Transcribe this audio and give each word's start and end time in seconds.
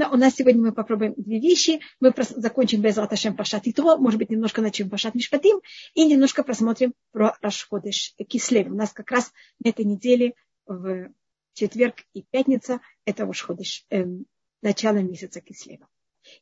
Но 0.00 0.10
у 0.10 0.16
нас 0.16 0.34
сегодня 0.34 0.62
мы 0.62 0.72
попробуем 0.72 1.12
две 1.18 1.38
вещи. 1.38 1.80
Мы 2.00 2.14
закончим 2.16 2.80
без 2.80 2.96
Раташем 2.96 3.36
Пашат 3.36 3.66
и 3.66 3.72
то, 3.74 3.98
может 3.98 4.18
быть, 4.18 4.30
немножко 4.30 4.62
начнем 4.62 4.88
Пашат 4.88 5.14
Мишпатим 5.14 5.60
и 5.92 6.06
немножко 6.06 6.42
просмотрим 6.42 6.94
про 7.12 7.36
Рашходыш 7.42 8.14
Кислев. 8.26 8.68
У 8.68 8.74
нас 8.74 8.94
как 8.94 9.10
раз 9.10 9.30
на 9.62 9.68
этой 9.68 9.84
неделе 9.84 10.32
в 10.64 11.10
четверг 11.52 11.96
и 12.14 12.22
пятница 12.22 12.80
это 13.04 13.26
Рашходыш, 13.26 13.84
э, 13.90 14.06
начало 14.62 15.02
месяца 15.02 15.42
Кислева. 15.42 15.86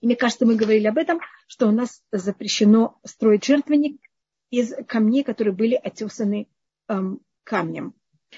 И 0.00 0.06
мне 0.06 0.14
кажется, 0.14 0.46
мы 0.46 0.54
говорили 0.54 0.86
об 0.86 0.96
этом, 0.96 1.18
что 1.48 1.66
у 1.66 1.72
нас 1.72 2.04
запрещено 2.12 3.00
строить 3.04 3.44
жертвенник 3.44 4.00
из 4.50 4.72
камней, 4.86 5.24
которые 5.24 5.52
были 5.52 5.74
отесаны 5.74 6.46
эм, 6.86 7.22
камнем. 7.42 7.94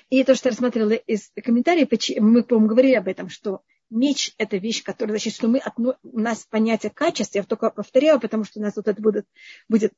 И 0.08 0.24
то, 0.24 0.34
что 0.34 0.48
рассматривала 0.48 0.92
из 0.92 1.30
комментариев, 1.44 1.88
мы, 2.22 2.42
по-моему, 2.42 2.68
говорили 2.70 2.94
об 2.94 3.06
этом, 3.06 3.28
что 3.28 3.60
меч– 3.90 4.34
это 4.38 4.56
вещь, 4.56 4.82
которая, 4.82 5.14
значит, 5.14 5.34
что 5.34 5.48
мы, 5.48 5.62
у 5.76 6.18
нас 6.18 6.46
понятие 6.48 6.90
качества, 6.90 7.38
я 7.38 7.44
только 7.44 7.70
повторяю, 7.70 8.20
потому 8.20 8.44
что 8.44 8.60
у 8.60 8.62
нас 8.62 8.76
вот 8.76 8.88
это 8.88 9.00
будет, 9.00 9.26
будет 9.68 9.92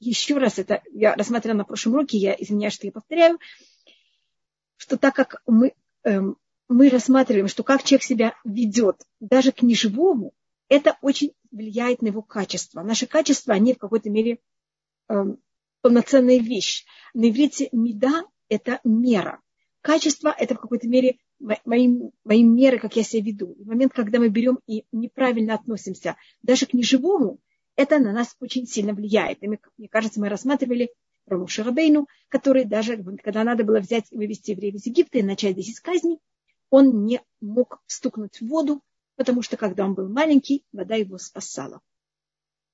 еще 0.00 0.38
раз, 0.38 0.58
это 0.58 0.82
я 0.92 1.14
рассматривала 1.14 1.58
на 1.58 1.64
прошлом 1.64 1.94
уроке, 1.94 2.18
я 2.18 2.34
извиняюсь, 2.34 2.72
что 2.72 2.86
я 2.86 2.92
повторяю, 2.92 3.38
что 4.76 4.96
так 4.96 5.14
как 5.14 5.42
мы, 5.46 5.74
эм, 6.04 6.36
мы 6.68 6.88
рассматриваем, 6.88 7.48
что 7.48 7.62
как 7.62 7.82
человек 7.82 8.04
себя 8.04 8.34
ведет 8.44 9.02
даже 9.20 9.52
к 9.52 9.62
неживому, 9.62 10.32
это 10.68 10.98
очень 11.02 11.32
влияет 11.50 12.02
на 12.02 12.08
его 12.08 12.22
качество. 12.22 12.82
Наши 12.82 13.06
качества, 13.06 13.54
они 13.54 13.74
в 13.74 13.78
какой-то 13.78 14.10
мере 14.10 14.38
эм, 15.08 15.38
полноценная 15.80 16.38
вещь. 16.38 16.84
На 17.14 17.30
иврите 17.30 17.68
меда– 17.72 18.24
это 18.48 18.80
мера. 18.84 19.40
Качество– 19.80 20.34
это 20.38 20.54
в 20.54 20.60
какой-то 20.60 20.88
мере 20.88 21.18
мои, 21.40 21.88
мои 22.24 22.42
меры, 22.42 22.78
как 22.78 22.96
я 22.96 23.02
себя 23.02 23.24
веду. 23.24 23.56
Момент, 23.64 23.92
когда 23.92 24.18
мы 24.18 24.28
берем 24.28 24.58
и 24.66 24.84
неправильно 24.92 25.54
относимся 25.54 26.16
даже 26.42 26.66
к 26.66 26.74
неживому, 26.74 27.38
это 27.76 27.98
на 27.98 28.12
нас 28.12 28.36
очень 28.40 28.66
сильно 28.66 28.92
влияет. 28.92 29.42
И 29.42 29.48
мы, 29.48 29.58
мне 29.76 29.88
кажется, 29.88 30.20
мы 30.20 30.28
рассматривали 30.28 30.90
про 31.24 31.38
Мушарабейну, 31.38 32.08
который 32.28 32.64
даже, 32.64 32.96
когда 33.22 33.44
надо 33.44 33.64
было 33.64 33.78
взять 33.78 34.06
и 34.10 34.16
вывести 34.16 34.52
евреев 34.52 34.74
из 34.74 34.86
Египта 34.86 35.18
и 35.18 35.22
начать 35.22 35.54
10 35.54 35.80
казней, 35.80 36.18
он 36.70 37.04
не 37.04 37.20
мог 37.40 37.80
стукнуть 37.86 38.40
в 38.40 38.48
воду, 38.48 38.82
потому 39.16 39.42
что 39.42 39.56
когда 39.56 39.84
он 39.84 39.94
был 39.94 40.08
маленький, 40.08 40.64
вода 40.72 40.96
его 40.96 41.18
спасала. 41.18 41.80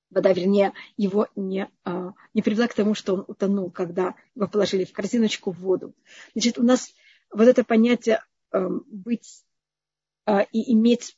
Вода, 0.09 0.31
вернее, 0.33 0.73
его 0.97 1.27
не, 1.35 1.69
а, 1.83 2.13
не 2.33 2.41
привела 2.41 2.67
к 2.67 2.73
тому, 2.73 2.93
что 2.93 3.15
он 3.15 3.25
утонул, 3.27 3.71
когда 3.71 4.15
его 4.35 4.47
положили 4.47 4.85
в 4.85 4.93
корзиночку 4.93 5.51
в 5.51 5.59
воду. 5.59 5.93
Значит, 6.33 6.57
у 6.57 6.63
нас 6.63 6.93
вот 7.31 7.47
это 7.47 7.63
понятие 7.63 8.23
быть 8.87 9.43
а, 10.25 10.41
и 10.41 10.73
иметь 10.73 11.17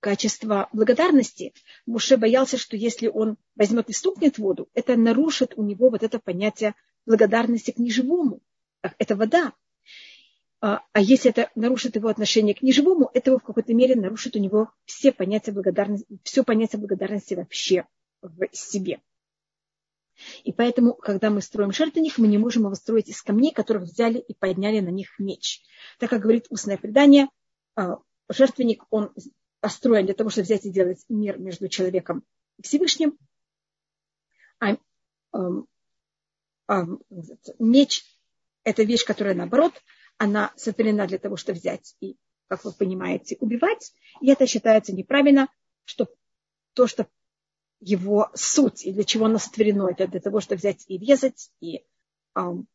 качество 0.00 0.68
благодарности, 0.72 1.52
Муше 1.84 2.16
боялся, 2.16 2.58
что 2.58 2.76
если 2.76 3.08
он 3.08 3.36
возьмет 3.54 3.88
и 3.88 3.92
стукнет 3.92 4.38
воду, 4.38 4.68
это 4.74 4.96
нарушит 4.96 5.54
у 5.56 5.62
него 5.62 5.90
вот 5.90 6.02
это 6.02 6.18
понятие 6.18 6.74
благодарности 7.06 7.70
к 7.70 7.78
неживому. 7.78 8.40
Это 8.98 9.16
вода. 9.16 9.52
А, 10.60 10.82
а 10.92 11.00
если 11.00 11.30
это 11.30 11.50
нарушит 11.54 11.96
его 11.96 12.08
отношение 12.08 12.54
к 12.54 12.62
неживому, 12.62 13.10
это 13.12 13.32
в 13.32 13.42
какой-то 13.42 13.74
мере 13.74 13.94
нарушит 13.94 14.36
у 14.36 14.38
него 14.38 14.70
все 14.84 15.12
понятия 15.12 15.52
благодарности, 15.52 16.06
все 16.22 16.44
понятие 16.44 16.80
благодарности 16.80 17.34
вообще 17.34 17.84
в 18.22 18.46
себе. 18.52 19.00
И 20.44 20.52
поэтому, 20.52 20.94
когда 20.94 21.30
мы 21.30 21.40
строим 21.42 21.72
жертвенник, 21.72 22.18
мы 22.18 22.26
не 22.26 22.38
можем 22.38 22.64
его 22.64 22.74
строить 22.74 23.08
из 23.08 23.22
камней, 23.22 23.52
которых 23.52 23.84
взяли 23.84 24.18
и 24.18 24.34
подняли 24.34 24.80
на 24.80 24.88
них 24.88 25.18
меч. 25.18 25.62
Так 25.98 26.10
как 26.10 26.22
говорит 26.22 26.46
устное 26.50 26.78
предание, 26.78 27.28
а, 27.74 27.98
жертвенник, 28.28 28.84
он 28.90 29.12
построен 29.60 30.06
для 30.06 30.14
того, 30.14 30.30
чтобы 30.30 30.44
взять 30.44 30.64
и 30.64 30.70
делать 30.70 31.04
мир 31.08 31.38
между 31.38 31.68
человеком 31.68 32.24
и 32.58 32.62
Всевышним. 32.62 33.18
А, 34.58 34.76
а 36.68 36.84
меч– 37.58 38.04
это 38.64 38.82
вещь, 38.82 39.04
которая 39.04 39.34
наоборот, 39.34 39.74
она 40.18 40.52
сотворена 40.56 41.06
для 41.06 41.18
того, 41.18 41.36
чтобы 41.36 41.58
взять 41.58 41.94
и, 42.00 42.16
как 42.48 42.64
вы 42.64 42.72
понимаете, 42.72 43.36
убивать. 43.40 43.92
И 44.20 44.30
это 44.30 44.46
считается 44.46 44.94
неправильно, 44.94 45.48
что 45.84 46.08
то, 46.72 46.86
что 46.86 47.06
его 47.80 48.30
суть 48.34 48.84
и 48.84 48.92
для 48.92 49.04
чего 49.04 49.26
оно 49.26 49.38
сотворено. 49.38 49.88
Это 49.88 50.06
для 50.06 50.20
того, 50.20 50.40
чтобы 50.40 50.58
взять 50.58 50.84
и 50.88 50.98
резать, 50.98 51.50
и 51.60 51.84
эм, 52.34 52.66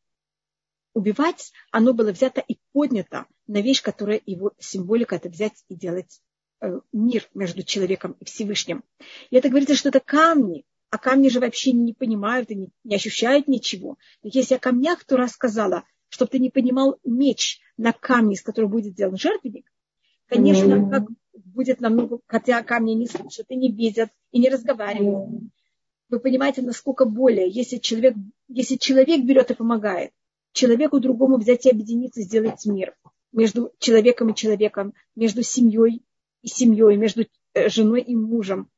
убивать. 0.93 1.51
Оно 1.71 1.93
было 1.93 2.11
взято 2.11 2.41
и 2.41 2.57
поднято 2.73 3.25
на 3.47 3.61
вещь, 3.61 3.81
которая 3.81 4.21
его 4.25 4.53
символика, 4.59 5.15
это 5.15 5.29
взять 5.29 5.63
и 5.67 5.75
делать 5.75 6.21
э, 6.61 6.79
мир 6.91 7.27
между 7.33 7.63
человеком 7.63 8.15
и 8.19 8.25
Всевышним. 8.25 8.83
И 9.29 9.35
это 9.35 9.49
говорится, 9.49 9.75
что 9.75 9.89
это 9.89 9.99
камни, 9.99 10.65
а 10.89 10.97
камни 10.97 11.29
же 11.29 11.39
вообще 11.39 11.71
не 11.71 11.93
понимают 11.93 12.51
и 12.51 12.55
не, 12.55 12.69
не 12.83 12.95
ощущают 12.95 13.47
ничего. 13.47 13.97
Ведь 14.23 14.35
если 14.35 14.55
о 14.55 14.59
камнях 14.59 15.03
то 15.05 15.17
рассказала, 15.17 15.83
чтобы 16.09 16.31
ты 16.31 16.39
не 16.39 16.49
понимал 16.49 16.99
меч 17.05 17.59
на 17.77 17.93
камне, 17.93 18.35
из 18.35 18.41
которого 18.41 18.69
будет 18.69 18.93
сделан 18.93 19.17
жертвенник, 19.17 19.71
конечно, 20.27 20.89
как 20.89 21.03
будет 21.33 21.81
намного, 21.81 22.19
хотя 22.27 22.63
камни 22.63 22.93
не 22.93 23.07
слышат 23.07 23.45
и 23.49 23.55
не 23.55 23.71
видят, 23.71 24.09
и 24.31 24.39
не 24.39 24.49
разговаривают. 24.49 25.29
Вы 26.09 26.19
понимаете, 26.19 26.61
насколько 26.61 27.05
более, 27.05 27.49
если 27.49 27.77
человек, 27.77 28.15
если 28.47 28.75
человек 28.75 29.23
берет 29.23 29.51
и 29.51 29.55
помогает, 29.55 30.11
человеку 30.53 30.99
другому 30.99 31.37
взять 31.37 31.65
и 31.65 31.69
объединиться, 31.69 32.21
сделать 32.21 32.65
мир 32.65 32.95
между 33.31 33.71
человеком 33.79 34.29
и 34.29 34.35
человеком, 34.35 34.93
между 35.15 35.41
семьей 35.41 36.03
и 36.41 36.47
семьей, 36.47 36.97
между 36.97 37.25
э, 37.53 37.69
женой 37.69 38.01
и 38.01 38.15
мужем, 38.15 38.69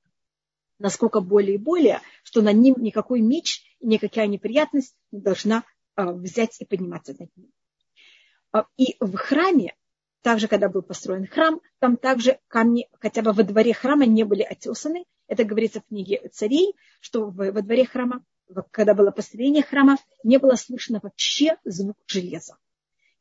насколько 0.80 1.22
более 1.22 1.56
и 1.56 1.60
более, 1.60 2.02
что 2.24 2.42
на 2.42 2.52
ним 2.52 2.76
никакой 2.78 3.22
меч 3.22 3.64
и 3.80 3.88
никакая 3.88 4.28
неприятность 4.28 4.96
не 5.12 5.22
должна 5.22 5.64
а, 5.96 6.12
взять 6.12 6.60
и 6.60 6.66
подниматься 6.66 7.16
над 7.18 7.30
ним. 7.36 7.52
А, 8.52 8.66
и 8.78 8.96
в 9.00 9.16
храме 9.16 9.76
также, 10.24 10.48
когда 10.48 10.70
был 10.70 10.82
построен 10.82 11.28
храм, 11.28 11.60
там 11.80 11.98
также 11.98 12.40
камни 12.48 12.88
хотя 13.00 13.22
бы 13.22 13.34
во 13.34 13.44
дворе 13.44 13.74
храма 13.74 14.06
не 14.06 14.24
были 14.24 14.42
отесаны. 14.42 15.06
Это 15.28 15.44
говорится 15.44 15.82
в 15.82 15.88
книге 15.88 16.30
царей, 16.32 16.76
что 17.02 17.30
во 17.30 17.62
дворе 17.62 17.86
храма, 17.86 18.24
когда 18.72 18.94
было 18.94 19.12
построение 19.12 19.64
храма, 19.64 19.98
не 20.24 20.38
было 20.38 20.56
слышно 20.56 21.00
вообще 21.04 21.58
звук 21.66 21.98
железа. 22.08 22.58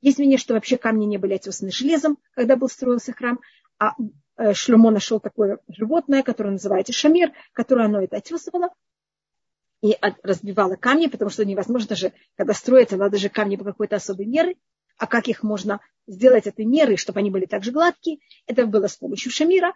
Есть 0.01 0.19
мнение, 0.19 0.39
что 0.39 0.55
вообще 0.55 0.79
камни 0.79 1.05
не 1.05 1.19
были 1.19 1.35
отесаны 1.35 1.71
железом, 1.71 2.19
когда 2.35 2.57
был 2.57 2.69
строился 2.69 3.13
храм, 3.13 3.41
а 3.79 3.95
э, 4.37 4.55
Шлюмо 4.55 4.91
нашел 4.91 5.21
такое 5.21 5.59
животное, 5.69 6.23
которое 6.23 6.51
называется 6.51 6.93
шамир, 6.93 7.33
которое 7.53 7.87
оно 7.87 8.01
это 8.01 8.17
отесывало 8.17 8.71
и 9.83 9.97
разбивало 10.23 10.77
камни, 10.77 11.09
потому 11.09 11.31
что 11.31 11.45
невозможно 11.45 11.97
же, 11.97 12.13
когда 12.37 12.55
строится, 12.55 12.97
надо 12.97 13.17
же 13.19 13.29
камни 13.29 13.57
по 13.57 13.65
какой-то 13.65 13.97
особой 13.97 14.27
меры, 14.27 14.57
а 15.03 15.09
как 15.09 15.27
их 15.27 15.43
можно 15.43 15.81
сделать 16.07 16.47
этой 16.47 16.65
мерой, 16.65 16.97
чтобы 16.97 17.19
они 17.19 17.29
были 17.29 17.47
также 17.47 17.73
гладкие, 17.73 18.19
это 18.47 18.67
было 18.67 18.87
с 18.87 18.97
помощью 18.97 19.33
шамира. 19.33 19.75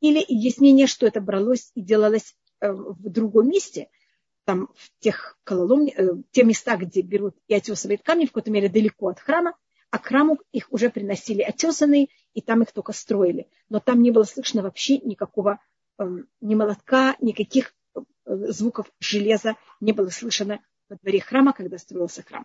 Или 0.00 0.22
есть 0.28 0.60
мнение, 0.60 0.86
что 0.86 1.06
это 1.06 1.22
бралось 1.22 1.72
и 1.74 1.80
делалось 1.80 2.36
э, 2.60 2.70
в 2.70 3.08
другом 3.08 3.48
месте, 3.48 3.88
там 4.44 4.68
в 4.76 4.90
тех 5.00 5.38
кололом, 5.42 5.86
э, 5.86 6.22
те 6.32 6.44
места, 6.44 6.76
где 6.76 7.00
берут 7.00 7.34
и 7.46 7.54
отесывают 7.54 8.02
камни, 8.02 8.26
в 8.26 8.28
какой-то 8.28 8.50
мере 8.50 8.68
далеко 8.68 9.08
от 9.08 9.20
храма, 9.20 9.56
а 9.90 9.98
к 9.98 10.04
храму 10.04 10.38
их 10.52 10.70
уже 10.70 10.90
приносили 10.90 11.40
отесанные, 11.40 12.08
и 12.34 12.42
там 12.42 12.60
их 12.60 12.72
только 12.72 12.92
строили. 12.92 13.48
Но 13.70 13.80
там 13.80 14.02
не 14.02 14.10
было 14.10 14.24
слышно 14.24 14.60
вообще 14.60 14.98
никакого 14.98 15.60
эм, 15.98 16.28
ни 16.42 16.54
молотка, 16.54 17.16
никаких 17.22 17.72
э, 17.94 18.00
звуков 18.26 18.92
железа 19.00 19.56
не 19.80 19.92
было 19.92 20.10
слышно 20.10 20.60
во 20.90 20.96
дворе 20.96 21.20
храма, 21.20 21.54
когда 21.54 21.78
строился 21.78 22.22
храм. 22.22 22.44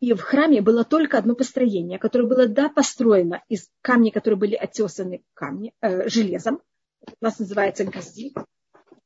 И 0.00 0.12
в 0.12 0.20
храме 0.20 0.60
было 0.60 0.84
только 0.84 1.18
одно 1.18 1.34
построение, 1.34 1.98
которое 1.98 2.26
было, 2.26 2.46
да, 2.46 2.68
построено 2.68 3.42
из 3.48 3.68
камней, 3.80 4.10
которые 4.10 4.38
были 4.38 4.54
отесаны 4.54 5.22
камни, 5.34 5.72
э, 5.80 6.08
железом. 6.08 6.60
Это 7.00 7.14
у 7.20 7.24
нас 7.24 7.38
называется 7.38 7.84
газит. 7.84 8.34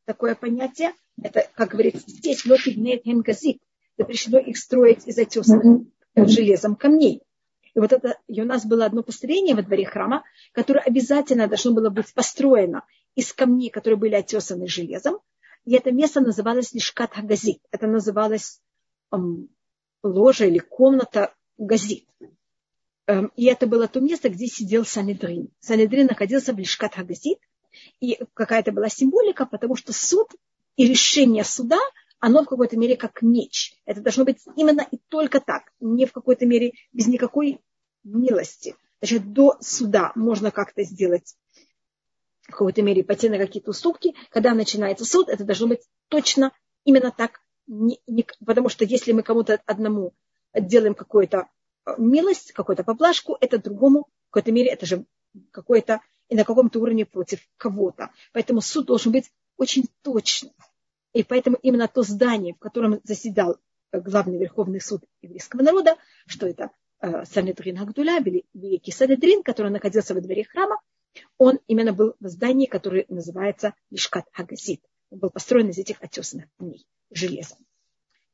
Такое 0.05 0.35
понятие. 0.35 0.93
Это, 1.23 1.47
как 1.55 1.71
говорится, 1.71 2.03
здесь 2.07 2.45
лотигнет 2.47 3.03
газит. 3.05 3.59
Запрещено 3.97 4.39
их 4.39 4.57
строить 4.57 5.07
из 5.07 5.19
отесанных 5.19 5.87
mm-hmm. 6.17 6.27
железом 6.27 6.77
камней. 6.77 7.23
И 7.75 7.81
вот 7.81 7.93
это, 7.93 8.19
и 8.27 8.41
у 8.41 8.45
нас 8.45 8.65
было 8.65 8.87
одно 8.87 9.03
построение 9.03 9.55
во 9.55 9.63
дворе 9.63 9.85
храма, 9.85 10.25
которое 10.53 10.81
обязательно 10.81 11.47
должно 11.47 11.73
было 11.73 11.91
быть 11.91 12.13
построено 12.15 12.85
из 13.15 13.33
камней, 13.33 13.71
которые 13.71 13.99
были 13.99 14.15
отесаны 14.15 14.67
железом. 14.67 15.19
И 15.65 15.75
это 15.75 15.93
место 15.93 16.21
называлось 16.21 16.73
Лишкат 16.73 17.15
Хагазит. 17.15 17.61
Это 17.71 17.87
называлось 17.87 18.61
ложа 20.03 20.47
или 20.47 20.59
комната 20.59 21.35
газет. 21.57 22.05
Эм, 23.07 23.33
и 23.37 23.47
это 23.47 23.67
было 23.67 23.89
то 23.89 24.01
место, 24.01 24.29
где 24.29 24.47
сидел 24.47 24.85
Санедрин. 24.85 25.51
Санедрин 25.61 26.07
находился 26.07 26.53
в 26.53 26.59
Лишкат 26.59 26.95
Хагазит, 26.95 27.39
и 28.01 28.19
какая-то 28.35 28.73
была 28.73 28.89
символика, 28.89 29.47
потому 29.47 29.77
что 29.77 29.93
суд 29.93 30.29
и 30.77 30.87
решение 30.87 31.45
суда, 31.45 31.79
оно 32.21 32.43
в 32.43 32.47
какой-то 32.47 32.77
мере 32.77 32.97
как 32.97 33.23
меч. 33.23 33.75
Это 33.85 34.01
должно 34.01 34.25
быть 34.25 34.39
именно 34.57 34.87
и 34.91 34.99
только 35.09 35.41
так, 35.41 35.73
не 35.81 36.07
в 36.07 36.13
какой-то 36.13 36.47
мере 36.47 36.73
без 36.93 37.07
никакой 37.07 37.61
милости. 38.05 38.75
Значит, 39.01 39.33
до 39.33 39.57
суда 39.61 40.13
можно 40.15 40.51
как-то 40.51 40.83
сделать 40.83 41.37
в 42.43 42.53
какой-то 42.53 42.83
мере 42.83 43.05
пойти 43.05 43.29
на 43.29 43.39
какие-то 43.39 43.71
уступки. 43.71 44.15
Когда 44.31 44.55
начинается 44.55 45.05
суд, 45.05 45.29
это 45.29 45.45
должно 45.45 45.69
быть 45.69 45.83
точно 46.09 46.53
именно 46.85 47.13
так. 47.13 47.41
Не, 47.69 48.01
не, 48.07 48.27
потому 48.45 48.71
что 48.71 48.87
если 48.87 49.13
мы 49.13 49.23
кому-то 49.23 49.61
одному 49.67 50.15
делаем 50.55 50.95
какую-то 50.95 51.49
э, 51.85 51.95
милость, 51.99 52.53
какую-то 52.53 52.83
поблажку, 52.83 53.37
это 53.43 53.59
другому 53.59 54.09
в 54.29 54.31
какой-то 54.31 54.53
мере 54.53 54.71
это 54.71 54.87
же 54.87 55.05
какое-то 55.51 56.01
и 56.31 56.35
на 56.35 56.45
каком-то 56.45 56.81
уровне 56.81 57.05
против 57.05 57.47
кого-то. 57.59 58.11
Поэтому 58.33 58.63
суд 58.63 58.87
должен 58.87 59.13
быть 59.13 59.31
очень 59.59 59.85
точным. 60.01 60.55
И 61.13 61.23
поэтому 61.23 61.59
именно 61.63 61.89
то 61.89 62.03
здание, 62.03 62.55
в 62.55 62.59
котором 62.59 63.01
заседал 63.05 63.59
э, 63.93 64.01
главный 64.01 64.39
Верховный 64.39 64.81
суд 64.81 65.05
еврейского 65.21 65.61
народа, 65.61 65.99
что 66.27 66.47
это 66.47 66.71
э, 67.03 67.27
Санедрин 67.27 67.79
Агдуля, 67.79 68.19
Великий 68.55 68.93
Санедрин, 68.93 69.43
который 69.43 69.71
находился 69.71 70.15
во 70.15 70.23
дворе 70.23 70.45
храма, 70.45 70.81
он 71.37 71.59
именно 71.67 71.93
был 71.93 72.15
в 72.19 72.29
здании, 72.29 72.65
которое 72.65 73.05
называется 73.11 73.75
Лишкат 73.91 74.25
Хагасит. 74.33 74.81
Он 75.11 75.19
был 75.19 75.29
построен 75.29 75.69
из 75.69 75.77
этих 75.77 76.03
отесанных 76.03 76.47
камней 76.57 76.87
железом. 77.11 77.59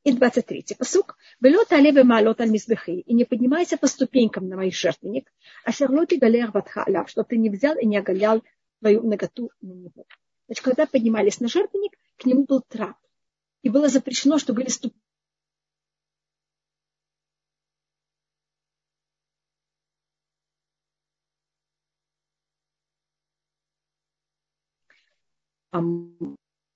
И 0.04 0.14
23-й 0.14 0.76
посук. 0.76 1.16
«Велот 1.40 1.72
алеве 1.72 2.04
маалот 2.04 2.40
аль 2.40 2.50
мизбехи» 2.50 3.00
и 3.00 3.14
не 3.14 3.24
поднимайся 3.24 3.78
по 3.78 3.86
ступенькам 3.86 4.48
на 4.48 4.56
мой 4.56 4.70
жертвенник, 4.70 5.32
а 5.64 5.72
шарлоти 5.72 6.16
галер 6.16 6.50
ватха 6.50 6.84
алав, 6.84 7.08
что 7.08 7.24
ты 7.24 7.38
не 7.38 7.48
взял 7.48 7.76
и 7.78 7.86
не 7.86 7.96
оголял 7.96 8.44
твою 8.80 9.02
наготу 9.02 9.50
на 9.62 9.72
него. 9.72 10.04
Значит, 10.46 10.64
когда 10.64 10.86
поднимались 10.86 11.40
на 11.40 11.48
жертвенник, 11.48 11.92
к 12.18 12.26
нему 12.26 12.44
был 12.44 12.60
трап. 12.68 12.96
И 13.62 13.70
было 13.70 13.88
запрещено, 13.88 14.38
что 14.38 14.52
были 14.52 14.68
ступеньки 14.68 15.04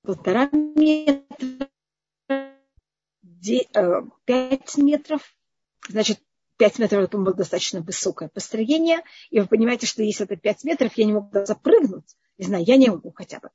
полтора 0.02 0.50
метра, 0.52 1.68
э, 3.56 4.02
пять 4.24 4.76
метров, 4.76 5.22
значит, 5.88 6.20
пять 6.56 6.78
метров 6.78 7.04
это 7.04 7.18
было 7.18 7.34
достаточно 7.34 7.80
высокое 7.80 8.28
построение, 8.28 9.02
и 9.30 9.40
вы 9.40 9.46
понимаете, 9.46 9.86
что 9.86 10.02
если 10.02 10.24
это 10.24 10.36
пять 10.36 10.64
метров, 10.64 10.92
я 10.96 11.04
не 11.04 11.12
могу 11.12 11.44
запрыгнуть, 11.44 12.16
не 12.36 12.46
знаю, 12.46 12.64
я 12.64 12.76
не 12.76 12.90
могу 12.90 13.12
хотя 13.12 13.40
бы. 13.40 13.50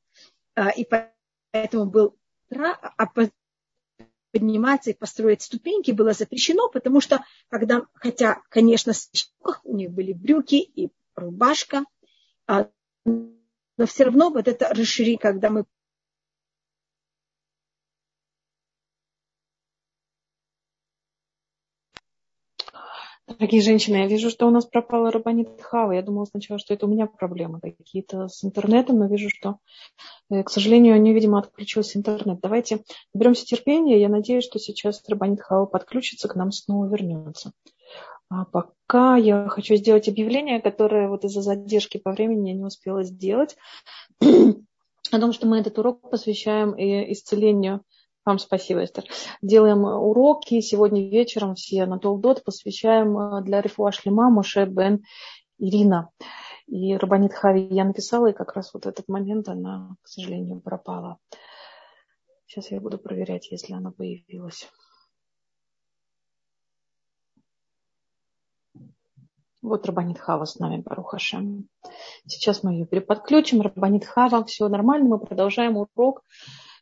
А, 0.55 0.69
и 0.69 0.85
поэтому 0.85 1.85
был 1.85 2.17
а 2.55 3.07
подниматься 4.31 4.89
и 4.89 4.95
построить 4.95 5.41
ступеньки 5.41 5.91
было 5.91 6.13
запрещено, 6.13 6.69
потому 6.69 7.01
что 7.01 7.23
когда, 7.49 7.83
хотя, 7.93 8.41
конечно, 8.49 8.93
у 9.63 9.75
них 9.75 9.91
были 9.91 10.13
брюки 10.13 10.55
и 10.55 10.89
рубашка, 11.15 11.83
а, 12.47 12.69
но 13.05 13.85
все 13.85 14.05
равно 14.05 14.29
вот 14.29 14.47
это 14.47 14.69
расширение, 14.69 15.19
когда 15.19 15.49
мы 15.49 15.65
Дорогие 23.43 23.61
женщины, 23.61 23.97
я 23.97 24.07
вижу, 24.07 24.29
что 24.29 24.47
у 24.47 24.51
нас 24.51 24.65
пропала 24.65 25.11
Рабанит 25.11 25.61
Хава. 25.61 25.91
Я 25.91 26.01
думала 26.01 26.23
сначала, 26.23 26.59
что 26.59 26.73
это 26.73 26.85
у 26.85 26.89
меня 26.89 27.07
проблемы 27.07 27.59
какие-то 27.59 28.29
с 28.29 28.41
интернетом, 28.45 28.99
но 28.99 29.07
вижу, 29.07 29.27
что, 29.29 29.57
э, 30.29 30.43
к 30.43 30.49
сожалению, 30.49 30.95
у 30.95 30.97
нее, 30.97 31.13
видимо, 31.13 31.39
отключился 31.39 31.99
интернет. 31.99 32.39
Давайте 32.41 32.85
наберемся 33.13 33.43
терпения. 33.43 33.99
Я 33.99 34.07
надеюсь, 34.07 34.45
что 34.45 34.59
сейчас 34.59 35.03
Рабанит 35.09 35.41
Хава 35.41 35.65
подключится, 35.65 36.29
к 36.29 36.35
нам 36.35 36.53
снова 36.53 36.85
вернется. 36.85 37.51
А 38.29 38.45
пока 38.45 39.17
я 39.17 39.49
хочу 39.49 39.75
сделать 39.75 40.07
объявление, 40.07 40.61
которое 40.61 41.09
вот 41.09 41.25
из-за 41.25 41.41
задержки 41.41 41.97
по 41.97 42.13
времени 42.13 42.51
я 42.51 42.55
не 42.55 42.63
успела 42.63 43.03
сделать, 43.03 43.57
о 44.21 45.19
том, 45.19 45.33
что 45.33 45.47
мы 45.47 45.59
этот 45.59 45.77
урок 45.77 46.09
посвящаем 46.09 46.75
исцелению 47.11 47.81
вам 48.25 48.39
спасибо, 48.39 48.83
Эстер. 48.83 49.03
Делаем 49.41 49.83
уроки. 49.83 50.61
Сегодня 50.61 51.09
вечером 51.09 51.55
все 51.55 51.85
на 51.85 51.99
Толдот 51.99 52.43
посвящаем 52.43 53.17
э, 53.17 53.41
для 53.43 53.61
Рифуа 53.61 53.91
Шлема 53.91 54.29
Моше 54.29 54.65
Бен 54.65 55.03
Ирина. 55.57 56.09
И 56.67 56.95
Рабанит 56.95 57.33
Хави 57.33 57.67
я 57.69 57.83
написала, 57.83 58.27
и 58.27 58.33
как 58.33 58.53
раз 58.55 58.73
вот 58.73 58.85
этот 58.85 59.07
момент 59.09 59.49
она, 59.49 59.95
к 60.01 60.07
сожалению, 60.07 60.61
пропала. 60.61 61.17
Сейчас 62.45 62.71
я 62.71 62.79
буду 62.79 62.97
проверять, 62.97 63.51
если 63.51 63.73
она 63.73 63.91
появилась. 63.91 64.69
Вот 69.61 69.85
Рабанит 69.85 70.19
Хава 70.19 70.45
с 70.45 70.59
нами, 70.59 70.81
Барухашем. 70.81 71.67
Сейчас 72.27 72.63
мы 72.63 72.73
ее 72.73 72.85
переподключим. 72.85 73.61
Рабанит 73.61 74.05
Хава, 74.05 74.43
все 74.45 74.67
нормально, 74.67 75.09
мы 75.09 75.19
продолжаем 75.19 75.77
урок. 75.77 76.21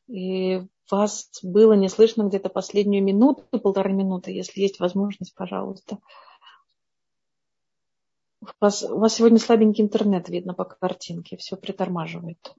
И 0.07 0.67
вас 0.91 1.29
было 1.43 1.73
не 1.73 1.89
слышно 1.89 2.23
где-то 2.23 2.49
последнюю 2.49 3.03
минуту, 3.03 3.43
полторы 3.59 3.93
минуты, 3.93 4.31
если 4.31 4.61
есть 4.61 4.79
возможность, 4.79 5.33
пожалуйста. 5.35 5.99
У 8.41 8.47
вас, 8.59 8.83
у 8.83 8.97
вас 8.97 9.13
сегодня 9.13 9.37
слабенький 9.37 9.83
интернет 9.83 10.27
видно 10.29 10.53
по 10.53 10.65
картинке, 10.65 11.37
все 11.37 11.55
притормаживает. 11.55 12.55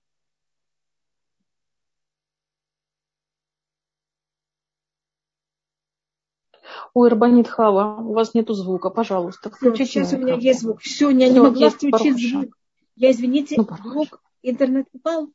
Ой, 6.94 7.08
Рабанит 7.08 7.49
Хава, 7.49 8.00
у 8.00 8.12
вас 8.12 8.35
нету 8.35 8.55
звука, 8.55 8.90
пожалуйста, 8.90 9.50
включите. 9.50 9.87
Сейчас 9.87 10.12
у 10.12 10.19
меня 10.19 10.35
есть 10.35 10.61
звук. 10.61 10.81
Все, 10.81 11.11
я 11.11 11.28
не 11.28 11.40
могла 11.40 11.70
включить 11.70 12.31
звук. 12.31 12.56
Я, 12.96 13.11
извините, 13.11 13.56
ну, 13.56 13.67
звук, 13.82 14.23
интернет 14.43 14.87
упал. 14.93 15.28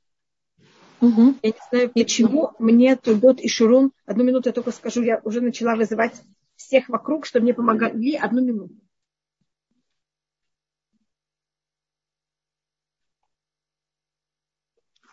Угу. 0.99 1.35
Я 1.43 1.49
не 1.49 1.59
знаю, 1.69 1.91
почему 1.93 2.53
мне 2.57 2.95
Тудот 2.95 3.39
и 3.39 3.47
Шурун, 3.47 3.91
одну 4.05 4.23
минуту 4.23 4.49
я 4.49 4.53
только 4.53 4.71
скажу, 4.71 5.03
я 5.03 5.21
уже 5.23 5.41
начала 5.41 5.75
вызывать 5.75 6.21
всех 6.55 6.89
вокруг, 6.89 7.25
чтобы 7.25 7.43
мне 7.43 7.53
помогали 7.53 8.15
одну 8.15 8.43
минуту. 8.43 8.73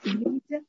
Извините. 0.02 0.64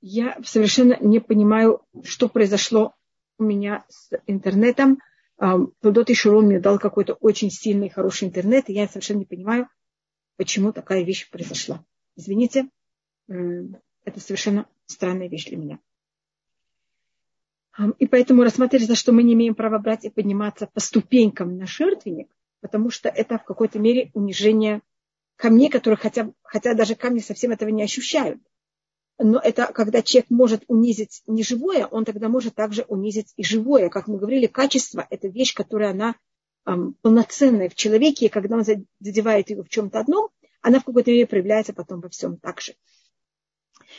Я 0.00 0.38
совершенно 0.44 0.98
не 1.00 1.18
понимаю, 1.18 1.80
что 2.02 2.28
произошло 2.28 2.94
у 3.38 3.44
меня 3.44 3.84
с 3.88 4.10
интернетом. 4.26 4.98
Тудот 5.80 6.10
и 6.10 6.14
Шурун 6.14 6.46
мне 6.46 6.60
дал 6.60 6.78
какой-то 6.78 7.14
очень 7.14 7.50
сильный, 7.50 7.88
хороший 7.88 8.28
интернет, 8.28 8.68
и 8.68 8.74
я 8.74 8.86
совершенно 8.86 9.20
не 9.20 9.24
понимаю, 9.24 9.68
почему 10.36 10.72
такая 10.72 11.02
вещь 11.02 11.30
произошла. 11.30 11.84
Извините, 12.16 12.68
это 13.28 14.20
совершенно 14.20 14.66
странная 14.86 15.28
вещь 15.28 15.46
для 15.46 15.56
меня. 15.56 15.78
И 17.98 18.06
поэтому 18.06 18.42
рассматривается, 18.42 18.94
что 18.94 19.12
мы 19.12 19.22
не 19.22 19.34
имеем 19.34 19.54
права 19.54 19.78
брать 19.78 20.04
и 20.04 20.10
подниматься 20.10 20.66
по 20.66 20.78
ступенькам 20.80 21.56
на 21.56 21.66
жертвенник, 21.66 22.32
потому 22.60 22.90
что 22.90 23.08
это 23.08 23.38
в 23.38 23.44
какой-то 23.44 23.78
мере 23.78 24.10
унижение 24.14 24.80
камней, 25.36 25.68
которые 25.70 25.98
хотя, 25.98 26.32
хотя 26.42 26.74
даже 26.74 26.94
камни 26.94 27.18
совсем 27.18 27.50
этого 27.50 27.70
не 27.70 27.82
ощущают. 27.82 28.40
Но 29.18 29.38
это 29.38 29.72
когда 29.72 30.02
человек 30.02 30.30
может 30.30 30.64
унизить 30.68 31.22
неживое, 31.26 31.86
он 31.86 32.04
тогда 32.04 32.28
может 32.28 32.54
также 32.54 32.82
унизить 32.82 33.32
и 33.36 33.44
живое. 33.44 33.88
Как 33.88 34.06
мы 34.06 34.18
говорили, 34.18 34.46
качество– 34.46 35.06
это 35.10 35.28
вещь, 35.28 35.54
которая 35.54 35.90
она 35.90 36.14
полноценная 36.64 37.68
в 37.68 37.74
человеке, 37.74 38.26
и 38.26 38.30
когда 38.30 38.56
он 38.56 38.64
задевает 38.64 39.50
его 39.50 39.62
в 39.62 39.68
чем-то 39.68 40.00
одном, 40.00 40.30
она 40.62 40.80
в 40.80 40.84
какой-то 40.84 41.10
мере 41.10 41.26
проявляется 41.26 41.72
потом 41.74 42.00
во 42.00 42.08
всем 42.08 42.38
так 42.38 42.60
же. 42.60 42.74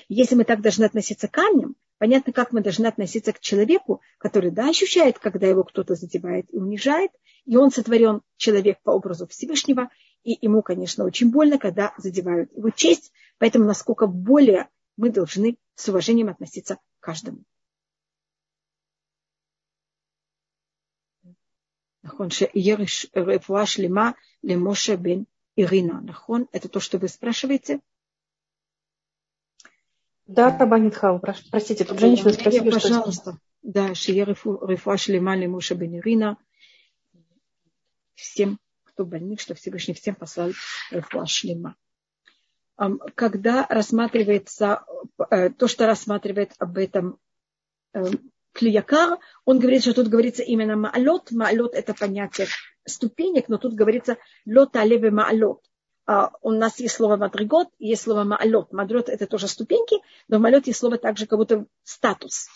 Если 0.07 0.35
мы 0.35 0.43
так 0.43 0.61
должны 0.61 0.83
относиться 0.83 1.27
к 1.27 1.31
камням, 1.31 1.75
понятно, 1.97 2.33
как 2.33 2.51
мы 2.51 2.61
должны 2.61 2.87
относиться 2.87 3.33
к 3.33 3.39
человеку, 3.39 4.01
который, 4.17 4.51
да, 4.51 4.69
ощущает, 4.69 5.19
когда 5.19 5.47
его 5.47 5.63
кто-то 5.63 5.95
задевает 5.95 6.51
и 6.53 6.57
унижает, 6.57 7.11
и 7.45 7.55
он 7.55 7.71
сотворен 7.71 8.21
человек 8.37 8.79
по 8.83 8.91
образу 8.91 9.27
Всевышнего, 9.27 9.89
и 10.23 10.37
ему, 10.41 10.63
конечно, 10.63 11.05
очень 11.05 11.29
больно, 11.29 11.59
когда 11.59 11.93
задевают 11.97 12.51
его 12.51 12.71
честь, 12.71 13.11
поэтому 13.37 13.65
насколько 13.65 14.07
более 14.07 14.69
мы 14.97 15.11
должны 15.11 15.57
с 15.75 15.87
уважением 15.87 16.29
относиться 16.29 16.75
к 16.75 16.79
каждому. 16.99 17.43
נכון, 22.04 22.30
שיהיה 22.30 22.76
רפואה 23.16 23.66
שלמה 23.66 24.10
למשה 24.44 24.96
בן 24.96 25.22
Ирина, 25.56 26.00
נכון? 26.00 26.46
Это 26.52 26.68
то, 26.68 26.80
что 26.80 26.98
вы 26.98 27.08
спрашиваете? 27.08 27.80
Да, 30.26 30.56
Рабанит 30.56 30.94
Хау, 30.94 31.18
простите, 31.18 31.84
тут 31.84 31.98
женщина 31.98 32.32
спросила, 32.32 32.70
что... 32.70 32.80
Пожалуйста. 32.80 33.38
Да, 33.62 33.94
Шия 33.94 34.24
Рефуа 34.24 34.96
Шлема 34.96 35.36
Лемуша 35.36 35.74
Бен 35.74 35.98
Ирина. 35.98 36.38
Всем, 38.14 38.58
кто 38.84 39.04
больных, 39.04 39.40
что 39.40 39.54
Всевышний 39.54 39.94
всем 39.94 40.14
послал 40.14 40.52
Рефуа 40.90 41.26
Шлема. 41.26 41.76
Когда 43.14 43.66
рассматривается 43.68 44.84
э, 45.30 45.50
то, 45.50 45.68
что 45.68 45.86
рассматривает 45.86 46.52
об 46.58 46.78
этом 46.78 47.18
э, 47.92 48.04
Клиякар, 48.55 49.19
он 49.43 49.59
говорит, 49.59 49.81
что 49.81 49.93
тут 49.93 50.07
говорится 50.07 50.41
именно 50.41 50.77
маалот. 50.77 51.31
Маалот– 51.31 51.73
это 51.75 51.93
понятие 51.93 52.47
ступенек, 52.85 53.49
но 53.49 53.57
тут 53.57 53.73
говорится 53.73 54.17
лота 54.45 54.83
леве 54.85 55.11
маалот. 55.11 55.61
А, 56.07 56.31
у 56.41 56.51
нас 56.51 56.79
есть 56.79 56.95
слово 56.95 57.17
мадригот, 57.17 57.67
есть 57.79 58.03
слово 58.03 58.23
маалот. 58.23 58.71
Мадрот 58.71 59.09
это 59.09 59.27
тоже 59.27 59.49
ступеньки, 59.49 59.97
но 60.29 60.37
в 60.37 60.41
маалот 60.41 60.67
есть 60.67 60.79
слово 60.79 60.97
также 60.97 61.27
как 61.27 61.37
будто 61.37 61.65
статус. 61.83 62.47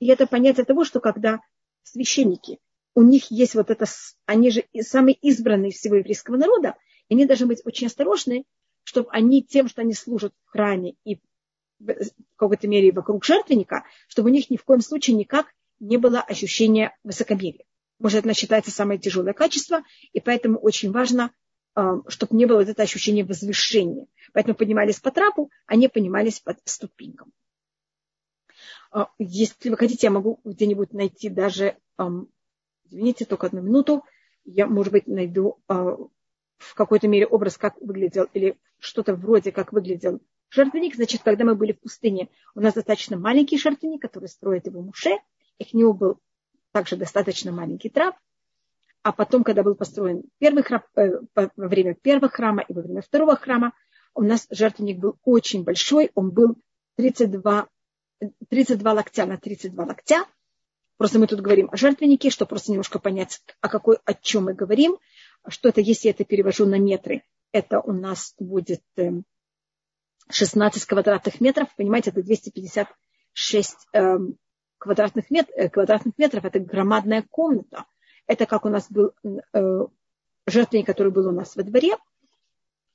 И 0.00 0.06
это 0.06 0.26
понятие 0.26 0.64
того, 0.64 0.84
что 0.84 1.00
когда 1.00 1.40
священники, 1.82 2.58
у 2.94 3.02
них 3.02 3.30
есть 3.30 3.54
вот 3.54 3.68
это, 3.68 3.84
они 4.24 4.50
же 4.50 4.64
самые 4.80 5.14
избранные 5.14 5.70
всего 5.70 5.96
еврейского 5.96 6.36
народа, 6.36 6.76
и 7.08 7.14
они 7.14 7.26
должны 7.26 7.46
быть 7.46 7.60
очень 7.66 7.88
осторожны, 7.88 8.46
чтобы 8.84 9.10
они 9.10 9.42
тем, 9.42 9.68
что 9.68 9.82
они 9.82 9.92
служат 9.92 10.32
в 10.46 10.52
храме 10.52 10.94
и 11.04 11.18
в 11.82 12.36
какой-то 12.36 12.68
мере 12.68 12.92
вокруг 12.92 13.24
жертвенника, 13.24 13.84
чтобы 14.08 14.30
у 14.30 14.32
них 14.32 14.50
ни 14.50 14.56
в 14.56 14.64
коем 14.64 14.80
случае 14.80 15.16
никак 15.16 15.46
не 15.80 15.96
было 15.96 16.20
ощущения 16.20 16.96
высокомерия. 17.02 17.64
Может, 17.98 18.24
это 18.24 18.34
считается 18.34 18.70
самое 18.70 18.98
тяжелое 18.98 19.32
качество, 19.32 19.82
и 20.12 20.20
поэтому 20.20 20.58
очень 20.58 20.92
важно, 20.92 21.32
um, 21.76 22.02
чтобы 22.08 22.36
не 22.36 22.46
было 22.46 22.58
вот 22.58 22.68
это 22.68 22.82
ощущение 22.82 23.24
возвышения. 23.24 24.06
Поэтому 24.32 24.56
поднимались 24.56 25.00
по 25.00 25.10
трапу, 25.10 25.50
а 25.66 25.76
не 25.76 25.88
поднимались 25.88 26.40
под 26.40 26.58
ступенькам. 26.64 27.32
Uh, 28.92 29.06
если 29.18 29.70
вы 29.70 29.76
хотите, 29.76 30.06
я 30.06 30.10
могу 30.10 30.40
где-нибудь 30.44 30.92
найти 30.92 31.28
даже, 31.28 31.76
um, 31.98 32.28
извините, 32.84 33.24
только 33.24 33.46
одну 33.46 33.62
минуту, 33.62 34.04
я, 34.44 34.66
может 34.66 34.92
быть, 34.92 35.06
найду 35.06 35.62
uh, 35.68 36.08
в 36.58 36.74
какой-то 36.74 37.08
мере 37.08 37.26
образ, 37.26 37.56
как 37.56 37.80
выглядел, 37.80 38.28
или 38.32 38.58
что-то 38.78 39.14
вроде, 39.14 39.52
как 39.52 39.72
выглядел 39.72 40.20
жертвенник. 40.52 40.94
Значит, 40.94 41.22
когда 41.22 41.44
мы 41.44 41.54
были 41.54 41.72
в 41.72 41.80
пустыне, 41.80 42.28
у 42.54 42.60
нас 42.60 42.74
достаточно 42.74 43.16
маленький 43.16 43.58
жертвенник, 43.58 44.02
который 44.02 44.28
строит 44.28 44.66
его 44.66 44.82
Муше– 44.82 45.18
и 45.62 45.64
к 45.64 45.74
нему 45.74 45.92
был 45.92 46.18
также 46.72 46.96
достаточно 46.96 47.52
маленький 47.52 47.88
трап. 47.88 48.16
А 49.02 49.12
потом, 49.12 49.42
когда 49.42 49.62
был 49.62 49.74
построен 49.74 50.24
первый 50.38 50.62
храм, 50.62 50.82
э, 50.96 51.10
во 51.34 51.50
время 51.68 51.94
первого 51.94 52.28
храма 52.28 52.64
и 52.68 52.72
во 52.72 52.82
время 52.82 53.02
второго 53.02 53.36
храма, 53.36 53.72
у 54.14 54.22
нас 54.22 54.46
жертвенник 54.50 54.98
был 54.98 55.18
очень 55.24 55.64
большой, 55.64 56.10
он 56.14 56.30
был 56.30 56.56
32, 56.96 57.68
32 58.48 58.92
локтя 58.92 59.26
на 59.26 59.38
32 59.38 59.84
локтя. 59.84 60.24
Просто 60.98 61.18
мы 61.18 61.26
тут 61.26 61.40
говорим 61.40 61.68
о 61.72 61.76
жертвеннике, 61.76 62.30
чтобы 62.30 62.50
просто 62.50 62.70
немножко 62.70 62.98
понять, 63.00 63.40
о, 63.60 63.68
какой, 63.68 63.98
о 64.04 64.14
чем 64.14 64.44
мы 64.44 64.54
говорим. 64.54 64.98
Что 65.48 65.68
это, 65.68 65.80
если 65.80 66.08
я 66.08 66.10
это 66.12 66.24
перевожу 66.24 66.66
на 66.66 66.78
метры, 66.78 67.24
это 67.50 67.80
у 67.80 67.92
нас 67.92 68.34
будет 68.38 68.82
16 70.30 70.82
эм, 70.82 70.88
квадратных 70.88 71.40
метров. 71.40 71.68
Понимаете, 71.76 72.10
это 72.10 72.22
256 72.22 73.88
квадратных, 74.82 75.30
мет, 75.30 75.48
э, 75.54 75.68
квадратных 75.68 76.18
метров, 76.18 76.44
это 76.44 76.58
громадная 76.58 77.24
комната. 77.30 77.86
Это 78.26 78.46
как 78.46 78.64
у 78.64 78.68
нас 78.68 78.90
был 78.90 79.12
э, 79.52 79.86
жертвенник, 80.46 80.86
который 80.86 81.12
был 81.12 81.28
у 81.28 81.30
нас 81.30 81.54
во 81.54 81.62
дворе, 81.62 81.96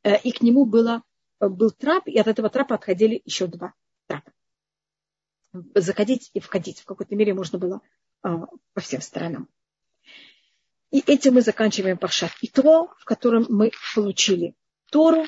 э, 0.03 0.19
и 0.19 0.31
к 0.31 0.41
нему 0.41 0.65
было, 0.65 1.01
был 1.39 1.71
трап, 1.71 2.07
и 2.07 2.19
от 2.19 2.27
этого 2.27 2.49
трапа 2.49 2.75
отходили 2.75 3.21
еще 3.23 3.47
два 3.47 3.73
трапа. 4.05 4.31
Заходить 5.75 6.29
и 6.33 6.41
входить 6.41 6.81
в 6.81 6.85
какой-то 6.85 7.15
мере 7.15 7.33
можно 7.33 7.57
было 7.57 7.79
по 8.21 8.81
всем 8.81 8.99
сторонам. 8.99 9.47
И 10.91 10.99
этим 10.99 11.35
мы 11.35 11.41
заканчиваем 11.41 11.97
Паршат 11.97 12.31
Итро, 12.41 12.93
в 12.97 13.05
котором 13.05 13.45
мы 13.49 13.71
получили 13.95 14.55
Тору. 14.91 15.25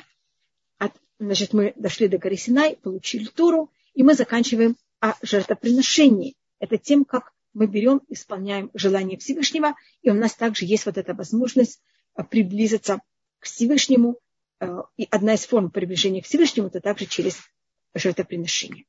Значит, 1.19 1.53
мы 1.53 1.73
дошли 1.75 2.07
до 2.07 2.17
горы 2.17 2.37
Синай, 2.37 2.77
получили 2.77 3.25
Тору, 3.25 3.71
и 3.93 4.03
мы 4.03 4.13
заканчиваем 4.13 4.77
о 5.01 5.13
жертвоприношении 5.21 6.35
это 6.59 6.77
тем, 6.77 7.05
как 7.05 7.33
мы 7.53 7.67
берем, 7.67 8.01
исполняем 8.09 8.69
желание 8.73 9.17
Всевышнего, 9.17 9.75
и 10.01 10.09
у 10.09 10.13
нас 10.13 10.35
также 10.35 10.65
есть 10.65 10.85
вот 10.85 10.97
эта 10.97 11.13
возможность 11.13 11.81
э, 12.15 12.23
приблизиться 12.23 13.01
к 13.39 13.45
Всевышнему. 13.45 14.19
Э, 14.59 14.83
и 14.97 15.07
одна 15.09 15.33
из 15.33 15.45
форм 15.45 15.71
приближения 15.71 16.21
к 16.21 16.25
Всевышнему 16.25 16.67
это 16.67 16.79
также 16.81 17.05
через 17.05 17.39
жертвоприношение. 17.93 18.85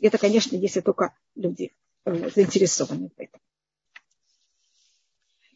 Это, 0.00 0.18
конечно, 0.18 0.56
если 0.56 0.80
только 0.80 1.14
люди 1.34 1.74
э, 2.04 2.30
заинтересованы 2.30 3.10
в 3.10 3.20
этом. 3.20 3.40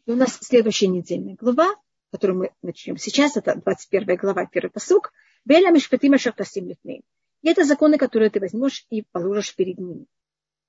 И 0.05 0.11
у 0.11 0.15
нас 0.15 0.37
следующая 0.41 0.87
недельная 0.87 1.35
глава, 1.35 1.75
которую 2.11 2.39
мы 2.39 2.51
начнем 2.61 2.97
сейчас, 2.97 3.37
это 3.37 3.55
21 3.55 4.17
глава, 4.17 4.45
первый 4.45 4.69
посук. 4.69 5.13
Беля 5.45 5.71
мишпатима 5.71 6.17
шахтасим 6.17 6.69
И 6.69 7.01
это 7.43 7.63
законы, 7.63 7.97
которые 7.97 8.29
ты 8.29 8.39
возьмешь 8.39 8.85
и 8.89 9.03
положишь 9.11 9.55
перед 9.55 9.77
ними 9.77 10.05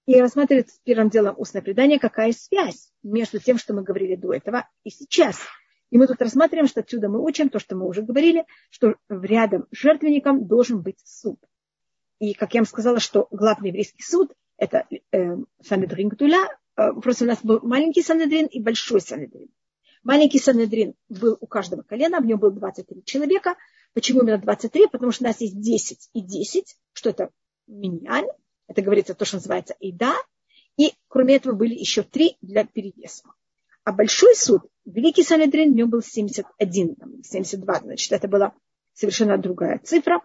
и 0.06 0.20
рассматривает 0.20 0.68
первым 0.84 1.08
делом 1.08 1.34
устное 1.38 1.62
предание, 1.62 1.98
какая 2.00 2.32
связь 2.32 2.90
между 3.02 3.38
тем, 3.38 3.58
что 3.58 3.74
мы 3.74 3.82
говорили 3.82 4.16
до 4.16 4.32
этого 4.32 4.68
и 4.82 4.90
сейчас. 4.90 5.38
И 5.90 5.98
мы 5.98 6.06
тут 6.06 6.20
рассматриваем, 6.20 6.66
что 6.66 6.80
отсюда 6.80 7.08
мы 7.08 7.22
учим 7.22 7.48
то, 7.48 7.58
что 7.58 7.76
мы 7.76 7.86
уже 7.86 8.02
говорили, 8.02 8.44
что 8.70 8.96
рядом 9.08 9.66
с 9.72 9.78
жертвенником 9.78 10.46
должен 10.46 10.82
быть 10.82 10.98
суд. 11.04 11.38
И, 12.18 12.34
как 12.34 12.54
я 12.54 12.60
вам 12.60 12.66
сказала, 12.66 13.00
что 13.00 13.28
главный 13.30 13.68
еврейский 13.68 14.02
суд– 14.02 14.32
это 14.56 14.86
э, 15.12 15.36
Санедрин 15.62 16.08
Гдуля. 16.08 16.58
Э, 16.76 16.92
просто 16.92 17.24
у 17.24 17.28
нас 17.28 17.38
был 17.42 17.60
маленький 17.62 18.02
Санедрин 18.02 18.46
и 18.46 18.60
большой 18.60 19.00
Санедрин. 19.00 19.48
Маленький 20.02 20.38
Санедрин 20.38 20.94
был 21.08 21.38
у 21.40 21.46
каждого 21.46 21.82
колена, 21.82 22.20
в 22.20 22.26
нем 22.26 22.38
было 22.38 22.50
23 22.52 23.04
человека. 23.04 23.56
Почему 23.92 24.22
именно 24.22 24.38
23? 24.38 24.88
Потому 24.88 25.12
что 25.12 25.24
у 25.24 25.26
нас 25.26 25.40
есть 25.40 25.60
10 25.60 26.10
и 26.12 26.20
10, 26.20 26.76
что 26.92 27.10
это 27.10 27.30
миньян, 27.66 28.26
это 28.66 28.82
говорится 28.82 29.14
то, 29.14 29.24
что 29.24 29.36
называется 29.36 29.74
Ида. 29.80 30.14
И 30.76 30.94
кроме 31.08 31.36
этого 31.36 31.54
были 31.54 31.74
еще 31.74 32.02
три 32.02 32.36
для 32.40 32.64
перевеса. 32.64 33.24
А 33.84 33.92
большой 33.92 34.36
суд, 34.36 34.62
Великий 34.84 35.24
Санедрин, 35.24 35.72
в 35.72 35.74
нем 35.74 35.90
был 35.90 36.02
71, 36.02 37.22
72, 37.24 37.80
значит, 37.80 38.12
это 38.12 38.28
была 38.28 38.54
совершенно 38.92 39.38
другая 39.38 39.78
цифра. 39.82 40.22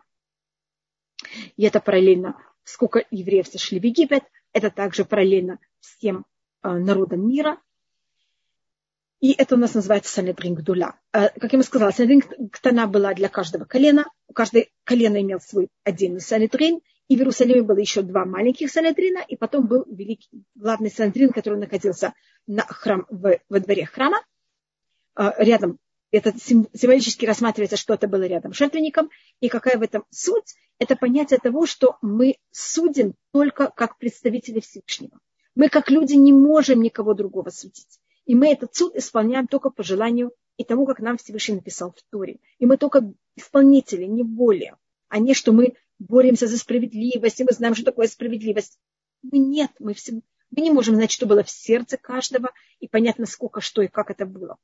И 1.55 1.63
это 1.63 1.79
параллельно, 1.79 2.37
сколько 2.63 3.03
евреев 3.09 3.47
сошли 3.47 3.79
в 3.79 3.83
Египет, 3.83 4.23
это 4.53 4.69
также 4.69 5.05
параллельно 5.05 5.59
всем 5.79 6.25
э, 6.61 6.69
народам 6.69 7.27
мира. 7.27 7.59
И 9.25 9.31
это 9.31 9.55
у 9.55 9.57
нас 9.57 9.73
называется 9.73 10.13
Санедрин 10.13 10.53
Гдула. 10.53 10.99
Как 11.11 11.51
я 11.51 11.57
вам 11.57 11.63
сказала, 11.63 11.89
Санедрин 11.89 12.21
Ктана 12.51 12.85
была 12.85 13.11
для 13.15 13.27
каждого 13.27 13.65
колена. 13.65 14.05
У 14.27 14.33
каждой 14.33 14.71
колена 14.83 15.19
имел 15.19 15.39
свой 15.39 15.69
отдельный 15.83 16.21
Санедрин. 16.21 16.79
И 17.07 17.15
в 17.15 17.21
Иерусалиме 17.21 17.63
было 17.63 17.79
еще 17.79 18.03
два 18.03 18.25
маленьких 18.25 18.69
Санедрина, 18.69 19.25
и 19.27 19.35
потом 19.35 19.65
был 19.65 19.83
великий, 19.87 20.29
главный 20.53 20.91
Санедрин, 20.91 21.31
который 21.31 21.57
находился 21.57 22.13
на 22.45 22.67
храм, 22.67 23.07
в, 23.09 23.39
во 23.49 23.59
дворе 23.59 23.87
храма, 23.87 24.21
а, 25.15 25.33
рядом. 25.43 25.79
Это 26.11 26.31
символически 26.37 27.25
рассматривается, 27.25 27.77
что 27.77 27.95
это 27.95 28.07
было 28.07 28.27
рядом 28.27 28.53
с 28.53 28.57
жертвенником. 28.57 29.09
И 29.39 29.49
какая 29.49 29.79
в 29.79 29.81
этом 29.81 30.05
суть? 30.11 30.53
Это 30.77 30.95
понятие 30.95 31.39
того, 31.39 31.65
что 31.65 31.97
мы 32.03 32.35
судим 32.51 33.15
только 33.33 33.71
как 33.75 33.97
представители 33.97 34.59
Всевышнего. 34.59 35.17
Мы 35.55 35.69
как 35.69 35.89
люди 35.89 36.13
не 36.13 36.31
можем 36.31 36.83
никого 36.83 37.15
другого 37.15 37.49
судить. 37.49 37.99
И 38.25 38.35
мы 38.35 38.51
этот 38.51 38.75
суд 38.75 38.95
исполняем 38.95 39.47
только 39.47 39.69
по 39.69 39.83
желанию 39.83 40.33
и 40.57 40.63
тому, 40.63 40.85
как 40.85 40.99
нам 40.99 41.17
Всевышний 41.17 41.55
написал 41.55 41.91
в 41.91 42.01
Туре. 42.11 42.39
И 42.59 42.65
мы 42.65 42.77
только 42.77 43.13
исполнители, 43.35 44.05
не 44.05 44.23
более. 44.23 44.77
А 45.09 45.19
не, 45.19 45.33
что 45.33 45.51
мы 45.51 45.75
боремся 45.99 46.47
за 46.47 46.57
справедливость, 46.57 47.39
и 47.39 47.43
мы 47.43 47.51
знаем, 47.51 47.75
что 47.75 47.85
такое 47.85 48.07
справедливость. 48.07 48.79
Мы 49.21 49.39
нет, 49.39 49.71
мы, 49.79 49.93
все, 49.93 50.21
мы 50.51 50.61
не 50.61 50.71
можем 50.71 50.95
знать, 50.95 51.11
что 51.11 51.25
было 51.25 51.43
в 51.43 51.49
сердце 51.49 51.97
каждого, 51.97 52.51
и 52.79 52.87
понятно, 52.87 53.25
сколько, 53.25 53.61
что 53.61 53.81
и 53.81 53.87
как 53.87 54.09
это 54.09 54.25
было. 54.25 54.57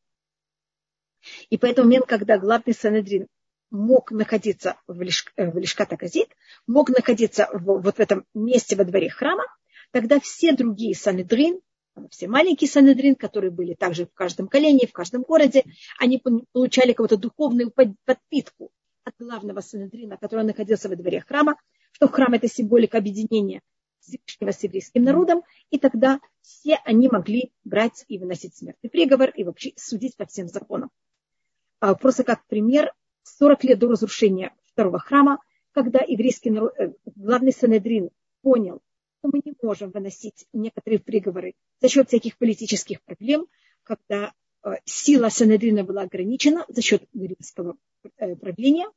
И 1.49 1.57
поэтому 1.57 1.87
момент, 1.87 2.07
когда 2.07 2.37
главный 2.37 2.73
Санедрин 2.73 3.27
мог 3.69 4.11
находиться 4.11 4.77
в, 4.87 5.01
Лиш, 5.01 5.25
э, 5.35 5.49
в 5.49 5.97
Газит, 5.97 6.29
мог 6.67 6.89
находиться 6.89 7.47
в, 7.53 7.81
вот 7.81 7.97
в 7.97 7.99
этом 7.99 8.25
месте 8.33 8.75
во 8.75 8.85
дворе 8.85 9.09
храма, 9.09 9.45
тогда 9.91 10.19
все 10.19 10.53
другие 10.53 10.95
Санедрин, 10.95 11.61
все 12.09 12.27
маленькие 12.27 12.69
Санедрин, 12.69 13.15
которые 13.15 13.51
были 13.51 13.73
также 13.73 14.05
в 14.05 14.13
каждом 14.13 14.47
колене, 14.47 14.87
в 14.87 14.93
каждом 14.93 15.23
городе, 15.23 15.63
они 15.99 16.21
получали 16.51 16.91
какую-то 16.91 17.17
духовную 17.17 17.71
подпитку 17.71 18.71
от 19.03 19.15
главного 19.17 19.61
Санедрина, 19.61 20.17
который 20.17 20.45
находился 20.45 20.89
во 20.89 20.95
дворе 20.95 21.21
храма, 21.21 21.55
что 21.91 22.07
храм 22.07 22.33
это 22.33 22.47
символика 22.47 22.97
объединения 22.97 23.61
Всевышнего 23.99 24.51
с 24.51 24.63
еврейским 24.63 25.03
народом, 25.03 25.43
и 25.69 25.77
тогда 25.77 26.19
все 26.41 26.79
они 26.85 27.07
могли 27.07 27.51
брать 27.63 28.05
и 28.07 28.17
выносить 28.17 28.55
смертный 28.55 28.89
приговор 28.89 29.29
и 29.29 29.43
вообще 29.43 29.73
судить 29.75 30.17
по 30.17 30.25
всем 30.25 30.47
законам. 30.47 30.89
А, 31.79 31.95
просто 31.95 32.23
как 32.23 32.45
пример, 32.47 32.93
40 33.23 33.63
лет 33.65 33.79
до 33.79 33.89
разрушения 33.89 34.53
второго 34.65 34.99
храма, 34.99 35.39
когда 35.71 35.99
еврейский 36.05 36.49
народ, 36.49 36.73
э, 36.77 36.93
главный 37.15 37.53
Санедрин 37.53 38.09
понял, 38.41 38.81
что 39.21 39.29
мы 39.31 39.41
не 39.45 39.53
можем 39.61 39.91
выносить 39.91 40.45
некоторые 40.51 40.99
приговоры 40.99 41.53
за 41.79 41.89
счет 41.89 42.07
всяких 42.07 42.37
политических 42.37 43.01
проблем, 43.03 43.47
когда 43.83 44.33
э, 44.63 44.71
сила 44.85 45.29
Санедрина 45.29 45.83
была 45.83 46.01
ограничена 46.01 46.65
за 46.67 46.81
счет 46.81 47.03
римского 47.13 47.77
Э, 48.17 48.35
правления, 48.35 48.87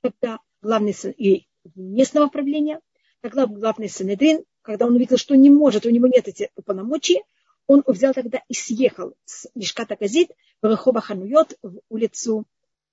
когда 0.00 0.38
главный 0.62 0.94
и 1.16 1.46
местного 1.74 2.28
правления, 2.28 2.80
когда 3.20 3.46
главный 3.46 3.88
Санедрин, 3.88 4.44
когда 4.62 4.86
он 4.86 4.94
увидел, 4.94 5.16
что 5.16 5.36
не 5.36 5.50
может, 5.50 5.86
у 5.86 5.90
него 5.90 6.06
нет 6.06 6.28
этих 6.28 6.48
полномочий, 6.64 7.22
он 7.66 7.82
взял 7.86 8.14
тогда 8.14 8.42
и 8.48 8.54
съехал 8.54 9.14
с 9.24 9.48
Лишката 9.54 9.96
Газит 9.96 10.30
в 10.62 10.66
Рахоба 10.66 11.00
Хануйот 11.00 11.58
в 11.62 11.80
улицу 11.88 12.44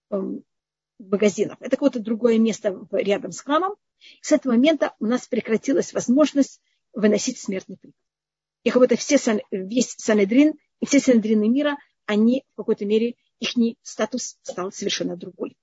эм, 0.09 0.43
магазинов. 0.99 1.57
Это 1.59 1.71
какое-то 1.71 1.99
другое 1.99 2.37
место 2.37 2.87
рядом 2.91 3.31
с 3.31 3.41
храмом. 3.41 3.75
С 4.21 4.31
этого 4.31 4.53
момента 4.53 4.93
у 4.99 5.05
нас 5.05 5.27
прекратилась 5.27 5.93
возможность 5.93 6.61
выносить 6.93 7.39
смертный 7.39 7.77
приговор. 7.77 7.99
И 8.63 8.69
как 8.71 8.81
будто 8.81 8.95
все, 8.95 9.17
весь 9.51 9.95
Санедрин 9.97 10.53
и 10.79 10.85
все 10.85 10.99
Санедрины 10.99 11.47
мира, 11.47 11.77
они 12.05 12.43
в 12.53 12.57
какой-то 12.57 12.85
мере, 12.85 13.15
их 13.39 13.51
статус 13.83 14.37
стал 14.41 14.71
совершенно 14.71 15.15
другой. 15.17 15.55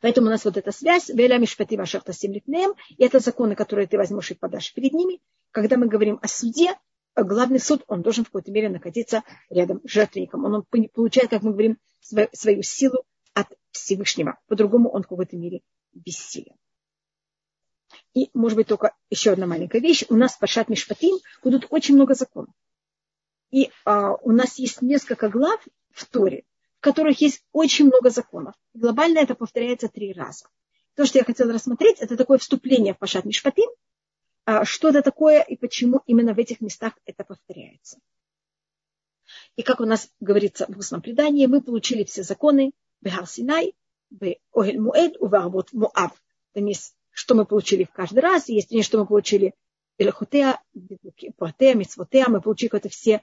Поэтому 0.00 0.26
у 0.26 0.30
нас 0.30 0.44
вот 0.44 0.56
эта 0.56 0.70
связь, 0.70 1.08
Веля 1.08 1.38
Мишпати 1.38 1.76
Вашахта 1.76 2.12
Симлитнеем, 2.12 2.74
и 2.90 3.02
это 3.02 3.20
законы, 3.20 3.56
которые 3.56 3.86
ты 3.86 3.96
возьмешь 3.96 4.30
и 4.30 4.34
подашь 4.34 4.74
перед 4.74 4.92
ними. 4.92 5.20
Когда 5.50 5.76
мы 5.76 5.86
говорим 5.86 6.18
о 6.20 6.28
суде, 6.28 6.76
главный 7.16 7.60
суд, 7.60 7.84
он 7.86 8.02
должен 8.02 8.24
в 8.24 8.28
какой-то 8.28 8.52
мере 8.52 8.68
находиться 8.68 9.22
рядом 9.48 9.80
с 9.84 9.90
жертвенником. 9.90 10.44
Он, 10.44 10.54
он 10.54 10.88
получает, 10.92 11.30
как 11.30 11.42
мы 11.42 11.52
говорим, 11.52 11.78
свою, 12.00 12.28
свою 12.32 12.62
силу 12.62 13.04
Всевышнего. 13.76 14.38
По-другому 14.46 14.90
он 14.90 15.02
в 15.02 15.08
какой-то 15.08 15.36
мере 15.36 15.60
бессилен. 15.92 16.56
И, 18.14 18.30
может 18.32 18.56
быть, 18.56 18.68
только 18.68 18.94
еще 19.10 19.32
одна 19.32 19.46
маленькая 19.46 19.80
вещь. 19.80 20.04
У 20.08 20.16
нас 20.16 20.34
в 20.34 20.38
Пашат 20.38 20.68
Мишпатим 20.68 21.18
будут 21.42 21.66
очень 21.70 21.94
много 21.94 22.14
законов. 22.14 22.54
И 23.50 23.70
а, 23.84 24.14
у 24.14 24.32
нас 24.32 24.58
есть 24.58 24.82
несколько 24.82 25.28
глав 25.28 25.60
в 25.90 26.06
Торе, 26.06 26.44
в 26.78 26.80
которых 26.80 27.20
есть 27.20 27.44
очень 27.52 27.86
много 27.86 28.10
законов. 28.10 28.54
Глобально 28.72 29.18
это 29.18 29.34
повторяется 29.34 29.88
три 29.88 30.12
раза. 30.12 30.46
То, 30.94 31.06
что 31.06 31.18
я 31.18 31.24
хотела 31.24 31.52
рассмотреть, 31.52 31.98
это 31.98 32.16
такое 32.16 32.38
вступление 32.38 32.94
в 32.94 32.98
Пашат 32.98 33.24
Мишпатим, 33.24 33.68
а, 34.44 34.64
что 34.64 34.88
это 34.88 35.02
такое 35.02 35.42
и 35.42 35.56
почему 35.56 36.02
именно 36.06 36.34
в 36.34 36.38
этих 36.38 36.60
местах 36.60 36.94
это 37.04 37.24
повторяется. 37.24 37.98
И 39.56 39.62
как 39.62 39.80
у 39.80 39.84
нас 39.84 40.10
говорится 40.20 40.66
в 40.68 40.78
устном 40.78 41.00
предании, 41.00 41.46
мы 41.46 41.62
получили 41.62 42.04
все 42.04 42.22
законы 42.22 42.72
Бехар 43.04 43.26
Синай, 43.26 43.74
Огель 44.52 44.80
Муэд, 44.80 45.16
Уварбот 45.20 45.72
Муав. 45.72 46.12
Это 46.52 46.64
не 46.64 46.74
что 47.10 47.34
мы 47.34 47.44
получили 47.44 47.84
в 47.84 47.92
каждый 47.92 48.20
раз, 48.20 48.48
есть 48.48 48.72
не 48.72 48.82
что 48.82 48.98
мы 48.98 49.06
получили 49.06 49.54
Элехотеа, 49.98 50.60
Пратеа, 51.36 51.74
Мицвотеа, 51.74 52.28
мы 52.28 52.40
получили 52.40 52.68
какое-то 52.68 52.88
все 52.88 53.22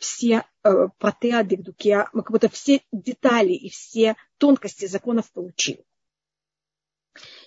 все 0.00 0.44
Пратеа, 0.98 1.44
Дегдукеа, 1.44 2.08
мы 2.12 2.22
как 2.22 2.32
будто 2.32 2.48
все 2.48 2.82
детали 2.92 3.52
и 3.52 3.70
все 3.70 4.16
тонкости 4.38 4.86
законов 4.86 5.30
получили. 5.32 5.84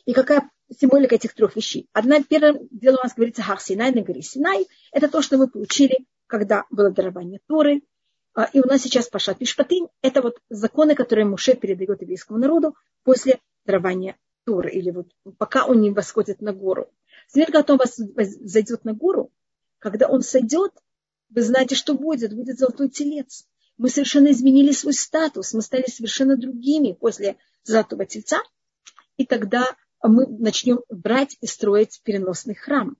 И 0.06 0.13
какая 0.13 0.50
символика 0.79 1.15
этих 1.15 1.34
трех 1.34 1.56
вещей? 1.56 1.89
Одна, 1.94 2.24
первое 2.24 2.60
дело 2.72 2.98
у 2.98 3.03
нас 3.03 3.13
говорится 3.13 3.41
Хар 3.41 3.60
Синай, 3.60 3.91
на 3.91 4.01
горе 4.01 4.22
Синай. 4.22 4.65
Это 4.91 5.10
то, 5.10 5.22
что 5.22 5.38
мы 5.38 5.50
получили, 5.50 6.08
когда 6.27 6.65
было 6.70 6.89
дарование 6.89 7.41
Торы. 7.48 7.82
А, 8.38 8.44
и 8.53 8.60
у 8.60 8.67
нас 8.67 8.84
сейчас 8.84 9.10
Пашат 9.10 9.41
Мишпатин. 9.41 9.88
Это 10.03 10.22
вот 10.22 10.38
законы, 10.48 10.94
которые 10.94 11.25
Муше 11.25 11.56
передает 11.56 12.03
еврейскому 12.03 12.38
народу 12.38 12.75
после 13.03 13.39
дарования 13.65 14.15
Торы. 14.46 14.70
Или 14.70 14.91
вот 14.91 15.08
пока 15.39 15.65
он 15.65 15.82
не 15.82 15.89
восходит 15.89 16.39
на 16.39 16.53
гору. 16.53 16.88
Теперь, 17.29 17.51
когда 17.51 17.74
он 17.74 17.79
зайдет 18.13 18.86
на 18.86 18.94
гору, 18.94 19.32
когда 19.79 20.08
он 20.08 20.22
сойдет, 20.22 20.72
вы 21.32 21.41
знаете, 21.41 21.74
что 21.74 21.96
будет? 21.96 22.32
Будет 22.36 22.60
золотой 22.60 22.89
телец. 22.89 23.48
Мы 23.77 23.89
совершенно 23.89 24.29
изменили 24.29 24.72
свой 24.72 24.94
статус. 24.94 25.53
Мы 25.53 25.63
стали 25.63 25.89
совершенно 25.89 26.38
другими 26.38 26.91
после 26.91 27.38
золотого 27.63 28.06
тельца. 28.06 28.44
И 29.17 29.25
тогда 29.25 29.65
мы 30.03 30.27
начнем 30.27 30.82
брать 30.89 31.38
и 31.41 31.48
строить 31.48 32.01
переносный 32.03 32.53
храм. 32.53 32.98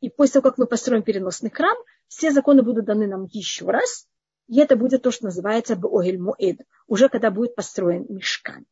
И 0.00 0.10
после 0.10 0.34
того, 0.34 0.44
как 0.44 0.58
мы 0.58 0.68
построим 0.68 1.02
переносный 1.02 1.50
храм, 1.50 1.76
все 2.06 2.30
законы 2.30 2.62
будут 2.62 2.84
даны 2.84 3.08
нам 3.08 3.24
еще 3.32 3.68
раз, 3.68 4.06
и 4.48 4.58
это 4.58 4.76
будет 4.76 5.02
то, 5.02 5.10
что 5.10 5.26
называется 5.26 5.76
Беогель 5.76 6.20
уже 6.86 7.08
когда 7.08 7.30
будет 7.30 7.54
построен 7.54 8.06
мешкан. 8.08 8.66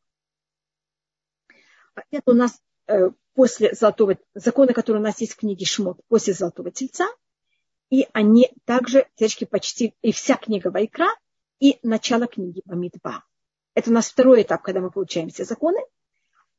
Это 2.11 2.31
у 2.31 2.35
нас 2.35 2.61
э, 2.87 3.11
после 3.35 3.75
золотого, 3.75 4.19
законы, 4.35 4.73
которые 4.73 5.01
у 5.01 5.05
нас 5.05 5.21
есть 5.21 5.35
в 5.35 5.37
книге 5.37 5.67
Шмот, 5.67 6.01
после 6.09 6.33
золотого 6.33 6.71
тельца, 6.71 7.07
и 7.91 8.09
они 8.13 8.51
также, 8.65 9.07
течки 9.15 9.45
почти, 9.45 9.95
и 10.03 10.13
вся 10.13 10.37
книга 10.37 10.69
Вайкра, 10.69 11.09
и 11.61 11.79
начало 11.83 12.27
книги 12.27 12.63
Бамидба. 12.65 13.25
Это 13.75 13.91
у 13.91 13.93
нас 13.93 14.09
второй 14.09 14.43
этап, 14.43 14.63
когда 14.63 14.81
мы 14.81 14.91
получаем 14.91 15.29
все 15.29 15.45
законы. 15.45 15.79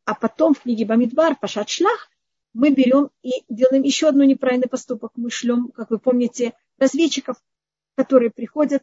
А 0.05 0.13
потом 0.13 0.53
в 0.53 0.61
книге 0.61 0.85
Бамидбар, 0.85 1.37
Пашат 1.39 1.69
Шлах, 1.69 2.09
мы 2.53 2.69
берем 2.71 3.09
и 3.21 3.43
делаем 3.49 3.83
еще 3.83 4.07
одну 4.07 4.23
неправильный 4.23 4.69
поступок. 4.69 5.11
Мы 5.15 5.29
шлем, 5.29 5.71
как 5.71 5.89
вы 5.89 5.99
помните, 5.99 6.53
разведчиков, 6.77 7.37
которые 7.95 8.29
приходят 8.29 8.81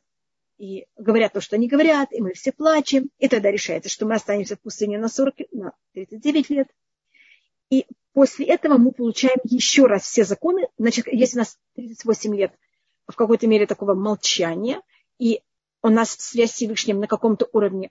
и 0.62 0.86
говорят 0.96 1.32
то, 1.32 1.40
что 1.40 1.56
они 1.56 1.66
говорят, 1.66 2.12
и 2.12 2.20
мы 2.20 2.34
все 2.34 2.52
плачем. 2.52 3.10
И 3.18 3.26
тогда 3.26 3.50
решается, 3.50 3.90
что 3.90 4.06
мы 4.06 4.14
останемся 4.14 4.54
в 4.54 4.60
пустыне 4.60 4.96
на 4.96 5.08
40, 5.08 5.34
на 5.50 5.72
39 5.94 6.50
лет. 6.50 6.68
И 7.68 7.84
после 8.12 8.46
этого 8.46 8.78
мы 8.78 8.92
получаем 8.92 9.38
еще 9.42 9.86
раз 9.86 10.02
все 10.02 10.22
законы. 10.22 10.68
Значит, 10.78 11.08
если 11.08 11.38
у 11.38 11.40
нас 11.40 11.58
38 11.74 12.36
лет 12.36 12.52
в 13.08 13.16
какой-то 13.16 13.48
мере 13.48 13.66
такого 13.66 13.94
молчания, 13.94 14.80
и 15.18 15.42
у 15.82 15.88
нас 15.88 16.12
связь 16.12 16.52
с 16.52 16.54
Всевышним 16.54 17.00
на 17.00 17.08
каком-то 17.08 17.48
уровне 17.52 17.90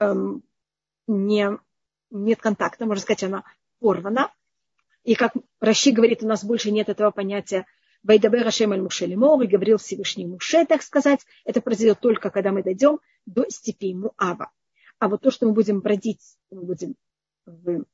эм, 0.00 0.42
не 1.06 1.56
нет 2.10 2.40
контакта, 2.40 2.84
можно 2.84 3.00
сказать, 3.00 3.22
она 3.22 3.44
порвана. 3.78 4.32
И 5.04 5.14
как 5.14 5.34
Раши 5.60 5.92
говорит, 5.92 6.24
у 6.24 6.26
нас 6.26 6.42
больше 6.42 6.72
нет 6.72 6.88
этого 6.88 7.12
понятия 7.12 7.64
Вайдабе 8.02 8.42
Рашем 8.42 8.72
аль 8.72 8.82
Муше 8.82 9.06
Лимор, 9.06 9.42
и 9.42 9.46
говорил 9.46 9.78
Всевышний 9.78 10.26
Муше, 10.26 10.64
так 10.66 10.82
сказать, 10.82 11.20
это 11.44 11.60
произойдет 11.60 12.00
только, 12.00 12.30
когда 12.30 12.52
мы 12.52 12.62
дойдем 12.62 13.00
до 13.26 13.48
степи 13.48 13.94
Муава. 13.94 14.50
А 14.98 15.08
вот 15.08 15.22
то, 15.22 15.30
что 15.30 15.46
мы 15.46 15.52
будем 15.52 15.80
бродить, 15.80 16.36
мы 16.50 16.62
будем 16.62 16.94
в 17.46 17.84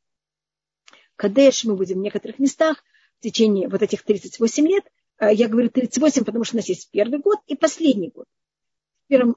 Кадеш, 1.17 1.65
мы 1.65 1.77
будем 1.77 1.99
в 1.99 2.03
некоторых 2.03 2.39
местах 2.39 2.83
в 3.19 3.23
течение 3.23 3.69
вот 3.69 3.83
этих 3.83 4.03
38 4.03 4.67
лет, 4.67 4.85
э, 5.19 5.35
я 5.35 5.49
говорю 5.49 5.69
38, 5.71 6.25
потому 6.25 6.45
что 6.45 6.57
у 6.57 6.59
нас 6.59 6.69
есть 6.69 6.91
первый 6.91 7.19
год 7.19 7.39
и 7.47 7.57
последний 7.57 8.11
год. 8.11 8.27
В 9.09 9.35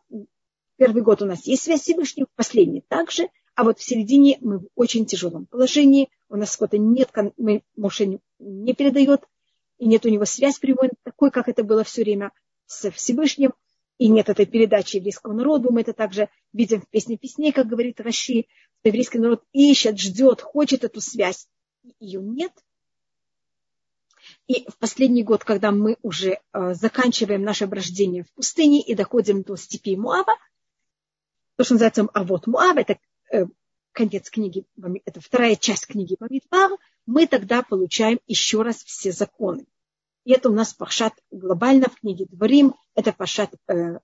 первый 0.77 1.01
год 1.01 1.21
у 1.21 1.25
нас 1.25 1.45
есть 1.47 1.63
связь 1.63 1.81
с 1.81 1.83
Всевышним, 1.83 2.27
последний 2.35 2.81
также– 2.81 3.29
а 3.55 3.63
вот 3.63 3.79
в 3.79 3.83
середине 3.83 4.37
мы 4.41 4.59
в 4.59 4.67
очень 4.75 5.05
тяжелом 5.05 5.45
положении, 5.45 6.09
у 6.29 6.35
нас 6.35 6.51
сколько 6.51 6.77
нет, 6.77 7.09
мы, 7.37 7.63
Моше 7.75 8.19
не 8.39 8.73
передает, 8.73 9.27
и 9.81 9.87
нет 9.87 10.05
у 10.05 10.09
него 10.09 10.25
связь 10.25 10.59
прямой, 10.59 10.91
такой, 11.01 11.31
как 11.31 11.49
это 11.49 11.63
было 11.63 11.83
все 11.83 12.03
время 12.03 12.31
с 12.67 12.91
Всевышним, 12.91 13.53
и 13.97 14.09
нет 14.09 14.29
этой 14.29 14.45
передачи 14.45 14.97
еврейскому 14.97 15.33
народу. 15.33 15.71
Мы 15.71 15.81
это 15.81 15.93
также 15.93 16.29
видим 16.53 16.81
в 16.81 16.87
песне 16.87 17.17
песней, 17.17 17.51
как 17.51 17.65
говорит 17.65 17.99
Раши, 17.99 18.43
что 18.43 18.89
еврейский 18.89 19.17
народ 19.17 19.43
ищет, 19.53 19.99
ждет, 19.99 20.41
хочет 20.41 20.83
эту 20.83 21.01
связь. 21.01 21.47
Ее 21.99 22.21
нет. 22.21 22.51
И 24.45 24.69
в 24.69 24.77
последний 24.77 25.23
год, 25.23 25.43
когда 25.43 25.71
мы 25.71 25.97
уже 26.03 26.37
э, 26.53 26.73
заканчиваем 26.75 27.41
наше 27.41 27.65
брождение 27.65 28.23
в 28.23 28.31
пустыне 28.33 28.83
и 28.83 28.93
доходим 28.93 29.41
до 29.41 29.55
степи 29.55 29.95
Муава, 29.95 30.35
то, 31.55 31.63
что 31.63 31.73
называется 31.73 32.07
Авод 32.13 32.45
Муав, 32.45 32.77
это 32.77 32.99
Э, 33.31 33.45
конец 33.91 34.29
книги, 34.29 34.65
это 35.05 35.21
вторая 35.21 35.55
часть 35.55 35.87
книги 35.87 36.15
Бамидбар, 36.19 36.71
мы 37.05 37.27
тогда 37.27 37.61
получаем 37.63 38.19
еще 38.27 38.61
раз 38.61 38.77
все 38.83 39.11
законы. 39.11 39.65
И 40.23 40.31
это 40.31 40.49
у 40.49 40.53
нас 40.53 40.73
пашат 40.73 41.13
глобально 41.31 41.87
в 41.89 41.99
книге 41.99 42.25
Дворим, 42.29 42.75
это 42.95 43.11
пашат 43.11 43.53
э, 43.67 43.99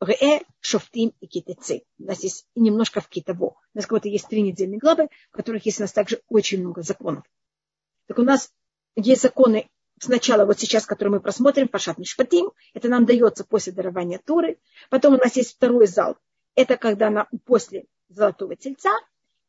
Ре, 0.00 0.42
Шофтим 0.60 1.12
и 1.20 1.26
Китецы. 1.26 1.82
У 1.98 2.04
нас 2.04 2.22
есть 2.22 2.46
немножко 2.54 3.00
в 3.00 3.08
Китаво. 3.08 3.50
У 3.50 3.56
нас 3.74 3.86
как-то 3.86 4.08
есть 4.08 4.28
три 4.28 4.42
недельные 4.42 4.78
главы, 4.78 5.08
в 5.30 5.36
которых 5.36 5.66
есть 5.66 5.78
у 5.78 5.82
нас 5.82 5.92
также 5.92 6.22
очень 6.28 6.60
много 6.60 6.82
законов. 6.82 7.24
Так 8.06 8.18
у 8.18 8.22
нас 8.22 8.50
есть 8.96 9.22
законы 9.22 9.68
сначала 10.00 10.46
вот 10.46 10.58
сейчас, 10.58 10.86
которые 10.86 11.14
мы 11.14 11.20
просмотрим, 11.20 11.68
Пашат 11.68 11.98
Мишпатим, 11.98 12.52
это 12.72 12.88
нам 12.88 13.04
дается 13.04 13.44
после 13.44 13.72
дарования 13.72 14.20
Туры. 14.24 14.58
Потом 14.90 15.14
у 15.14 15.18
нас 15.18 15.36
есть 15.36 15.56
второй 15.56 15.86
зал, 15.86 16.16
это 16.54 16.76
когда 16.76 17.10
на, 17.10 17.28
после 17.44 17.86
золотого 18.08 18.56
тельца. 18.56 18.90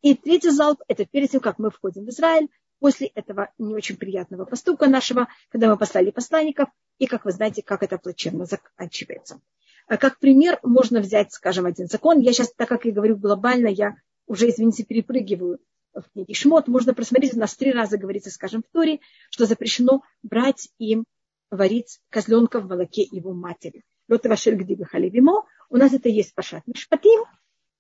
И 0.02 0.16
третий 0.16 0.50
залп– 0.50 0.82
это 0.88 1.06
перед 1.06 1.32
тем, 1.32 1.42
как 1.42 1.60
мы 1.60 1.72
входим 1.72 2.06
в 2.06 2.10
Израиль, 2.10 2.48
после 2.80 3.08
этого 3.08 3.52
не 3.58 3.76
очень 3.76 3.98
приятного 3.98 4.46
поступка 4.46 4.88
нашего, 4.88 5.28
когда 5.50 5.68
мы 5.68 5.78
послали 5.78 6.12
посланников, 6.12 6.70
и, 6.98 7.06
как 7.06 7.26
вы 7.26 7.32
знаете, 7.32 7.62
как 7.62 7.84
это 7.84 7.98
плачевно 7.98 8.46
заканчивается. 8.46 9.42
А 9.88 9.98
как 9.98 10.20
пример 10.20 10.60
можно 10.64 11.00
взять, 11.00 11.34
скажем, 11.34 11.66
один 11.66 11.88
закон. 11.88 12.20
Я 12.20 12.32
сейчас, 12.32 12.54
так 12.54 12.70
как 12.70 12.86
я 12.86 12.92
говорю 12.92 13.18
глобально, 13.18 13.68
я 13.68 13.96
уже, 14.28 14.50
извините, 14.50 14.84
перепрыгиваю 14.84 15.60
в 15.94 16.04
книге 16.14 16.34
Шмот. 16.34 16.68
Можно 16.68 16.94
просмотреть, 16.94 17.34
у 17.34 17.40
нас 17.40 17.56
три 17.56 17.72
раза 17.72 17.98
говорится, 17.98 18.30
скажем, 18.30 18.62
в 18.62 18.72
Торе, 18.72 19.00
что 19.32 19.46
запрещено 19.46 20.04
брать 20.22 20.70
им 20.78 21.06
варить 21.50 22.00
козленка 22.10 22.60
в 22.60 22.68
молоке 22.68 23.02
его 23.02 23.34
матери. 23.34 23.84
У 24.08 25.78
нас 25.78 25.94
это 25.94 26.10
есть 26.10 26.34
пашат 26.36 26.64
мишпатим, 26.68 27.26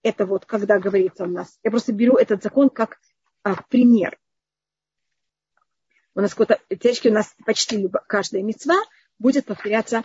это 0.04 0.26
вот 0.26 0.46
когда 0.46 0.80
говорится 0.80 1.24
у 1.24 1.28
нас, 1.28 1.60
я 1.64 1.72
просто 1.72 1.94
беру 1.94 2.16
этот 2.18 2.44
закон 2.44 2.70
как 2.70 3.00
а, 3.44 3.56
пример. 3.70 4.18
У 6.16 6.22
нас 6.22 6.34
какой-то, 6.34 6.60
у 6.70 7.14
нас 7.14 7.36
почти 7.46 7.88
каждая 8.08 8.44
мецва 8.44 8.76
будет 9.20 9.46
повторяться 9.46 10.04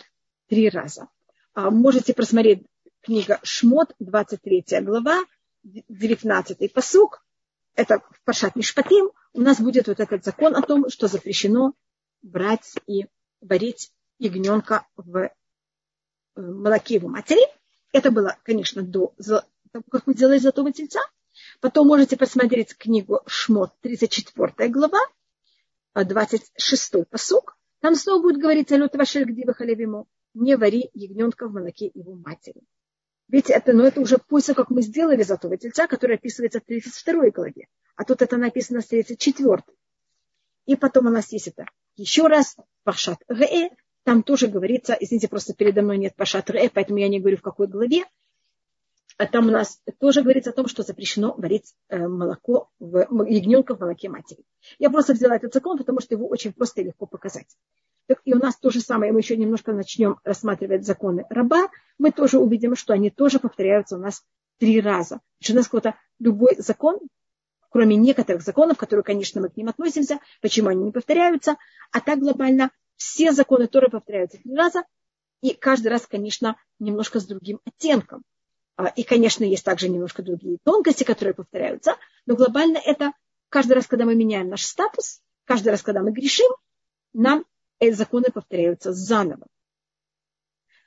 три 0.49 0.69
раза. 0.69 1.09
А, 1.55 1.71
можете 1.71 2.15
просмотреть 2.15 2.67
книга 3.01 3.41
Шмот, 3.43 3.95
23 3.99 4.81
глава, 4.81 5.25
19 5.63 6.73
посук. 6.73 7.25
Это 7.75 8.01
в 8.11 8.23
Пашат 8.25 8.57
Мишпатим. 8.57 9.11
У 9.33 9.41
нас 9.41 9.61
будет 9.61 9.89
вот 9.89 9.99
этот 10.01 10.25
закон 10.25 10.55
о 10.55 10.63
том, 10.63 10.89
что 10.91 11.09
запрещено 11.09 11.75
брать 12.23 12.75
и 12.87 13.07
варить 13.41 13.93
ягненка 14.19 14.87
в 14.97 15.17
э, 15.17 15.31
молоке 16.37 16.95
его 16.95 17.09
матери. 17.09 17.43
Это 17.93 18.11
было, 18.11 18.37
конечно, 18.45 18.83
до 18.83 19.15
того, 19.75 19.85
как 19.91 20.07
мы 20.07 20.15
делали 20.15 20.39
золотого 20.39 20.73
тельца. 20.73 21.01
Потом 21.61 21.89
можете 21.89 22.17
посмотреть 22.17 22.77
книгу 22.77 23.21
Шмот, 23.27 23.73
34 23.81 24.69
глава, 24.71 25.01
26 25.95 27.09
посук. 27.11 27.57
Там 27.81 27.97
снова 27.97 28.23
будет 28.23 28.41
говориться 28.41 28.77
«Лют 28.77 28.95
вашель 28.95 29.25
где 29.25 29.45
халевиму» 29.53 30.07
не 30.33 30.57
вари 30.57 30.91
ягненка 30.95 31.49
в 31.49 31.53
молоке 31.53 31.91
его 31.93 32.15
матери. 32.15 32.63
Ведь 33.29 33.51
это, 33.51 33.73
ну, 33.73 33.85
это 33.85 34.01
уже 34.01 34.19
после, 34.19 34.55
как 34.55 34.71
мы 34.71 34.83
сделали 34.83 35.23
золотого 35.23 35.57
тельца, 35.57 35.87
который 35.87 36.17
описывается 36.17 36.61
в 36.61 36.65
32 36.65 37.31
главе. 37.31 37.67
А 37.97 38.05
тут 38.05 38.23
это 38.23 38.37
написано 38.37 38.81
в 38.81 38.87
34. 38.87 39.63
И 40.67 40.77
потом 40.77 41.07
у 41.07 41.11
нас 41.11 41.33
есть 41.33 41.49
это 41.49 41.67
еще 41.97 42.27
раз, 42.27 42.57
Пашат 42.85 43.19
Ре, 43.29 43.71
там 44.05 44.23
тоже 44.23 44.49
говорится, 44.49 44.97
извините, 44.99 45.29
просто 45.29 45.55
передо 45.55 45.83
мной 45.83 45.99
нет 45.99 46.15
Пашат 46.17 46.51
Ре, 46.51 46.71
поэтому 46.73 46.99
я 46.99 47.09
не 47.09 47.21
говорю 47.21 47.39
в 47.39 47.43
какой 47.43 47.67
главе, 47.67 48.05
а 49.17 49.27
там 49.27 49.47
у 49.47 49.51
нас 49.51 49.81
тоже 50.01 50.23
говорится 50.23 50.51
о 50.51 50.55
том, 50.55 50.67
что 50.67 50.83
запрещено 50.83 51.35
варить 51.37 51.75
э, 51.89 52.09
молоко, 52.09 52.71
в, 52.81 53.07
ягненка 53.27 53.77
в 53.77 53.81
молоке 53.81 54.09
матери. 54.09 54.45
Я 54.79 54.91
просто 54.91 55.13
взяла 55.13 55.37
этот 55.37 55.55
закон, 55.55 55.79
потому 55.79 56.01
что 56.01 56.15
его 56.15 56.27
очень 56.27 56.53
просто 56.53 56.81
и 56.81 56.85
легко 56.85 57.07
показать. 57.07 57.57
Так 58.07 58.21
и 58.25 58.35
у 58.35 58.39
нас 58.39 58.57
то 58.57 58.71
же 58.71 58.81
самое, 58.81 59.13
мы 59.13 59.21
еще 59.21 59.37
немножко 59.37 59.73
начнем 59.73 60.19
рассматривать 60.25 60.85
законы 60.85 61.25
раба, 61.31 61.69
мы 61.99 62.11
тоже 62.11 62.39
увидим, 62.39 62.77
что 62.77 62.93
они 62.93 63.11
тоже 63.11 63.39
повторяются 63.39 63.97
у 63.97 64.01
нас 64.01 64.23
три 64.59 64.81
раза. 64.81 65.21
Что 65.41 65.53
у 65.53 65.57
нас 65.57 65.67
какой-то 65.67 65.95
любой 66.19 66.57
закон, 66.59 66.99
кроме 67.71 67.97
некоторых 67.97 68.43
законов, 68.43 68.79
которые, 68.79 69.05
конечно, 69.05 69.41
мы 69.41 69.49
к 69.49 69.57
ним 69.57 69.69
относимся, 69.69 70.19
почему 70.43 70.69
они 70.69 70.85
не 70.85 70.93
повторяются, 70.93 71.57
а 71.93 72.01
так 72.01 72.19
глобально 72.19 72.71
все 72.97 73.33
законы 73.33 73.69
тоже 73.69 73.89
повторяются 73.89 74.39
три 74.39 74.55
раза, 74.55 74.85
и 75.41 75.55
каждый 75.55 75.89
раз, 75.89 76.07
конечно, 76.07 76.57
немножко 76.79 77.21
с 77.21 77.27
другим 77.27 77.61
оттенком. 77.65 78.23
А, 78.77 78.89
и, 78.89 79.05
конечно, 79.05 79.45
есть 79.45 79.65
также 79.65 79.89
немножко 79.89 80.23
другие 80.23 80.59
тонкости, 80.65 81.05
которые 81.05 81.35
повторяются, 81.35 81.97
но 82.27 82.35
глобально 82.35 82.79
это 82.79 83.13
каждый 83.49 83.75
раз, 83.75 83.87
когда 83.87 84.05
мы 84.05 84.15
меняем 84.15 84.49
наш 84.49 84.65
статус, 84.65 85.21
каждый 85.45 85.69
раз, 85.69 85.83
когда 85.83 86.03
мы 86.03 86.11
грешим, 86.11 86.51
нам 87.13 87.45
эти 87.79 87.95
законы 87.95 88.31
повторяются 88.33 88.93
заново. 88.93 89.47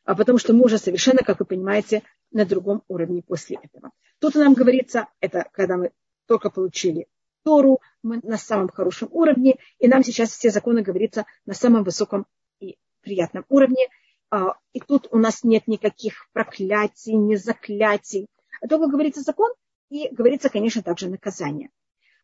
А 0.04 0.16
потому 0.16 0.38
что 0.38 0.54
мы 0.54 0.66
уже 0.66 0.78
совершенно, 0.78 1.24
как 1.24 1.40
вы 1.40 1.46
понимаете, 1.46 2.04
на 2.32 2.46
другом 2.46 2.84
уровне 2.88 3.22
после 3.22 3.60
этого. 3.62 3.92
Тут 4.20 4.36
нам 4.36 4.54
говорится, 4.54 5.08
это 5.20 5.48
когда 5.52 5.78
мы 5.78 5.92
только 6.28 6.50
получили 6.50 7.08
Тору, 7.44 7.80
мы 8.04 8.20
на 8.24 8.38
самом 8.38 8.68
хорошем 8.68 9.08
уровне, 9.12 9.56
и 9.80 9.88
нам 9.88 10.04
сейчас 10.04 10.32
все 10.32 10.50
законы 10.50 10.82
говорится 10.82 11.26
на 11.46 11.54
самом 11.54 11.84
высоком 11.84 12.26
и 12.60 12.78
приятном 13.02 13.46
уровне. 13.48 13.88
А, 14.30 14.58
и 14.74 14.80
тут 14.80 15.08
у 15.12 15.18
нас 15.18 15.44
нет 15.44 15.68
никаких 15.68 16.28
проклятий, 16.34 17.14
не 17.14 17.38
заклятий. 17.38 18.28
А 18.62 18.68
только 18.68 18.88
говорится 18.88 19.22
закон 19.22 19.52
и 19.90 20.10
говорится, 20.10 20.50
конечно, 20.50 20.84
также 20.84 21.10
наказание. 21.10 21.70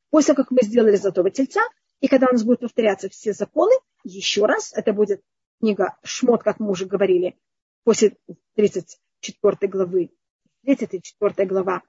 После 0.10 0.34
как 0.36 0.52
мы 0.52 0.62
сделали 0.62 0.96
золотого 0.96 1.32
тельца, 1.32 1.62
и 2.02 2.08
когда 2.08 2.28
у 2.28 2.34
нас 2.34 2.44
будут 2.44 2.62
повторяться 2.62 3.10
все 3.10 3.34
законы, 3.34 3.74
еще 4.04 4.46
раз, 4.46 4.74
это 4.74 4.92
будет 4.94 5.22
книга 5.60 5.98
Шмот, 6.04 6.44
как 6.44 6.60
мы 6.60 6.70
уже 6.70 6.86
говорили, 6.86 7.38
после 7.84 8.18
34 8.56 9.72
главы, 9.72 10.12
34 10.64 11.48
глава, 11.48 11.82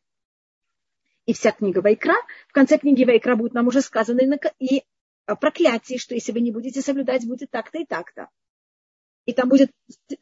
и 1.27 1.33
вся 1.33 1.53
книга 1.53 1.81
Вайкра. 1.81 2.15
В 2.49 2.53
конце 2.53 2.79
книги 2.79 3.05
Вайкра 3.05 3.35
будет 3.35 3.55
нам 3.55 3.67
уже 3.67 3.81
сказано 3.81 4.39
и 4.59 4.85
проклятие, 5.41 5.99
что 5.99 6.15
если 6.15 6.33
вы 6.33 6.41
не 6.41 6.53
будете 6.53 6.83
соблюдать, 6.83 7.27
будет 7.27 7.51
так-то 7.51 7.79
и 7.79 7.85
так-то. 7.85 8.29
И 9.27 9.33
там 9.33 9.49
будет 9.49 9.71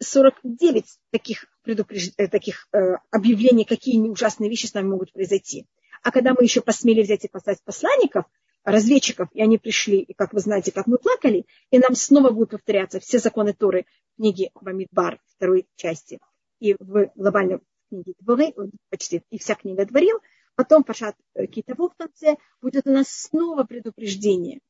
49 0.01 0.85
таких, 1.11 1.47
предупреж... 1.63 2.11
Э, 2.17 2.29
таких 2.29 2.69
э, 2.73 2.97
объявлений, 3.11 3.65
какие 3.65 4.01
ужасные 4.01 4.49
вещи 4.49 4.67
с 4.67 4.75
нами 4.75 4.89
могут 4.89 5.13
произойти. 5.13 5.67
А 6.03 6.11
когда 6.11 6.35
мы 6.35 6.43
еще 6.43 6.61
посмели 6.61 7.03
взять 7.03 7.25
и 7.25 7.29
послать 7.29 7.63
посланников, 7.65 8.25
разведчиков, 8.65 9.29
и 9.33 9.43
они 9.43 9.59
пришли, 9.59 9.99
и 9.99 10.15
как 10.15 10.33
вы 10.33 10.41
знаете, 10.41 10.71
как 10.73 10.87
мы 10.87 10.99
плакали, 10.99 11.47
и 11.71 11.79
нам 11.79 11.95
снова 11.95 12.31
будут 12.31 12.51
повторяться 12.51 13.01
все 13.01 13.19
законы 13.19 13.55
Торы 13.55 13.87
в 14.13 14.17
книге 14.17 14.51
Бамидбар, 14.55 15.21
второй 15.37 15.67
части, 15.75 16.21
и 16.61 16.75
в 16.79 17.11
глобальной 17.17 17.61
книге 17.89 18.15
Дворы, 18.21 18.55
почти 18.89 19.23
и 19.31 19.39
вся 19.39 19.57
книга 19.57 19.85
Дворил, 19.85 20.21
потом 20.55 20.85
Пашат 20.85 21.17
Китово 21.51 21.91
в 21.91 21.97
конце, 21.97 22.37
будет 22.61 22.87
у 22.87 22.91
нас 22.91 23.09
снова 23.09 23.65
предупреждение 23.65 24.61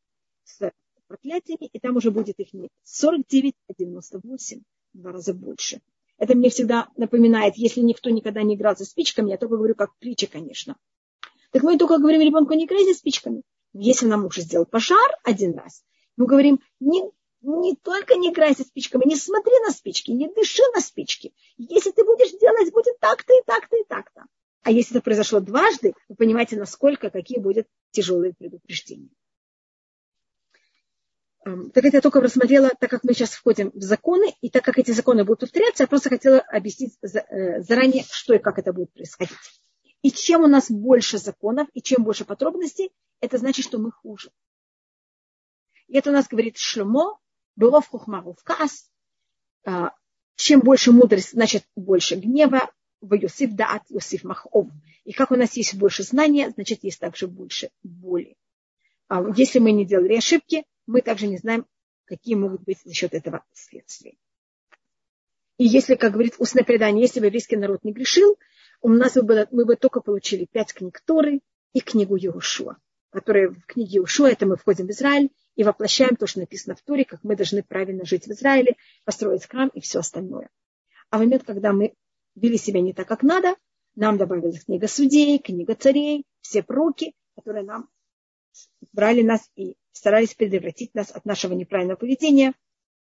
с 0.45 0.71
проклятиями, 1.13 1.69
и 1.71 1.79
там 1.79 1.97
уже 1.97 2.11
будет 2.11 2.41
их 2.41 2.55
не 2.55 2.71
49, 2.85 3.55
а 3.69 3.75
98, 3.79 4.61
в 4.95 4.99
два 4.99 5.13
раза 5.13 5.35
больше. 5.35 5.83
Это 6.17 6.35
мне 6.35 6.49
всегда 6.49 6.89
напоминает, 6.97 7.57
если 7.57 7.81
никто 7.81 8.09
никогда 8.09 8.43
не 8.43 8.55
играл 8.55 8.77
со 8.77 8.87
спичками, 8.87 9.31
я 9.31 9.37
только 9.37 9.57
говорю 9.57 9.75
как 9.75 9.95
притча, 9.99 10.27
конечно. 10.27 10.77
Так 11.51 11.63
мы 11.65 11.77
только 11.77 11.99
говорим 11.99 12.23
ребенку, 12.23 12.55
не 12.55 12.65
играй 12.65 12.85
за 12.87 12.95
спичками. 12.95 13.43
Если 13.75 14.07
нам 14.07 14.23
муж 14.23 14.39
сделал 14.39 14.65
пожар 14.65 15.11
один 15.23 15.55
раз, 15.59 15.85
мы 16.17 16.25
говорим, 16.25 16.61
не, 16.81 17.03
не 17.43 17.77
только 17.77 18.15
не 18.15 18.31
играйся 18.31 18.63
спичками, 18.63 19.07
не 19.07 19.17
смотри 19.17 19.53
на 19.67 19.71
спички, 19.71 20.13
не 20.13 20.29
дыши 20.29 20.63
на 20.75 20.81
спички. 20.81 21.35
Если 21.59 21.91
ты 21.91 22.05
будешь 22.05 22.31
делать, 22.41 22.73
будет 22.73 22.99
так-то 23.01 23.35
и 23.35 23.43
так-то 23.45 23.77
и 23.77 23.85
так-то. 23.87 24.25
А 24.63 24.71
если 24.71 24.97
это 24.97 25.05
произошло 25.05 25.41
дважды, 25.41 25.93
вы 26.09 26.15
понимаете, 26.15 26.57
насколько, 26.57 27.11
какие 27.11 27.39
будут 27.39 27.67
тяжелые 27.91 28.33
предупреждения. 28.33 29.11
Так 31.45 31.85
это 31.85 31.97
я 31.97 32.01
только 32.01 32.21
рассмотрела, 32.21 32.71
так 32.79 32.89
как 32.89 33.03
мы 33.03 33.15
сейчас 33.15 33.31
входим 33.31 33.73
в 33.75 33.83
законы, 33.83 34.33
и 34.41 34.49
так 34.49 34.65
как 34.65 34.79
эти 34.79 34.93
законы 34.93 35.25
будут 35.25 35.41
повторяться, 35.41 35.83
я 35.83 35.89
просто 35.89 36.09
хотела 36.09 36.39
объяснить 36.39 36.97
э, 37.03 37.63
заранее, 37.63 38.05
что 38.11 38.35
и 38.35 38.39
как 38.39 38.61
это 38.61 38.73
будет 38.73 38.93
происходить. 38.93 39.37
И 40.03 40.13
чем 40.13 40.43
у 40.43 40.47
нас 40.47 40.71
больше 40.71 41.19
законов, 41.19 41.69
и 41.75 41.83
чем 41.83 42.05
больше 42.05 42.25
подробностей, 42.25 42.93
это 43.21 43.39
значит, 43.39 43.65
что 43.65 43.79
мы 43.79 43.91
хуже. 43.91 44.31
И 45.89 45.97
это 45.97 46.11
у 46.11 46.13
нас 46.13 46.29
говорит 46.29 46.59
Шлюмо, 46.59 47.19
было 47.57 47.81
в 47.81 47.89
хухмару 47.89 48.35
в 48.35 48.45
кас. 48.45 48.89
А, 49.65 49.93
чем 50.37 50.61
больше 50.61 50.93
мудрость, 50.93 51.33
значит 51.33 51.65
больше 51.75 52.15
гнева, 52.17 52.71
в 53.01 53.15
Йосиф 53.15 53.53
Даат, 53.53 53.83
Йосиф 53.89 54.23
Махов. 54.23 54.69
И 55.05 55.13
как 55.13 55.33
у 55.33 55.37
нас 55.37 55.57
есть 55.57 55.75
больше 55.75 56.05
знания, 56.05 56.51
значит 56.51 56.85
есть 56.85 57.01
также 57.01 57.27
больше 57.27 57.71
боли. 57.83 58.37
А 59.09 59.25
если 59.37 59.59
мы 59.59 59.73
не 59.73 59.85
делали 59.85 60.15
ошибки, 60.15 60.65
мы 60.87 61.03
также 61.03 61.27
не 61.27 61.39
знаем, 61.39 61.67
какие 62.05 62.35
могут 62.35 62.63
быть 62.63 62.79
за 62.85 62.93
счет 62.93 63.15
этого 63.15 63.45
следствия. 63.53 64.17
И 65.59 65.65
если, 65.65 65.95
как 65.95 66.13
говорит 66.13 66.35
устное 66.39 66.65
предание, 66.65 67.03
если 67.03 67.21
бы 67.21 67.27
еврейский 67.27 67.57
народ 67.57 67.85
не 67.85 67.93
грешил, 67.93 68.39
у 68.81 68.89
нас 68.89 69.15
бы 69.15 69.23
было, 69.23 69.49
мы 69.51 69.65
бы 69.65 69.77
только 69.77 70.01
получили 70.01 70.45
пять 70.45 70.73
книг 70.73 71.01
Торы 71.05 71.41
и 71.73 71.81
книгу 71.81 72.17
Иешуа, 72.17 72.79
которые 73.11 73.51
в 73.51 73.65
книге 73.67 74.01
Иешуа, 74.01 74.31
это 74.31 74.47
мы 74.47 74.57
входим 74.57 74.87
в 74.87 74.91
Израиль 74.91 75.31
и 75.55 75.65
воплощаем 75.65 76.17
то, 76.17 76.27
что 76.27 76.41
написано 76.41 76.75
в 76.75 76.83
Торе, 76.83 77.05
как 77.05 77.23
мы 77.23 77.37
должны 77.37 77.63
правильно 77.63 78.05
жить 78.05 78.27
в 78.27 78.31
Израиле, 78.33 78.77
построить 79.05 79.47
храм 79.47 79.69
и 79.69 79.81
все 79.81 80.01
остальное. 80.01 80.49
А 81.11 81.19
в 81.19 81.21
момент, 81.21 81.45
когда 81.45 81.73
мы 81.73 81.95
вели 82.35 82.57
себя 82.57 82.81
не 82.81 82.93
так, 82.93 83.07
как 83.07 83.23
надо, 83.23 83.55
нам 83.95 84.17
добавилась 84.17 84.65
книга 84.65 84.89
судей, 84.89 85.39
книга 85.39 85.75
царей, 85.75 86.25
все 86.41 86.63
пророки, 86.63 87.15
которые 87.37 87.65
нам 87.65 87.89
брали 88.93 89.23
нас 89.23 89.49
и 89.55 89.77
старались 89.93 90.35
предотвратить 90.35 90.95
нас 90.95 91.11
от 91.11 91.25
нашего 91.25 91.53
неправильного 91.53 91.99
поведения 91.99 92.55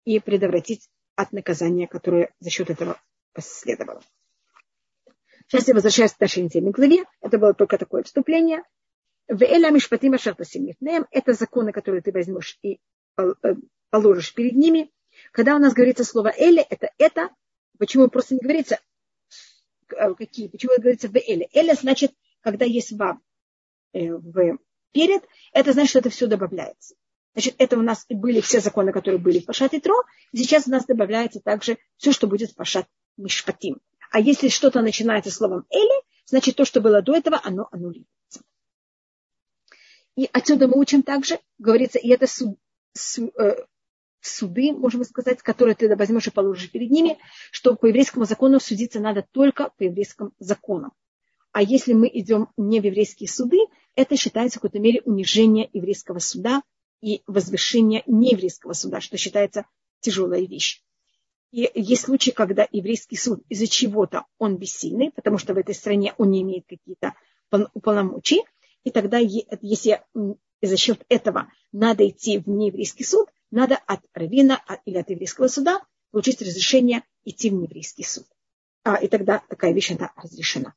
и 0.05 0.19
предотвратить 0.19 0.89
от 1.15 1.31
наказания, 1.31 1.87
которое 1.87 2.33
за 2.39 2.49
счет 2.49 2.69
этого 2.69 3.01
последовало. 3.33 4.01
Сейчас 5.47 5.67
я 5.67 5.73
возвращаюсь 5.73 6.13
к 6.13 6.19
нашей 6.19 6.43
недельной 6.43 6.71
главе. 6.71 7.03
Это 7.19 7.37
было 7.37 7.53
только 7.53 7.77
такое 7.77 8.03
вступление. 8.03 8.63
Это 11.11 11.33
законы, 11.33 11.71
которые 11.71 12.01
ты 12.01 12.11
возьмешь 12.11 12.57
и 12.61 12.79
э, 13.17 13.33
положишь 13.89 14.33
перед 14.33 14.53
ними. 14.53 14.91
Когда 15.31 15.55
у 15.55 15.59
нас 15.59 15.73
говорится 15.73 16.03
слово 16.03 16.33
«эле», 16.37 16.65
это 16.69 16.91
«это». 16.97 17.29
Почему 17.77 18.07
просто 18.09 18.35
не 18.35 18.41
говорится 18.41 18.79
э, 19.89 20.13
какие? 20.15 20.47
Почему 20.47 20.73
говорится 20.77 21.07
в 21.09 21.15
«эле»? 21.15 21.49
«Эле» 21.53 21.73
значит, 21.73 22.13
когда 22.41 22.65
есть 22.65 22.91
«вам» 22.93 23.21
э, 23.93 24.11
в 24.13 24.57
перед, 24.91 25.23
это 25.53 25.73
значит, 25.73 25.89
что 25.89 25.99
это 25.99 26.09
все 26.09 26.27
добавляется. 26.27 26.95
Значит, 27.33 27.55
это 27.59 27.77
у 27.77 27.81
нас 27.81 28.05
были 28.09 28.41
все 28.41 28.59
законы, 28.59 28.91
которые 28.91 29.19
были 29.19 29.39
в 29.39 29.45
Пашат 29.45 29.73
и 29.73 29.79
Тро, 29.79 29.95
и 30.31 30.37
сейчас 30.37 30.67
у 30.67 30.71
нас 30.71 30.85
добавляется 30.85 31.39
также 31.39 31.77
все, 31.97 32.11
что 32.11 32.27
будет 32.27 32.51
в 32.51 32.55
Пашат 32.55 32.87
Мишпатим. 33.17 33.79
А 34.11 34.19
если 34.19 34.49
что-то 34.49 34.81
начинается 34.81 35.31
словом 35.31 35.65
«эли», 35.69 36.03
значит, 36.25 36.55
то, 36.57 36.65
что 36.65 36.81
было 36.81 37.01
до 37.01 37.15
этого, 37.15 37.39
оно 37.43 37.69
аннулируется. 37.71 38.41
И 40.17 40.29
отсюда 40.33 40.67
мы 40.67 40.77
учим 40.77 41.03
также, 41.03 41.39
говорится, 41.57 41.97
и 41.97 42.09
это 42.09 42.27
су, 42.27 42.57
су, 42.93 43.31
э, 43.39 43.65
суды, 44.19 44.73
можем 44.73 45.03
сказать, 45.05 45.41
которые 45.41 45.75
ты 45.75 45.93
возьмешь 45.95 46.27
и 46.27 46.31
положишь 46.31 46.69
перед 46.69 46.91
ними, 46.91 47.17
что 47.51 47.75
по 47.75 47.85
еврейскому 47.85 48.25
закону 48.25 48.59
судиться 48.59 48.99
надо 48.99 49.25
только 49.31 49.71
по 49.77 49.83
еврейскому 49.83 50.31
закону. 50.39 50.91
А 51.53 51.61
если 51.61 51.93
мы 51.93 52.09
идем 52.11 52.49
не 52.57 52.79
в 52.79 52.85
еврейские 52.85 53.29
суды, 53.29 53.57
это 53.95 54.15
считается 54.15 54.59
в 54.59 54.61
какой-то 54.61 54.79
мере 54.79 55.01
унижение 55.05 55.69
еврейского 55.73 56.19
суда 56.19 56.61
и 57.01 57.23
возвышение 57.27 58.03
нееврейского 58.05 58.73
суда, 58.73 59.01
что 59.01 59.17
считается 59.17 59.65
тяжелая 59.99 60.45
вещь. 60.45 60.81
И 61.51 61.69
есть 61.75 62.03
случаи, 62.03 62.31
когда 62.31 62.67
еврейский 62.71 63.17
суд 63.17 63.43
из-за 63.49 63.67
чего-то 63.67 64.25
он 64.37 64.57
бессильный, 64.57 65.11
потому 65.11 65.37
что 65.37 65.53
в 65.53 65.57
этой 65.57 65.75
стране 65.75 66.13
он 66.17 66.31
не 66.31 66.41
имеет 66.43 66.65
какие-то 66.67 67.13
полномочий, 67.49 68.43
и 68.83 68.91
тогда, 68.91 69.17
если 69.17 70.01
за 70.61 70.77
счет 70.77 71.03
этого 71.09 71.51
надо 71.71 72.07
идти 72.07 72.39
в 72.39 72.47
нееврейский 72.47 73.05
суд, 73.05 73.27
надо 73.51 73.75
от 73.75 73.99
равина 74.13 74.63
или 74.85 74.97
от 74.97 75.09
еврейского 75.09 75.47
суда 75.47 75.81
получить 76.11 76.41
разрешение 76.41 77.03
идти 77.25 77.49
в 77.49 77.53
нееврейский 77.53 78.05
суд. 78.05 78.25
А, 78.83 78.95
и 78.95 79.07
тогда 79.07 79.43
такая 79.49 79.73
вещь 79.73 79.91
она 79.91 80.13
разрешена. 80.15 80.73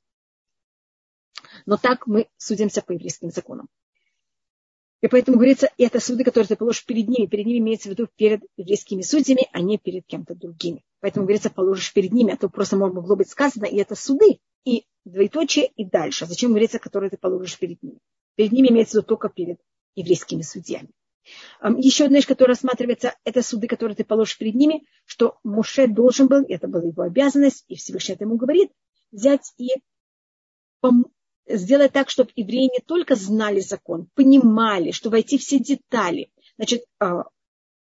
Но 1.67 1.77
так 1.77 2.07
мы 2.07 2.29
судимся 2.37 2.83
по 2.83 2.93
еврейским 2.93 3.31
законам. 3.31 3.69
И 5.01 5.07
поэтому 5.09 5.37
говорится, 5.37 5.71
это 5.77 6.01
суды, 6.01 6.25
которые 6.25 6.49
ты 6.49 6.57
положишь 6.57 6.87
перед 6.87 7.09
ними. 7.09 7.27
Перед 7.27 7.45
ними 7.45 7.59
имеется 7.59 7.89
в 7.89 7.93
виду 7.93 8.09
перед 8.17 8.43
еврейскими 8.57 9.03
судьями, 9.03 9.49
а 9.53 9.61
не 9.61 9.77
перед 9.77 10.07
кем-то 10.07 10.35
другими. 10.35 10.83
Поэтому 11.01 11.27
говорится, 11.27 11.51
положишь 11.51 11.93
перед 11.93 12.13
ними, 12.13 12.33
а 12.33 12.39
то 12.39 12.49
просто 12.49 12.77
могло 12.77 13.15
быть 13.15 13.29
сказано, 13.29 13.67
и 13.67 13.77
это 13.77 13.95
суды, 13.95 14.39
и 14.65 14.87
двоеточие, 15.05 15.67
и 15.67 15.85
дальше. 15.85 16.25
Зачем 16.25 16.53
говорится, 16.53 16.79
которые 16.79 17.11
ты 17.11 17.19
положишь 17.19 17.59
перед 17.59 17.83
ними? 17.83 17.99
Перед 18.35 18.53
ними 18.53 18.69
имеется 18.69 18.93
в 18.93 18.95
виду 19.01 19.09
только 19.09 19.29
перед 19.29 19.61
еврейскими 19.95 20.41
судьями. 20.41 20.89
Еще 21.63 22.07
одна 22.07 22.17
вещь, 22.17 22.27
которая 22.27 22.55
рассматривается, 22.55 23.15
это 23.25 23.43
суды, 23.43 23.67
которые 23.67 23.97
ты 23.97 24.05
положишь 24.05 24.39
перед 24.39 24.55
ними, 24.55 24.87
что 25.05 25.39
Муше 25.45 25.87
должен 25.87 26.29
был, 26.29 26.45
это 26.49 26.67
была 26.67 26.85
его 26.85 27.03
обязанность, 27.03 27.65
и 27.69 27.77
Всевышний 27.77 28.15
это 28.15 28.25
ему 28.25 28.37
говорит, 28.37 28.71
взять 29.11 29.53
и 29.59 29.69
сделать 31.47 31.93
так, 31.93 32.11
чтобы 32.11 32.31
евреи 32.37 32.71
не 32.73 32.81
только 32.81 33.15
знали 33.15 33.61
закон, 33.61 34.09
понимали, 34.15 34.91
что 34.91 35.11
войти 35.11 35.39
все 35.39 35.59
детали. 35.59 36.31
Значит, 36.57 36.85
а, 37.01 37.25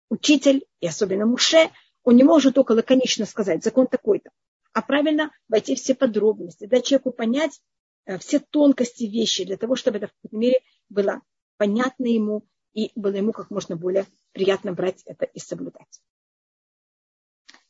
учитель, 0.10 0.66
и 0.80 0.88
особенно 0.88 1.26
Муше, 1.26 1.70
он 2.04 2.16
не 2.16 2.24
может 2.24 2.56
только 2.56 2.74
лаконично 2.74 3.26
сказать, 3.26 3.64
закон 3.64 3.88
такой-то, 3.88 4.32
а 4.74 4.82
правильно 4.82 5.32
войти 5.48 5.76
все 5.76 5.96
подробности, 5.96 6.66
дать 6.66 6.86
человеку 6.86 7.12
понять 7.12 7.60
э, 8.06 8.18
все 8.18 8.40
тонкости 8.40 9.04
вещи, 9.04 9.44
для 9.44 9.58
того, 9.58 9.76
чтобы 9.76 9.98
это 9.98 10.08
в 10.08 10.12
какой-то 10.14 10.38
мере 10.38 10.62
было 10.90 11.22
понятно 11.58 12.06
ему 12.06 12.46
и 12.74 12.92
было 12.96 13.14
ему 13.14 13.32
как 13.32 13.50
можно 13.52 13.76
более 13.76 14.06
приятно 14.32 14.74
брать 14.74 15.04
это 15.06 15.26
и 15.26 15.40
соблюдать. 15.40 16.02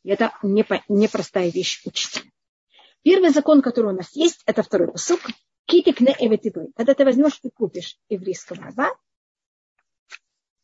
И 0.02 0.10
это 0.10 0.32
непростая 0.42 1.50
вещь 1.50 1.82
учителя. 1.84 2.30
Первый 3.02 3.30
закон, 3.30 3.62
который 3.62 3.92
у 3.92 3.96
нас 3.96 4.14
есть, 4.14 4.42
это 4.46 4.62
второй 4.62 4.92
посук. 4.92 5.20
Китик 5.70 6.00
не 6.00 6.12
эветитой. 6.18 6.72
Когда 6.74 6.94
ты 6.94 7.04
возьмешь 7.04 7.38
и 7.44 7.48
купишь 7.48 7.96
еврейского 8.08 8.60
раба, 8.60 8.90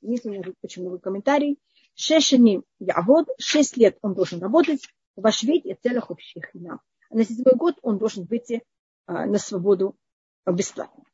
не 0.00 0.16
знаю, 0.16 0.56
почему 0.60 0.90
вы 0.90 0.98
комментарий, 0.98 1.60
шешеним 1.94 2.64
явод, 2.80 3.28
шесть 3.38 3.76
лет 3.76 3.98
он 4.02 4.14
должен 4.14 4.42
работать, 4.42 4.88
ваш 5.14 5.44
вид 5.44 5.64
и 5.64 5.74
целых 5.74 6.10
общих 6.10 6.52
нам. 6.54 6.80
А 7.08 7.14
на 7.14 7.24
седьмой 7.24 7.54
год 7.54 7.76
он 7.82 7.98
должен 7.98 8.24
выйти 8.24 8.64
а, 9.06 9.26
на 9.26 9.38
свободу 9.38 9.96
бесплатно. 10.44 11.04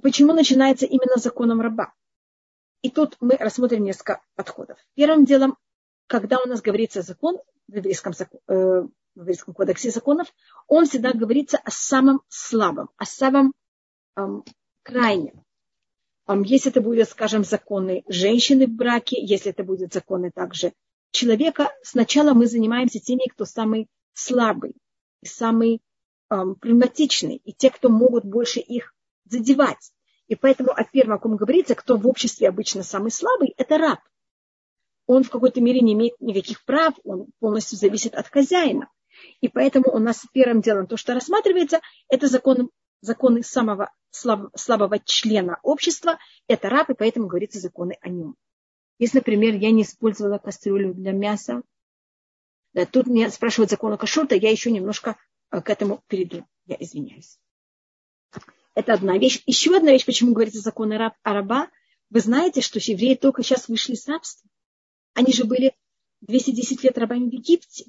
Почему 0.00 0.32
начинается 0.32 0.86
именно 0.86 1.16
законом 1.16 1.60
раба? 1.60 1.92
И 2.82 2.90
тут 2.90 3.16
мы 3.18 3.36
рассмотрим 3.36 3.82
несколько 3.82 4.22
подходов. 4.36 4.78
Первым 4.94 5.24
делом, 5.24 5.56
когда 6.06 6.38
у 6.38 6.46
нас 6.46 6.62
говорится 6.62 7.02
закон 7.02 7.38
в 7.66 7.74
еврейском, 7.74 8.12
э, 8.46 8.82
в 9.14 9.20
еврейском 9.20 9.54
кодексе 9.54 9.90
законов, 9.90 10.28
он 10.66 10.86
всегда 10.86 11.12
говорится 11.12 11.58
о 11.58 11.70
самом 11.70 12.22
слабом, 12.28 12.90
о 12.96 13.04
самом 13.04 13.52
эм, 14.16 14.44
крайнем. 14.82 15.44
Эм, 16.26 16.42
если 16.42 16.70
это 16.70 16.80
будет, 16.80 17.08
скажем, 17.08 17.44
законы 17.44 18.04
женщины 18.08 18.66
в 18.66 18.70
браке, 18.70 19.16
если 19.24 19.50
это 19.50 19.64
будут 19.64 19.92
законы 19.92 20.30
также 20.34 20.72
человека, 21.10 21.70
сначала 21.82 22.34
мы 22.34 22.46
занимаемся 22.46 22.98
теми, 22.98 23.28
кто 23.28 23.44
самый 23.44 23.88
слабый, 24.14 24.74
самый 25.24 25.80
эм, 26.30 26.56
прагматичный, 26.56 27.36
и 27.36 27.52
те, 27.52 27.70
кто 27.70 27.88
могут 27.88 28.24
больше 28.24 28.60
их 28.60 28.94
задевать. 29.26 29.92
И 30.26 30.34
поэтому 30.34 30.70
о 30.70 30.84
первом, 30.84 31.16
о 31.16 31.18
ком 31.18 31.36
говорится, 31.36 31.74
кто 31.74 31.96
в 31.96 32.06
обществе 32.06 32.48
обычно 32.48 32.82
самый 32.82 33.10
слабый, 33.10 33.54
это 33.56 33.78
раб. 33.78 34.00
Он 35.06 35.22
в 35.22 35.30
какой-то 35.30 35.60
мере 35.60 35.80
не 35.80 35.92
имеет 35.92 36.18
никаких 36.20 36.64
прав, 36.64 36.94
он 37.04 37.26
полностью 37.38 37.76
зависит 37.76 38.14
от 38.14 38.28
хозяина. 38.28 38.88
И 39.40 39.48
поэтому 39.48 39.90
у 39.90 39.98
нас 39.98 40.24
первым 40.32 40.60
делом 40.60 40.86
то, 40.86 40.96
что 40.96 41.14
рассматривается, 41.14 41.80
это 42.08 42.28
законы, 42.28 42.68
законы 43.00 43.42
самого 43.42 43.92
слаб, 44.10 44.50
слабого 44.56 44.98
члена 44.98 45.58
общества, 45.62 46.18
это 46.48 46.68
раб, 46.68 46.90
и 46.90 46.94
поэтому 46.94 47.26
говорится 47.26 47.58
законы 47.58 47.98
о 48.00 48.08
нем. 48.08 48.36
Если, 48.98 49.18
например, 49.18 49.54
я 49.54 49.70
не 49.70 49.82
использовала 49.82 50.38
кастрюлю 50.38 50.94
для 50.94 51.12
мяса, 51.12 51.62
да, 52.74 52.86
тут 52.86 53.06
меня 53.06 53.30
спрашивают 53.30 53.70
закон 53.70 53.92
о 53.92 53.98
кашрута, 53.98 54.34
я 54.34 54.50
еще 54.50 54.70
немножко 54.70 55.16
э, 55.50 55.60
к 55.60 55.70
этому 55.70 56.02
перейду. 56.08 56.44
Я 56.66 56.76
извиняюсь. 56.78 57.38
Это 58.74 58.94
одна 58.94 59.16
вещь. 59.16 59.42
Еще 59.46 59.76
одна 59.76 59.92
вещь, 59.92 60.04
почему 60.04 60.32
говорится 60.32 60.60
законы 60.60 60.98
раб, 60.98 61.14
о 61.22 61.34
раба. 61.34 61.70
Вы 62.10 62.20
знаете, 62.20 62.60
что 62.60 62.80
евреи 62.80 63.14
только 63.14 63.42
сейчас 63.42 63.68
вышли 63.68 63.92
из 63.92 64.06
рабства. 64.08 64.48
Они 65.14 65.32
же 65.32 65.44
были 65.44 65.76
210 66.22 66.82
лет 66.82 66.98
рабами 66.98 67.30
в 67.30 67.32
Египте. 67.32 67.86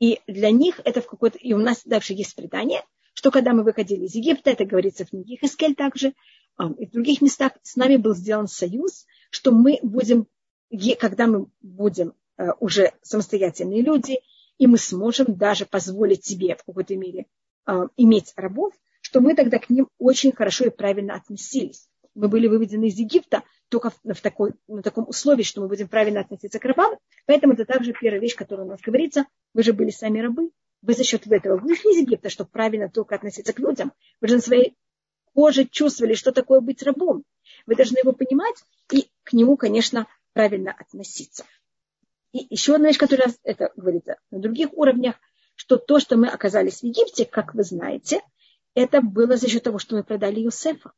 И 0.00 0.20
для 0.26 0.50
них 0.50 0.80
это 0.84 1.00
в 1.00 1.06
какой-то... 1.06 1.38
И 1.38 1.52
у 1.52 1.58
нас 1.58 1.82
дальше 1.84 2.14
есть 2.14 2.34
предание, 2.34 2.82
что 3.14 3.30
когда 3.30 3.52
мы 3.52 3.62
выходили 3.62 4.06
из 4.06 4.14
Египта, 4.14 4.50
это 4.50 4.64
говорится 4.64 5.04
в 5.04 5.10
книге 5.10 5.36
Хескель 5.36 5.74
также, 5.74 6.14
и 6.78 6.86
в 6.86 6.90
других 6.90 7.20
местах 7.20 7.52
с 7.62 7.76
нами 7.76 7.96
был 7.96 8.14
сделан 8.14 8.48
союз, 8.48 9.06
что 9.30 9.52
мы 9.52 9.78
будем, 9.82 10.26
когда 10.98 11.26
мы 11.26 11.46
будем 11.60 12.14
э, 12.36 12.50
уже 12.60 12.92
самостоятельные 13.02 13.82
люди, 13.82 14.20
и 14.58 14.66
мы 14.66 14.76
сможем 14.78 15.36
даже 15.36 15.64
позволить 15.64 16.24
себе 16.24 16.54
в 16.56 16.64
какой-то 16.64 16.96
мере 16.96 17.26
э, 17.66 17.88
иметь 17.96 18.32
рабов, 18.36 18.74
что 19.00 19.20
мы 19.20 19.34
тогда 19.34 19.58
к 19.58 19.70
ним 19.70 19.88
очень 19.98 20.32
хорошо 20.32 20.66
и 20.66 20.70
правильно 20.70 21.14
относились. 21.14 21.88
Мы 22.14 22.28
были 22.28 22.46
выведены 22.46 22.86
из 22.86 22.98
Египта 22.98 23.42
только 23.70 23.90
в, 23.90 24.20
такой, 24.20 24.52
на 24.68 24.82
таком 24.82 25.08
условии, 25.08 25.44
что 25.44 25.60
мы 25.60 25.68
будем 25.68 25.88
правильно 25.88 26.20
относиться 26.20 26.58
к 26.58 26.64
рабам. 26.64 26.98
Поэтому 27.26 27.54
это 27.54 27.64
также 27.64 27.92
первая 27.92 28.20
вещь, 28.20 28.34
которая 28.34 28.66
у 28.66 28.68
нас 28.68 28.80
говорится. 28.80 29.26
Вы 29.54 29.62
же 29.62 29.72
были 29.72 29.90
сами 29.90 30.18
рабы. 30.18 30.50
Вы 30.82 30.94
за 30.94 31.04
счет 31.04 31.26
этого 31.26 31.56
вышли 31.56 31.92
из 31.92 31.98
Египта, 31.98 32.30
чтобы 32.30 32.50
правильно 32.50 32.90
только 32.90 33.14
относиться 33.14 33.52
к 33.52 33.58
людям. 33.60 33.92
Вы 34.20 34.28
же 34.28 34.34
на 34.36 34.40
своей 34.40 34.76
коже 35.34 35.66
чувствовали, 35.66 36.14
что 36.14 36.32
такое 36.32 36.60
быть 36.60 36.82
рабом. 36.82 37.24
Вы 37.66 37.76
должны 37.76 37.98
его 37.98 38.12
понимать 38.12 38.56
и 38.92 39.08
к 39.22 39.32
нему, 39.32 39.56
конечно, 39.56 40.08
правильно 40.32 40.74
относиться. 40.76 41.44
И 42.32 42.46
еще 42.50 42.74
одна 42.74 42.88
вещь, 42.88 42.98
которая 42.98 43.32
это 43.44 43.72
говорится 43.76 44.16
на 44.30 44.40
других 44.40 44.72
уровнях, 44.72 45.14
что 45.54 45.76
то, 45.76 46.00
что 46.00 46.16
мы 46.16 46.28
оказались 46.28 46.80
в 46.80 46.84
Египте, 46.84 47.24
как 47.24 47.54
вы 47.54 47.62
знаете, 47.62 48.20
это 48.74 49.00
было 49.00 49.36
за 49.36 49.48
счет 49.48 49.62
того, 49.62 49.78
что 49.78 49.96
мы 49.96 50.02
продали 50.02 50.40
Юсефа. 50.40 50.92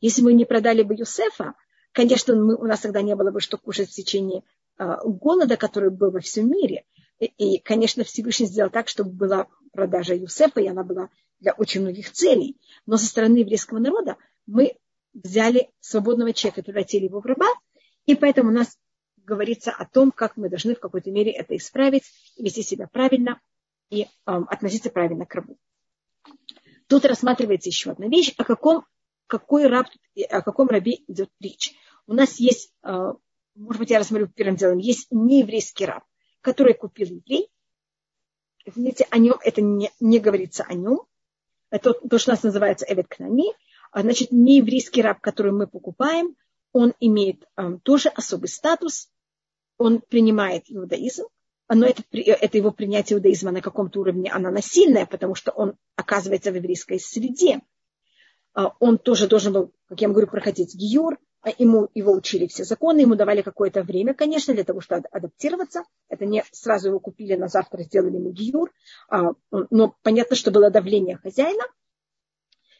Если 0.00 0.22
мы 0.22 0.32
не 0.32 0.44
продали 0.44 0.82
бы 0.82 0.94
Юсефа, 0.94 1.54
конечно, 1.92 2.34
мы, 2.34 2.56
у 2.56 2.64
нас 2.64 2.80
тогда 2.80 3.02
не 3.02 3.14
было 3.14 3.30
бы 3.30 3.40
что 3.40 3.58
кушать 3.58 3.90
в 3.90 3.94
течение 3.94 4.42
э, 4.78 4.96
голода, 5.04 5.56
который 5.56 5.90
был 5.90 6.10
во 6.10 6.20
всем 6.20 6.50
мире. 6.50 6.84
И, 7.18 7.26
и, 7.26 7.58
конечно, 7.58 8.04
Всевышний 8.04 8.46
сделал 8.46 8.70
так, 8.70 8.88
чтобы 8.88 9.10
была 9.10 9.46
продажа 9.72 10.14
Юсефа, 10.14 10.60
и 10.60 10.68
она 10.68 10.84
была 10.84 11.08
для 11.40 11.52
очень 11.52 11.82
многих 11.82 12.10
целей. 12.12 12.56
Но 12.86 12.96
со 12.96 13.06
стороны 13.06 13.38
еврейского 13.38 13.78
народа 13.78 14.16
мы 14.46 14.76
взяли 15.12 15.70
свободного 15.80 16.32
человека 16.32 16.62
превратили 16.62 17.04
его 17.04 17.20
в 17.20 17.26
раба, 17.26 17.48
и 18.06 18.14
поэтому 18.14 18.50
у 18.50 18.54
нас 18.54 18.78
говорится 19.18 19.70
о 19.70 19.86
том, 19.86 20.10
как 20.10 20.36
мы 20.36 20.48
должны 20.48 20.74
в 20.74 20.80
какой-то 20.80 21.10
мере 21.10 21.32
это 21.32 21.56
исправить, 21.56 22.04
вести 22.38 22.62
себя 22.62 22.88
правильно 22.88 23.40
и 23.90 24.02
э, 24.02 24.06
относиться 24.24 24.90
правильно 24.90 25.26
к 25.26 25.34
рабу. 25.34 25.58
Тут 26.88 27.04
рассматривается 27.04 27.68
еще 27.68 27.90
одна 27.90 28.08
вещь, 28.08 28.34
о 28.36 28.44
каком, 28.44 28.84
какой 29.26 29.66
раб, 29.66 29.86
о 30.30 30.42
каком 30.42 30.68
рабе 30.68 30.98
идет 31.06 31.30
речь. 31.40 31.74
У 32.06 32.14
нас 32.14 32.38
есть, 32.38 32.72
э, 32.82 33.12
может 33.54 33.80
быть, 33.80 33.90
я 33.90 33.98
рассмотрю 33.98 34.28
первым 34.28 34.56
делом, 34.56 34.78
есть 34.78 35.08
нееврейский 35.10 35.86
раб, 35.86 36.04
который 36.40 36.74
купил 36.74 37.08
еврей. 37.08 37.48
Видите, 38.66 39.06
о 39.10 39.18
нем 39.18 39.36
это 39.42 39.60
не, 39.60 39.90
не 40.00 40.18
говорится 40.18 40.64
о 40.64 40.74
нем. 40.74 41.02
Это 41.70 41.94
то, 41.94 42.18
что 42.18 42.30
у 42.30 42.34
нас 42.34 42.42
называется 42.42 42.86
Эвет 42.88 43.08
Кнани. 43.08 43.54
А, 43.90 44.02
значит, 44.02 44.30
нееврейский 44.30 45.02
раб, 45.02 45.20
который 45.20 45.52
мы 45.52 45.66
покупаем, 45.66 46.36
он 46.72 46.94
имеет 47.00 47.44
um, 47.58 47.78
тоже 47.80 48.08
особый 48.08 48.48
статус. 48.48 49.10
Он 49.78 50.00
принимает 50.00 50.64
иудаизм, 50.68 51.24
но 51.68 51.86
это, 51.86 52.02
это 52.12 52.58
его 52.58 52.70
принятие 52.70 53.16
иудаизма 53.16 53.50
на 53.50 53.60
каком-то 53.60 54.00
уровне, 54.00 54.30
она 54.30 54.50
насильная, 54.50 55.06
потому 55.06 55.34
что 55.34 55.50
он 55.52 55.74
оказывается 55.96 56.52
в 56.52 56.56
еврейской 56.56 56.98
среде. 57.00 57.60
А, 58.54 58.74
он 58.80 58.98
тоже 58.98 59.28
должен 59.28 59.52
был, 59.52 59.72
как 59.88 60.00
я 60.00 60.08
говорю, 60.08 60.26
проходить 60.26 60.74
гиюр, 60.74 61.18
а 61.42 61.50
ему 61.58 61.88
его 61.94 62.12
учили 62.12 62.46
все 62.46 62.64
законы, 62.64 63.00
ему 63.00 63.16
давали 63.16 63.42
какое-то 63.42 63.82
время, 63.82 64.14
конечно, 64.14 64.54
для 64.54 64.64
того, 64.64 64.80
чтобы 64.80 65.08
адаптироваться. 65.10 65.82
Это 66.08 66.24
не 66.24 66.44
сразу 66.52 66.88
его 66.88 67.00
купили 67.00 67.34
на 67.34 67.48
завтра, 67.48 67.82
сделали 67.82 68.16
ему 68.16 68.30
гиюр, 68.30 68.72
а, 69.08 69.32
но 69.50 69.96
понятно, 70.02 70.36
что 70.36 70.50
было 70.50 70.70
давление 70.70 71.16
хозяина, 71.16 71.64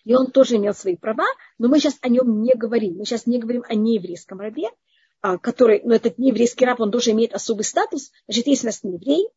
и 0.05 0.15
он 0.15 0.31
тоже 0.31 0.57
имел 0.57 0.75
свои 0.75 0.97
права, 0.97 1.27
но 1.59 1.69
мы 1.69 1.79
сейчас 1.79 1.99
о 2.03 2.09
нем 2.09 2.43
не 2.43 2.55
говорим. 2.55 2.97
Мы 2.99 3.05
сейчас 3.05 3.27
не 3.27 3.39
говорим 3.39 3.65
о 3.69 3.75
нееврейском 3.75 4.41
рабе, 4.41 4.69
который, 5.41 5.81
но 5.85 5.95
этот 5.95 6.19
нееврейский 6.19 6.67
раб, 6.67 6.81
он 6.81 6.91
тоже 6.91 7.13
имеет 7.13 7.33
особый 7.33 7.63
статус. 7.63 8.11
Значит, 8.27 8.49
если 8.49 8.67
у 8.67 8.69
нас 8.69 8.83
не 8.83 8.95
еврей, 8.95 9.29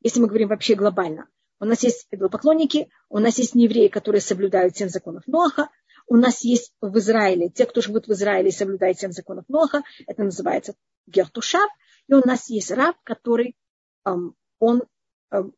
если 0.00 0.20
мы 0.20 0.28
говорим 0.28 0.48
вообще 0.48 0.74
глобально, 0.74 1.28
у 1.60 1.64
нас 1.64 1.82
есть 1.82 2.06
идолопоклонники, 2.10 2.88
у 3.08 3.18
нас 3.18 3.38
есть 3.38 3.54
неевреи, 3.54 3.88
которые 3.88 4.20
соблюдают 4.20 4.76
семь 4.76 4.88
законов 4.88 5.26
Ноаха, 5.26 5.68
у 6.06 6.16
нас 6.16 6.42
есть 6.42 6.72
в 6.80 6.96
Израиле, 6.98 7.50
те, 7.50 7.66
кто 7.66 7.80
живут 7.80 8.06
в 8.06 8.12
Израиле 8.12 8.48
и 8.48 8.52
соблюдают 8.52 8.98
семь 8.98 9.12
законов 9.12 9.44
Ноаха, 9.48 9.82
это 10.06 10.24
называется 10.24 10.74
Гертушав, 11.06 11.70
и 12.08 12.14
у 12.14 12.26
нас 12.26 12.48
есть 12.48 12.70
раб, 12.70 12.96
который, 13.04 13.56
он, 14.04 14.84
в 15.30 15.52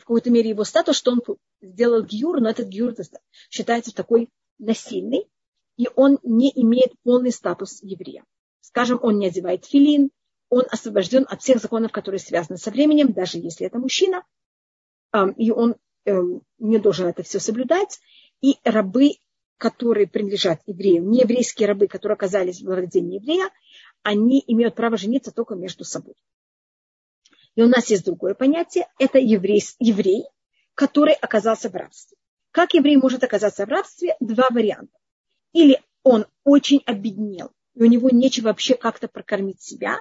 какой-то 0.00 0.30
мере 0.30 0.50
его 0.50 0.64
статус, 0.64 0.96
что 0.96 1.12
он 1.12 1.22
сделал 1.62 2.02
гиюр, 2.02 2.40
но 2.40 2.50
этот 2.50 2.68
гиюр 2.68 2.94
считается 3.48 3.94
такой 3.94 4.28
насильный, 4.58 5.26
и 5.76 5.88
он 5.94 6.18
не 6.22 6.52
имеет 6.54 6.92
полный 7.02 7.32
статус 7.32 7.82
еврея. 7.82 8.24
Скажем, 8.60 8.98
он 9.02 9.18
не 9.18 9.28
одевает 9.28 9.64
филин, 9.64 10.10
он 10.48 10.64
освобожден 10.70 11.26
от 11.28 11.40
всех 11.42 11.60
законов, 11.60 11.92
которые 11.92 12.18
связаны 12.18 12.58
со 12.58 12.70
временем, 12.70 13.12
даже 13.12 13.38
если 13.38 13.66
это 13.66 13.78
мужчина, 13.78 14.24
и 15.36 15.50
он 15.50 15.76
эм, 16.04 16.42
не 16.58 16.78
должен 16.78 17.06
это 17.06 17.22
все 17.22 17.40
соблюдать. 17.40 18.00
И 18.40 18.56
рабы, 18.64 19.12
которые 19.58 20.06
принадлежат 20.06 20.60
евреям, 20.66 21.10
не 21.10 21.20
еврейские 21.20 21.68
рабы, 21.68 21.86
которые 21.86 22.14
оказались 22.14 22.60
в 22.60 22.66
владении 22.66 23.16
еврея, 23.16 23.48
они 24.02 24.42
имеют 24.46 24.74
право 24.74 24.96
жениться 24.96 25.32
только 25.32 25.54
между 25.54 25.84
собой. 25.84 26.14
И 27.54 27.62
у 27.62 27.68
нас 27.68 27.88
есть 27.88 28.04
другое 28.04 28.34
понятие, 28.34 28.86
это 28.98 29.18
еврей, 29.18 29.62
еврей 29.78 30.24
который 30.76 31.14
оказался 31.14 31.68
в 31.70 31.74
рабстве. 31.74 32.16
Как 32.52 32.74
еврей 32.74 32.96
может 32.96 33.24
оказаться 33.24 33.66
в 33.66 33.68
рабстве? 33.68 34.14
Два 34.20 34.48
варианта. 34.50 34.96
Или 35.52 35.82
он 36.04 36.26
очень 36.44 36.82
обеднел, 36.86 37.50
и 37.74 37.82
у 37.82 37.86
него 37.86 38.10
нечего 38.10 38.46
вообще 38.46 38.76
как-то 38.76 39.08
прокормить 39.08 39.60
себя, 39.60 39.98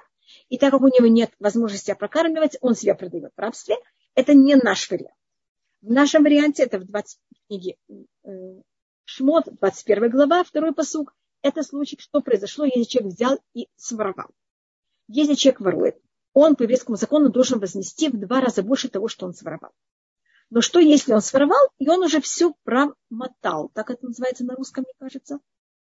и 0.50 0.58
так 0.58 0.72
как 0.72 0.82
у 0.82 0.88
него 0.88 1.08
нет 1.08 1.32
возможности 1.40 1.96
прокармливать, 1.98 2.58
он 2.62 2.76
себя 2.76 2.94
продает 2.94 3.32
в 3.36 3.40
рабстве. 3.40 3.76
Это 4.16 4.34
не 4.34 4.56
наш 4.56 4.90
вариант. 4.90 5.16
В 5.82 5.92
нашем 5.92 6.24
варианте, 6.24 6.64
это 6.64 6.80
в 6.80 6.86
20 6.86 7.20
книге 7.48 7.78
э, 8.24 8.32
Шмот, 9.04 9.46
21 9.60 10.10
глава, 10.10 10.44
второй 10.44 10.74
посуг, 10.74 11.14
это 11.42 11.62
случай, 11.62 11.98
что 12.00 12.22
произошло, 12.22 12.66
если 12.66 12.84
человек 12.84 13.14
взял 13.14 13.40
и 13.54 13.68
своровал. 13.76 14.30
Если 15.08 15.36
человек 15.36 15.60
ворует, 15.62 16.02
он 16.34 16.56
по 16.56 16.64
еврейскому 16.64 16.98
закону 16.98 17.30
должен 17.30 17.60
вознести 17.60 18.10
в 18.10 18.20
два 18.20 18.42
раза 18.42 18.64
больше 18.64 18.90
того, 18.90 19.08
что 19.08 19.28
он 19.28 19.34
своровал. 19.34 19.72
Но 20.50 20.62
что, 20.62 20.80
если 20.80 21.14
он 21.14 21.22
своровал, 21.22 21.70
и 21.78 21.88
он 21.88 22.02
уже 22.02 22.20
все 22.22 22.54
промотал? 22.64 23.70
Так 23.74 23.92
это 23.92 24.06
называется 24.06 24.44
на 24.44 24.56
русском, 24.56 24.86
мне 24.86 24.94
кажется. 24.98 25.40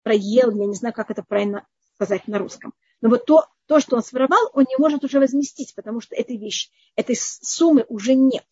Проел, 0.02 0.50
я 0.52 0.66
не 0.66 0.74
знаю, 0.74 0.94
как 0.94 1.10
это 1.10 1.22
правильно 1.22 1.66
сказать 1.94 2.28
на 2.28 2.38
русском. 2.38 2.72
Но 3.00 3.08
вот 3.08 3.26
то, 3.26 3.46
то, 3.68 3.80
что 3.80 3.96
он 3.96 4.02
своровал, 4.02 4.50
он 4.54 4.64
не 4.68 4.76
может 4.78 5.04
уже 5.04 5.20
возместить, 5.20 5.74
потому 5.74 6.00
что 6.00 6.16
этой 6.16 6.38
вещи, 6.38 6.70
этой 6.96 7.14
суммы 7.16 7.84
уже 7.88 8.14
нет. 8.14 8.46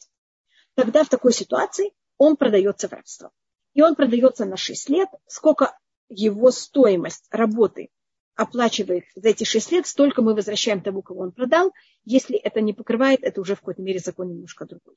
Тогда 0.75 1.05
в 1.05 1.09
такой 1.09 1.33
ситуации 1.33 1.93
он 2.19 2.37
продается 2.37 2.87
в 2.87 2.93
рабство. 2.93 3.33
И 3.73 3.81
он 3.81 3.95
продается 3.95 4.45
на 4.45 4.59
6 4.59 4.91
лет. 4.91 5.09
Сколько 5.27 5.77
его 6.11 6.51
стоимость 6.51 7.27
работы 7.31 7.89
оплачивает 8.35 9.05
за 9.15 9.31
эти 9.31 9.45
6 9.45 9.73
лет, 9.73 9.87
столько 9.87 10.21
мы 10.21 10.35
возвращаем 10.35 10.83
тому, 10.83 11.01
кого 11.01 11.23
он 11.23 11.33
продал. 11.33 11.73
Если 12.05 12.37
это 12.37 12.61
не 12.61 12.75
покрывает, 12.75 13.21
это 13.23 13.41
уже 13.41 13.55
в 13.55 13.61
какой-то 13.61 13.81
мере 13.81 13.99
закон 13.99 14.29
немножко 14.29 14.67
другой. 14.67 14.97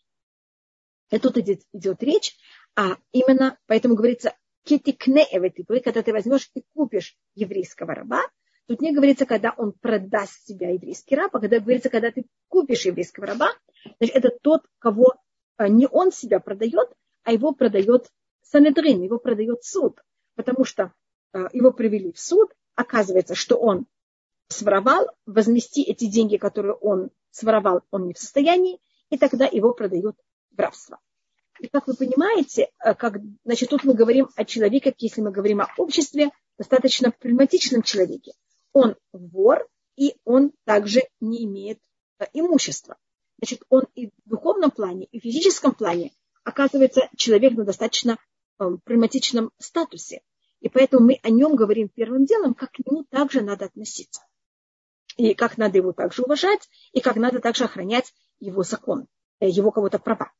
И 1.12 1.18
тут 1.18 1.38
идет, 1.38 1.62
идет 1.72 2.04
речь, 2.04 2.36
а 2.76 2.98
именно, 3.14 3.58
поэтому 3.68 3.96
говорится, 3.96 4.36
китикне 4.64 5.26
эветипы, 5.32 5.80
когда 5.80 6.04
ты 6.04 6.12
возьмешь 6.12 6.52
и 6.56 6.64
купишь 6.74 7.18
еврейского 7.36 7.96
раба, 7.96 8.22
тут 8.70 8.82
не 8.82 8.94
говорится, 8.94 9.26
когда 9.26 9.52
он 9.58 9.72
продаст 9.72 10.46
себя 10.46 10.70
еврейский 10.70 11.16
раб, 11.16 11.36
а 11.36 11.40
когда 11.40 11.60
говорится, 11.60 11.90
когда 11.90 12.12
ты 12.12 12.26
купишь 12.50 12.86
еврейского 12.86 13.26
раба, 13.26 13.50
значит, 13.98 14.16
это 14.16 14.30
тот, 14.44 14.62
кого 14.78 15.16
а, 15.58 15.68
не 15.68 15.88
он 15.88 16.12
себя 16.12 16.40
продает, 16.40 16.88
а 17.24 17.32
его 17.32 17.52
продает 17.52 18.08
Санедрин, 18.44 19.02
его 19.02 19.18
продает 19.18 19.64
суд, 19.64 20.00
потому 20.36 20.66
что 20.66 20.94
а, 21.34 21.50
его 21.52 21.72
привели 21.72 22.12
в 22.12 22.20
суд, 22.20 22.52
оказывается, 22.76 23.34
что 23.34 23.56
он 23.58 23.88
своровал, 24.50 25.10
возмести 25.26 25.82
эти 25.82 26.06
деньги, 26.06 26.38
которые 26.38 26.76
он 26.76 27.10
своровал, 27.32 27.82
он 27.90 28.06
не 28.06 28.14
в 28.14 28.20
состоянии, 28.20 28.80
и 29.10 29.18
тогда 29.18 29.48
его 29.48 29.74
продают 29.74 30.16
в 30.52 30.60
рабство. 30.60 31.00
И 31.60 31.70
как 31.70 31.88
вы 31.88 31.96
понимаете, 31.96 32.70
э, 32.84 32.94
как, 32.94 33.18
значит, 33.46 33.72
тут 33.72 33.84
мы 33.84 33.96
говорим 33.96 34.30
о 34.36 34.46
человеке, 34.46 34.94
если 35.00 35.22
мы 35.22 35.32
говорим 35.32 35.60
о 35.62 35.70
обществе, 35.78 36.30
достаточно 36.60 37.10
прагматичном 37.10 37.82
человеке. 37.82 38.34
Он 38.80 38.96
вор, 39.12 39.68
и 39.98 40.16
он 40.24 40.54
также 40.64 41.02
не 41.20 41.44
имеет 41.44 41.80
э, 42.20 42.26
имущества. 42.32 42.98
Значит, 43.38 43.64
он 43.68 43.84
и 43.94 44.08
в 44.08 44.12
духовном 44.30 44.72
плане, 44.72 45.06
и 45.12 45.20
в 45.20 45.24
физическом 45.24 45.74
плане 45.74 46.14
оказывается 46.46 47.10
человек 47.18 47.54
на 47.58 47.66
достаточно 47.66 48.18
э, 48.60 48.64
прагматичном 48.86 49.52
статусе. 49.58 50.22
И 50.62 50.70
поэтому 50.70 51.06
мы 51.06 51.20
о 51.24 51.30
нем 51.30 51.58
говорим 51.58 51.90
первым 51.90 52.24
делом, 52.24 52.54
как 52.54 52.72
к 52.72 52.80
нему 52.80 53.04
также 53.10 53.42
надо 53.42 53.66
относиться. 53.66 54.22
И 55.18 55.34
как 55.34 55.58
надо 55.58 55.78
его 55.78 55.92
также 55.92 56.24
уважать, 56.24 56.70
и 56.94 57.02
как 57.02 57.18
надо 57.18 57.40
также 57.42 57.66
охранять 57.66 58.14
его 58.40 58.64
закон, 58.64 59.08
его 59.42 59.72
кого-то 59.72 60.00
права. 60.00 60.32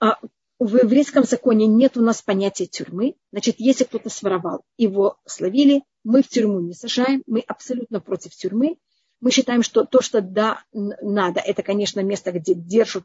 А 0.00 0.18
в 0.58 0.76
еврейском 0.76 1.24
законе 1.24 1.66
нет 1.66 1.96
у 1.96 2.02
нас 2.02 2.20
понятия 2.20 2.66
тюрьмы. 2.66 3.16
Значит, 3.32 3.56
если 3.58 3.84
кто-то 3.84 4.10
своровал, 4.10 4.64
его 4.76 5.18
словили, 5.24 5.84
мы 6.08 6.22
в 6.22 6.28
тюрьму 6.28 6.60
не 6.60 6.72
сажаем, 6.72 7.22
мы 7.26 7.40
абсолютно 7.40 8.00
против 8.00 8.34
тюрьмы. 8.34 8.78
Мы 9.20 9.30
считаем, 9.30 9.62
что 9.62 9.84
то, 9.84 10.00
что 10.00 10.22
да, 10.22 10.64
надо, 10.72 11.40
это, 11.40 11.62
конечно, 11.62 12.00
место, 12.00 12.32
где 12.32 12.54
держат 12.54 13.04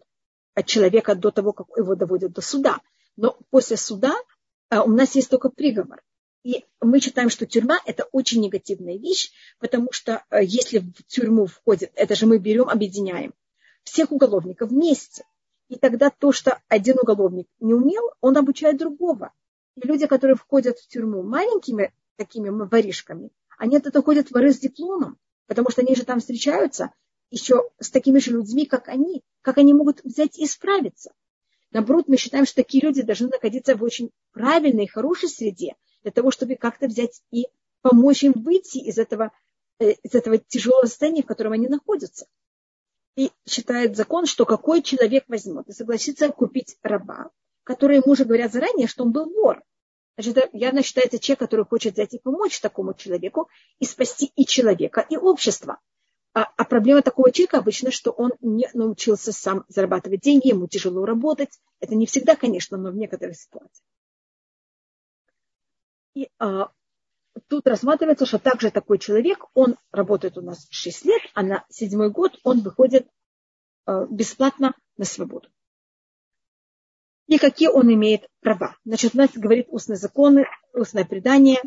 человека 0.65 1.13
до 1.13 1.29
того, 1.31 1.51
как 1.51 1.67
его 1.75 1.95
доводят 1.95 2.31
до 2.31 2.39
суда. 2.39 2.79
Но 3.17 3.37
после 3.49 3.75
суда 3.75 4.15
а, 4.69 4.83
у 4.83 4.87
нас 4.87 5.15
есть 5.15 5.29
только 5.29 5.49
приговор. 5.49 6.01
И 6.45 6.63
мы 6.79 7.01
считаем, 7.01 7.29
что 7.29 7.45
тюрьма– 7.45 7.77
это 7.85 8.07
очень 8.13 8.39
негативная 8.39 8.97
вещь, 8.97 9.31
потому 9.59 9.91
что 9.91 10.23
а, 10.29 10.41
если 10.41 10.79
в 10.79 11.03
тюрьму 11.05 11.47
входит, 11.47 11.91
это 11.95 12.15
же 12.15 12.25
мы 12.25 12.37
берем, 12.37 12.69
объединяем 12.69 13.33
всех 13.83 14.13
уголовников 14.13 14.69
вместе. 14.69 15.25
И 15.67 15.75
тогда 15.75 16.09
то, 16.09 16.31
что 16.31 16.61
один 16.69 16.97
уголовник 17.01 17.47
не 17.59 17.73
умел, 17.73 18.11
он 18.21 18.37
обучает 18.37 18.77
другого. 18.77 19.33
И 19.75 19.85
люди, 19.85 20.07
которые 20.07 20.37
входят 20.37 20.79
в 20.79 20.87
тюрьму 20.87 21.21
маленькими 21.21 21.91
такими 22.15 22.49
воришками, 22.49 23.31
они 23.57 23.77
это 23.77 24.01
ходят 24.01 24.31
воры 24.31 24.51
с 24.51 24.59
дипломом, 24.59 25.17
потому 25.47 25.69
что 25.69 25.81
они 25.81 25.95
же 25.95 26.05
там 26.05 26.19
встречаются 26.19 26.91
еще 27.29 27.69
с 27.79 27.89
такими 27.89 28.19
же 28.19 28.31
людьми, 28.31 28.65
как 28.65 28.87
они. 28.87 29.23
Как 29.41 29.57
они 29.57 29.73
могут 29.73 30.03
взять 30.03 30.37
и 30.37 30.45
справиться? 30.45 31.11
Наоборот, 31.71 32.07
мы 32.07 32.17
считаем, 32.17 32.45
что 32.45 32.57
такие 32.57 32.83
люди 32.83 33.01
должны 33.01 33.29
находиться 33.29 33.75
в 33.75 33.83
очень 33.83 34.11
правильной, 34.31 34.87
хорошей 34.87 35.29
среде, 35.29 35.75
для 36.03 36.11
того, 36.11 36.29
чтобы 36.29 36.55
как-то 36.55 36.87
взять 36.87 37.21
и 37.31 37.47
помочь 37.81 38.23
им 38.23 38.33
выйти 38.33 38.77
из 38.77 38.97
этого, 38.97 39.31
э, 39.79 39.93
из 40.03 40.13
этого 40.13 40.37
тяжелого 40.37 40.85
состояния, 40.85 41.23
в 41.23 41.27
котором 41.27 41.53
они 41.53 41.67
находятся 41.67 42.27
и 43.15 43.31
считает 43.47 43.95
закон, 43.95 44.25
что 44.25 44.45
какой 44.45 44.81
человек 44.81 45.25
возьмет 45.27 45.67
и 45.67 45.73
согласится 45.73 46.29
купить 46.29 46.77
раба, 46.81 47.29
который 47.63 47.97
ему 47.97 48.11
уже 48.11 48.25
говорят 48.25 48.51
заранее, 48.51 48.87
что 48.87 49.03
он 49.03 49.11
был 49.11 49.29
вор. 49.31 49.63
Значит, 50.17 50.49
явно 50.53 50.83
считается 50.83 51.19
человек, 51.19 51.39
который 51.39 51.65
хочет 51.65 51.93
взять 51.93 52.13
и 52.13 52.19
помочь 52.19 52.59
такому 52.59 52.93
человеку 52.93 53.49
и 53.79 53.85
спасти 53.85 54.31
и 54.35 54.45
человека, 54.45 55.05
и 55.09 55.17
общество. 55.17 55.79
А, 56.35 56.43
а 56.57 56.65
проблема 56.65 57.01
такого 57.01 57.31
человека 57.31 57.59
обычно, 57.59 57.91
что 57.91 58.11
он 58.11 58.31
не 58.41 58.67
научился 58.73 59.31
сам 59.31 59.65
зарабатывать 59.67 60.21
деньги, 60.21 60.49
ему 60.49 60.67
тяжело 60.67 61.05
работать. 61.05 61.59
Это 61.79 61.95
не 61.95 62.05
всегда, 62.05 62.35
конечно, 62.35 62.77
но 62.77 62.91
в 62.91 62.95
некоторых 62.95 63.35
ситуациях. 63.35 63.87
И 66.15 66.29
а, 66.39 66.71
тут 67.47 67.67
рассматривается, 67.67 68.25
что 68.25 68.39
также 68.39 68.71
такой 68.71 68.99
человек, 68.99 69.45
он 69.53 69.77
работает 69.91 70.37
у 70.37 70.41
нас 70.41 70.67
6 70.69 71.05
лет, 71.05 71.21
а 71.33 71.43
на 71.43 71.65
седьмой 71.69 72.11
год 72.11 72.39
он 72.43 72.61
выходит 72.61 73.07
э, 73.87 74.05
бесплатно 74.09 74.75
на 74.97 75.05
свободу. 75.05 75.49
И 77.33 77.39
какие 77.39 77.67
он 77.67 77.91
имеет 77.91 78.27
права. 78.41 78.77
Значит, 78.85 79.15
у 79.15 79.17
нас 79.17 79.31
говорит 79.33 79.65
устные 79.71 79.97
законы, 79.97 80.45
устное 80.71 81.03
предание, 81.03 81.57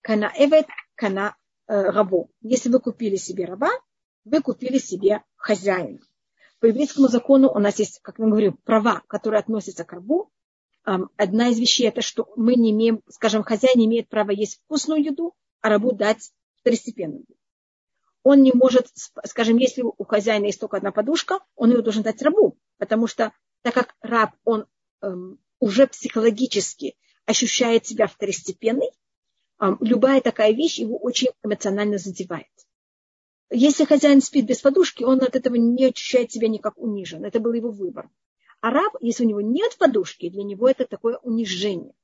кана 0.00 0.32
эвет, 0.36 0.68
кана 0.94 1.34
э, 1.66 1.74
рабу. 1.74 2.30
Если 2.42 2.68
вы 2.68 2.78
купили 2.78 3.16
себе 3.16 3.44
раба, 3.44 3.70
вы 4.24 4.40
купили 4.40 4.78
себе 4.78 5.24
хозяина. 5.34 5.98
По 6.60 6.66
еврейскому 6.66 7.08
закону 7.08 7.50
у 7.50 7.58
нас 7.58 7.76
есть, 7.80 7.98
как 8.02 8.20
мы 8.20 8.28
говорим, 8.28 8.56
права, 8.58 9.02
которые 9.08 9.40
относятся 9.40 9.82
к 9.82 9.92
рабу, 9.92 10.30
одна 10.84 11.48
из 11.48 11.58
вещей 11.58 11.88
это, 11.88 12.02
что 12.02 12.32
мы 12.36 12.54
не 12.54 12.70
имеем, 12.70 13.02
скажем, 13.08 13.42
хозяин 13.42 13.84
имеет 13.84 14.08
права 14.08 14.30
есть 14.30 14.60
вкусную 14.62 15.02
еду, 15.02 15.34
а 15.60 15.70
рабу 15.70 15.90
дать 15.90 16.30
второстепенную. 16.60 17.24
Он 18.22 18.42
не 18.42 18.52
может, 18.52 18.86
скажем, 19.24 19.56
если 19.56 19.82
у 19.82 20.04
хозяина 20.04 20.44
есть 20.44 20.60
только 20.60 20.76
одна 20.76 20.92
подушка, 20.92 21.40
он 21.56 21.72
ее 21.72 21.82
должен 21.82 22.04
дать 22.04 22.22
рабу, 22.22 22.56
потому 22.78 23.08
что 23.08 23.32
так 23.62 23.74
как 23.74 23.96
раб, 24.00 24.30
он 24.44 24.66
уже 25.60 25.86
психологически 25.86 26.96
ощущает 27.24 27.86
себя 27.86 28.06
второстепенной, 28.06 28.90
эм, 29.60 29.78
любая 29.80 30.20
такая 30.20 30.52
вещь 30.52 30.78
его 30.78 30.96
очень 30.98 31.28
эмоционально 31.42 31.98
задевает. 31.98 32.46
Если 33.50 33.84
хозяин 33.84 34.20
спит 34.20 34.46
без 34.46 34.60
подушки, 34.60 35.04
он 35.04 35.22
от 35.22 35.36
этого 35.36 35.54
не 35.54 35.86
ощущает 35.86 36.32
себя 36.32 36.48
никак 36.48 36.76
унижен. 36.78 37.24
Это 37.24 37.38
был 37.38 37.52
его 37.52 37.70
выбор. 37.70 38.10
А 38.60 38.70
раб, 38.70 38.96
если 39.00 39.24
у 39.24 39.28
него 39.28 39.40
нет 39.40 39.76
подушки, 39.78 40.28
для 40.28 40.42
него 40.42 40.68
это 40.68 40.86
такое 40.86 41.18
унижение. 41.18 41.94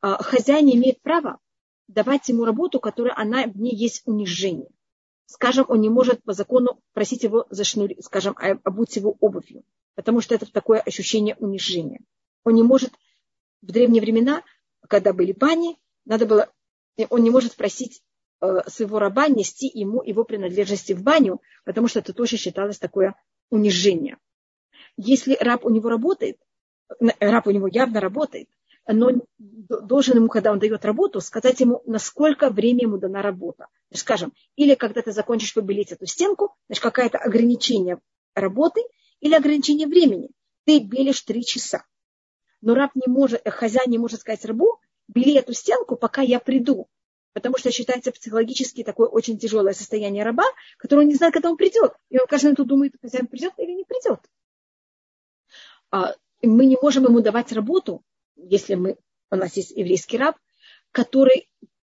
А 0.00 0.22
хозяин 0.22 0.70
имеет 0.70 1.00
право 1.02 1.40
давать 1.88 2.28
ему 2.28 2.44
работу, 2.44 2.78
которая 2.78 3.16
она 3.16 3.46
в 3.46 3.56
ней 3.56 3.74
есть 3.74 4.02
унижение. 4.06 4.68
Скажем, 5.26 5.66
он 5.68 5.80
не 5.80 5.90
может 5.90 6.22
по 6.22 6.32
закону 6.32 6.80
просить 6.92 7.24
его 7.24 7.46
зашнурить, 7.50 8.04
скажем, 8.04 8.36
обуть 8.64 8.94
его 8.96 9.16
обувью, 9.20 9.64
потому 9.94 10.20
что 10.20 10.34
это 10.34 10.50
такое 10.50 10.78
ощущение 10.78 11.34
унижения. 11.36 12.00
Он 12.44 12.54
не 12.54 12.62
может 12.62 12.92
в 13.60 13.72
древние 13.72 14.00
времена, 14.00 14.44
когда 14.88 15.12
были 15.12 15.32
бани, 15.32 15.78
надо 16.04 16.26
было, 16.26 16.52
он 17.10 17.24
не 17.24 17.30
может 17.30 17.56
просить 17.56 18.02
э, 18.40 18.60
своего 18.68 19.00
раба 19.00 19.26
нести 19.26 19.66
ему 19.66 20.00
его 20.00 20.22
принадлежности 20.22 20.92
в 20.92 21.02
баню, 21.02 21.42
потому 21.64 21.88
что 21.88 21.98
это 21.98 22.12
тоже 22.12 22.36
считалось 22.36 22.78
такое 22.78 23.16
унижение. 23.50 24.18
Если 24.96 25.36
раб 25.40 25.64
у 25.64 25.70
него 25.70 25.88
работает, 25.88 26.38
раб 27.18 27.48
у 27.48 27.50
него 27.50 27.66
явно 27.66 28.00
работает, 28.00 28.48
но 28.86 29.10
должен 29.68 30.16
ему, 30.16 30.28
когда 30.28 30.52
он 30.52 30.58
дает 30.58 30.84
работу, 30.84 31.20
сказать 31.20 31.58
ему, 31.60 31.82
насколько 31.86 32.50
время 32.50 32.82
ему 32.82 32.98
дана 32.98 33.22
работа. 33.22 33.66
Скажем, 33.92 34.32
или 34.54 34.74
когда 34.74 35.02
ты 35.02 35.12
закончишь 35.12 35.54
побелить 35.54 35.92
эту 35.92 36.06
стенку, 36.06 36.54
значит, 36.68 36.82
какое-то 36.82 37.18
ограничение 37.18 37.98
работы 38.34 38.82
или 39.20 39.34
ограничение 39.34 39.88
времени. 39.88 40.30
Ты 40.64 40.78
белишь 40.78 41.22
три 41.22 41.44
часа. 41.44 41.84
Но 42.60 42.74
раб 42.74 42.92
не 42.94 43.10
может, 43.12 43.42
хозяин 43.48 43.90
не 43.90 43.98
может 43.98 44.20
сказать 44.20 44.44
рабу, 44.44 44.78
бели 45.08 45.36
эту 45.36 45.52
стенку, 45.52 45.96
пока 45.96 46.22
я 46.22 46.38
приду. 46.38 46.88
Потому 47.32 47.58
что 47.58 47.70
считается 47.70 48.12
психологически 48.12 48.82
такое 48.82 49.08
очень 49.08 49.38
тяжелое 49.38 49.74
состояние 49.74 50.24
раба, 50.24 50.44
которое 50.78 51.02
он 51.02 51.08
не 51.08 51.14
знает, 51.14 51.34
когда 51.34 51.50
он 51.50 51.56
придет. 51.56 51.92
И 52.08 52.18
он 52.18 52.26
каждый 52.26 52.46
минуту 52.46 52.64
думает, 52.64 52.94
хозяин 53.00 53.26
придет 53.26 53.52
или 53.58 53.72
не 53.72 53.84
придет. 53.84 54.20
А, 55.90 56.14
мы 56.42 56.66
не 56.66 56.78
можем 56.80 57.04
ему 57.04 57.20
давать 57.20 57.52
работу, 57.52 58.02
если 58.36 58.74
мы, 58.74 58.96
у 59.30 59.36
нас 59.36 59.56
есть 59.56 59.72
еврейский 59.72 60.18
раб, 60.18 60.36
который 60.92 61.48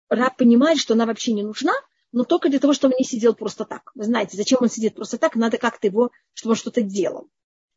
раб 0.09 0.37
понимает, 0.37 0.79
что 0.79 0.93
она 0.93 1.05
вообще 1.05 1.33
не 1.33 1.43
нужна, 1.43 1.73
но 2.11 2.23
только 2.23 2.49
для 2.49 2.59
того, 2.59 2.73
чтобы 2.73 2.93
он 2.93 2.99
не 2.99 3.05
сидел 3.05 3.35
просто 3.35 3.65
так. 3.65 3.91
Вы 3.93 4.05
знаете, 4.05 4.37
зачем 4.37 4.59
он 4.61 4.69
сидит 4.69 4.95
просто 4.95 5.17
так? 5.17 5.35
Надо 5.35 5.57
как-то 5.57 5.87
его, 5.87 6.11
чтобы 6.33 6.51
он 6.51 6.55
что-то 6.55 6.81
делал. 6.81 7.29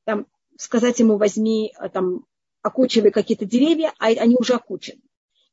Там, 0.04 0.26
сказать 0.56 1.00
ему, 1.00 1.16
возьми, 1.16 1.72
а, 1.76 1.88
там, 1.88 2.24
окучивай 2.62 3.10
какие-то 3.10 3.44
деревья, 3.44 3.92
а 3.98 4.06
они 4.06 4.36
уже 4.38 4.54
окучены. 4.54 5.02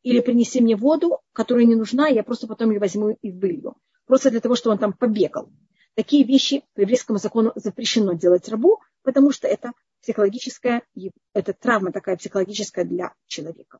Или 0.03 0.19
принеси 0.19 0.61
мне 0.61 0.75
воду, 0.75 1.19
которая 1.33 1.65
не 1.65 1.75
нужна, 1.75 2.07
я 2.07 2.23
просто 2.23 2.45
потом 2.45 2.71
ее 2.71 2.79
возьму 2.79 3.17
и 3.21 3.31
вылью. 3.31 3.75
Просто 4.05 4.29
для 4.29 4.39
того, 4.39 4.55
чтобы 4.55 4.73
он 4.73 4.79
там 4.79 4.93
побегал. 4.93 5.49
Такие 5.95 6.23
вещи 6.23 6.63
по 6.75 6.81
еврейскому 6.81 7.17
закону 7.17 7.53
запрещено 7.55 8.13
делать 8.13 8.47
рабу, 8.49 8.81
потому 9.01 9.31
что 9.31 9.47
это 9.47 9.71
психологическая, 10.05 10.83
это 11.33 11.53
травма 11.53 11.91
такая 11.91 12.15
психологическая 12.15 12.85
для 12.85 13.13
человека. 13.25 13.79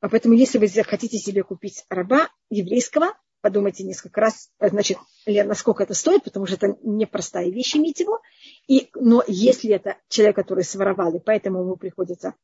А 0.00 0.08
поэтому, 0.08 0.34
если 0.34 0.58
вы 0.58 0.68
хотите 0.84 1.18
себе 1.18 1.42
купить 1.42 1.84
раба 1.88 2.28
еврейского, 2.50 3.14
подумайте 3.40 3.84
несколько 3.84 4.20
раз, 4.20 4.50
значит, 4.60 4.98
насколько 5.26 5.82
это 5.82 5.94
стоит, 5.94 6.24
потому 6.24 6.46
что 6.46 6.56
это 6.56 6.76
непростая 6.82 7.50
вещь 7.50 7.76
иметь 7.76 8.00
его. 8.00 8.20
И, 8.68 8.90
но 8.94 9.24
если 9.26 9.70
это 9.72 9.96
человек, 10.08 10.36
который 10.36 10.64
своровал, 10.64 11.14
и 11.14 11.20
поэтому 11.20 11.60
ему 11.60 11.76
приходится, 11.76 12.34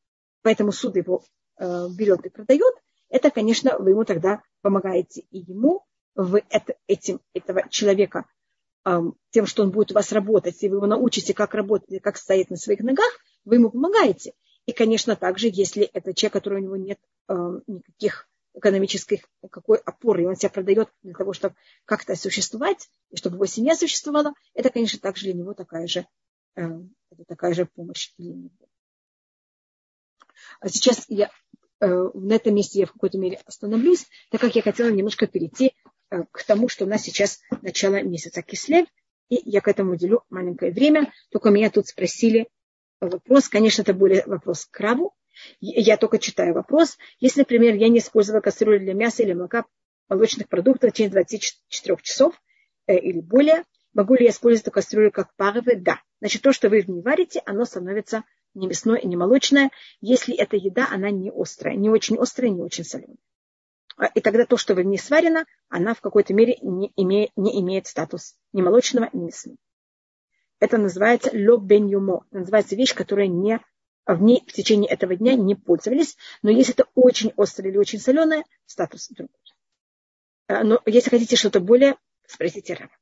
поэтому 0.41 0.71
суд 0.71 0.95
его 0.95 1.23
э, 1.59 1.87
берет 1.95 2.25
и 2.25 2.29
продает, 2.29 2.73
это, 3.09 3.29
конечно, 3.29 3.77
вы 3.77 3.91
ему 3.91 4.03
тогда 4.03 4.41
помогаете 4.61 5.21
и 5.29 5.39
ему, 5.39 5.85
вы 6.15 6.43
это, 6.49 6.75
этим, 6.87 7.21
этого 7.33 7.69
человека 7.69 8.25
тем, 9.31 9.45
что 9.45 9.63
он 9.63 9.71
будет 9.71 9.91
у 9.91 9.95
вас 9.95 10.11
работать, 10.11 10.61
и 10.63 10.69
вы 10.69 10.77
его 10.77 10.87
научите, 10.87 11.33
как 11.33 11.53
работать, 11.53 12.01
как 12.01 12.17
стоять 12.17 12.49
на 12.49 12.57
своих 12.57 12.79
ногах, 12.79 13.19
вы 13.45 13.55
ему 13.55 13.69
помогаете. 13.69 14.33
И, 14.65 14.71
конечно, 14.71 15.15
также, 15.15 15.49
если 15.51 15.83
это 15.83 16.13
человек, 16.13 16.33
который 16.33 16.61
у 16.61 16.63
него 16.63 16.75
нет 16.75 16.99
никаких 17.67 18.29
экономических 18.53 19.21
какой 19.51 19.77
опоры, 19.77 20.23
и 20.23 20.25
он 20.25 20.35
себя 20.35 20.49
продает 20.49 20.89
для 21.03 21.13
того, 21.13 21.33
чтобы 21.33 21.55
как-то 21.85 22.15
существовать, 22.15 22.89
и 23.11 23.17
чтобы 23.17 23.35
его 23.35 23.45
семья 23.45 23.75
существовала, 23.75 24.33
это, 24.53 24.69
конечно, 24.69 24.99
также 24.99 25.25
для 25.25 25.33
него 25.33 25.53
такая 25.53 25.87
же, 25.87 26.07
это 26.55 27.23
такая 27.27 27.53
же 27.53 27.65
помощь 27.65 28.13
для 28.17 28.33
него. 28.33 28.49
А 30.59 30.69
сейчас 30.69 31.05
я 31.07 31.29
э, 31.79 31.87
на 31.87 32.33
этом 32.33 32.55
месте 32.55 32.79
я 32.79 32.85
в 32.85 32.93
какой-то 32.93 33.17
мере 33.17 33.39
остановлюсь, 33.45 34.07
так 34.31 34.41
как 34.41 34.55
я 34.55 34.61
хотела 34.61 34.89
немножко 34.89 35.27
перейти 35.27 35.73
Э, 35.86 35.86
к 36.09 36.43
тому, 36.43 36.69
что 36.69 36.85
у 36.85 36.87
нас 36.87 37.03
сейчас 37.03 37.39
начало 37.61 38.01
месяца 38.01 38.41
Кислев, 38.41 38.87
и 39.29 39.41
я 39.45 39.61
к 39.61 39.67
этому 39.67 39.93
уделю 39.93 40.23
маленькое 40.29 40.71
время. 40.71 41.11
Только 41.31 41.49
меня 41.49 41.69
тут 41.69 41.87
спросили 41.87 42.47
вопрос, 42.99 43.49
конечно, 43.49 43.81
это 43.81 43.93
более 43.93 44.23
вопрос 44.25 44.65
к 44.65 44.79
Раву. 44.79 45.13
Я 45.59 45.97
только 45.97 46.17
читаю 46.17 46.53
вопрос. 46.53 46.97
Если, 47.19 47.41
например, 47.41 47.75
я 47.75 47.89
не 47.89 47.99
использовала 47.99 48.41
кастрюлю 48.41 48.79
для 48.79 48.93
мяса 48.93 49.23
или 49.23 49.33
молока 49.33 49.65
молочных 50.09 50.47
продуктов 50.47 50.89
в 50.89 50.93
течение 50.93 51.11
24 51.11 51.97
часов 52.01 52.41
э, 52.87 52.97
или 52.97 53.19
более, 53.19 53.63
могу 53.93 54.15
ли 54.15 54.25
я 54.25 54.31
использовать 54.31 54.63
эту 54.63 54.71
кастрюлю 54.71 55.11
как 55.11 55.35
паровы? 55.35 55.75
Да. 55.75 55.99
Значит, 56.21 56.41
то, 56.41 56.53
что 56.53 56.69
вы 56.69 56.81
в 56.81 56.87
ней 56.87 57.01
варите, 57.01 57.41
оно 57.45 57.65
становится 57.65 58.23
не 58.55 58.67
мясное 58.67 58.97
и 58.97 59.07
не 59.07 59.15
молочное, 59.15 59.69
если 60.01 60.35
эта 60.35 60.55
еда, 60.55 60.87
она 60.89 61.11
не 61.11 61.31
острая, 61.31 61.75
не 61.75 61.89
очень 61.89 62.17
острая, 62.17 62.49
не 62.49 62.61
очень 62.61 62.83
соленая. 62.83 63.17
А, 63.97 64.05
и 64.05 64.21
тогда 64.21 64.45
то, 64.45 64.57
что 64.57 64.75
в 64.75 64.81
ней 64.81 64.97
сварено, 64.97 65.45
она 65.69 65.93
в 65.93 66.01
какой-то 66.01 66.33
мере 66.33 66.57
не 66.61 66.93
имеет, 66.95 67.31
не 67.35 67.59
имеет 67.61 67.87
статус 67.87 68.37
ни 68.53 68.61
молочного, 68.61 69.09
ни 69.11 69.25
мясного. 69.25 69.57
Это 70.59 70.77
называется 70.77 71.31
ло 71.33 71.57
бен 71.57 71.87
юмо. 71.87 72.25
Это 72.29 72.39
называется 72.39 72.75
вещь, 72.75 72.93
которая 72.93 73.27
не, 73.27 73.59
в 74.05 74.21
ней 74.21 74.43
в 74.47 74.53
течение 74.53 74.89
этого 74.89 75.15
дня 75.15 75.35
не 75.35 75.55
пользовались. 75.55 76.15
Но 76.43 76.51
если 76.51 76.73
это 76.73 76.85
очень 76.93 77.33
острое 77.37 77.71
или 77.71 77.77
очень 77.77 77.99
соленое, 77.99 78.43
статус 78.65 79.09
другой. 79.09 79.35
А, 80.47 80.63
но 80.63 80.81
если 80.85 81.09
хотите 81.09 81.35
что-то 81.35 81.59
более, 81.59 81.97
спросите 82.27 82.75
Рава. 82.75 82.95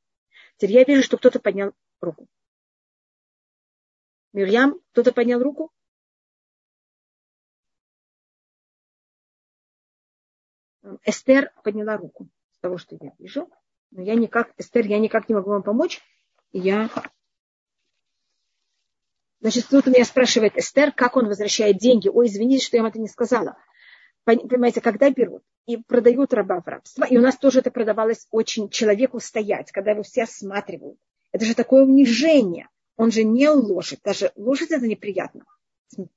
Теперь 0.57 0.77
я 0.77 0.83
вижу, 0.85 1.03
что 1.03 1.17
кто-то 1.17 1.39
поднял 1.39 1.73
руку. 1.99 2.27
Мирьям, 4.31 4.79
кто-то 4.91 5.11
поднял 5.11 5.41
руку? 5.41 5.71
Эстер 11.03 11.51
подняла 11.63 11.97
руку 11.97 12.27
с 12.51 12.59
того, 12.59 12.77
что 12.77 12.97
я 12.99 13.11
вижу. 13.17 13.49
Но 13.91 14.01
я 14.01 14.15
никак, 14.15 14.53
Эстер, 14.57 14.85
я 14.85 14.99
никак 14.99 15.29
не 15.29 15.35
могу 15.35 15.49
вам 15.49 15.63
помочь. 15.63 16.01
Я... 16.51 16.89
Значит, 19.39 19.67
тут 19.69 19.87
у 19.87 19.91
меня 19.91 20.05
спрашивает 20.05 20.57
Эстер, 20.57 20.91
как 20.91 21.17
он 21.17 21.27
возвращает 21.27 21.77
деньги. 21.77 22.09
Ой, 22.09 22.27
извините, 22.27 22.65
что 22.65 22.77
я 22.77 22.83
вам 22.83 22.89
это 22.89 22.99
не 22.99 23.07
сказала. 23.07 23.57
Понимаете, 24.23 24.81
когда 24.81 25.11
берут 25.11 25.43
и 25.67 25.77
продают 25.77 26.33
раба 26.33 26.61
в 26.61 26.67
рабство, 26.67 27.05
и 27.05 27.15
у 27.17 27.21
нас 27.21 27.37
тоже 27.37 27.59
это 27.59 27.69
продавалось 27.69 28.27
очень 28.31 28.69
человеку 28.69 29.19
стоять, 29.19 29.71
когда 29.71 29.91
его 29.91 30.01
все 30.01 30.23
осматривают. 30.23 30.97
Это 31.31 31.45
же 31.45 31.53
такое 31.53 31.83
унижение. 31.83 32.69
Он 32.97 33.11
же 33.11 33.23
не 33.23 33.49
лошадь. 33.49 33.99
Даже 34.03 34.31
лошадь 34.35 34.71
это 34.71 34.87
неприятно. 34.87 35.43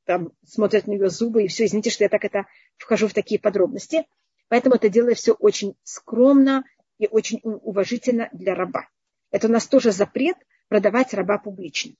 Там 0.04 0.32
смотрят 0.46 0.86
на 0.86 0.92
нее 0.92 1.10
зубы, 1.10 1.44
и 1.44 1.48
все. 1.48 1.66
Извините, 1.66 1.90
что 1.90 2.04
я 2.04 2.08
так 2.08 2.24
это 2.24 2.46
вхожу 2.78 3.08
в 3.08 3.14
такие 3.14 3.40
подробности. 3.40 4.06
Поэтому 4.48 4.76
это 4.76 4.88
делает 4.88 5.18
все 5.18 5.32
очень 5.32 5.76
скромно 5.82 6.64
и 6.98 7.06
очень 7.06 7.40
уважительно 7.42 8.28
для 8.32 8.54
раба. 8.54 8.88
Это 9.30 9.46
у 9.46 9.50
нас 9.50 9.66
тоже 9.66 9.92
запрет 9.92 10.36
продавать 10.68 11.14
раба 11.14 11.38
публично. 11.38 11.94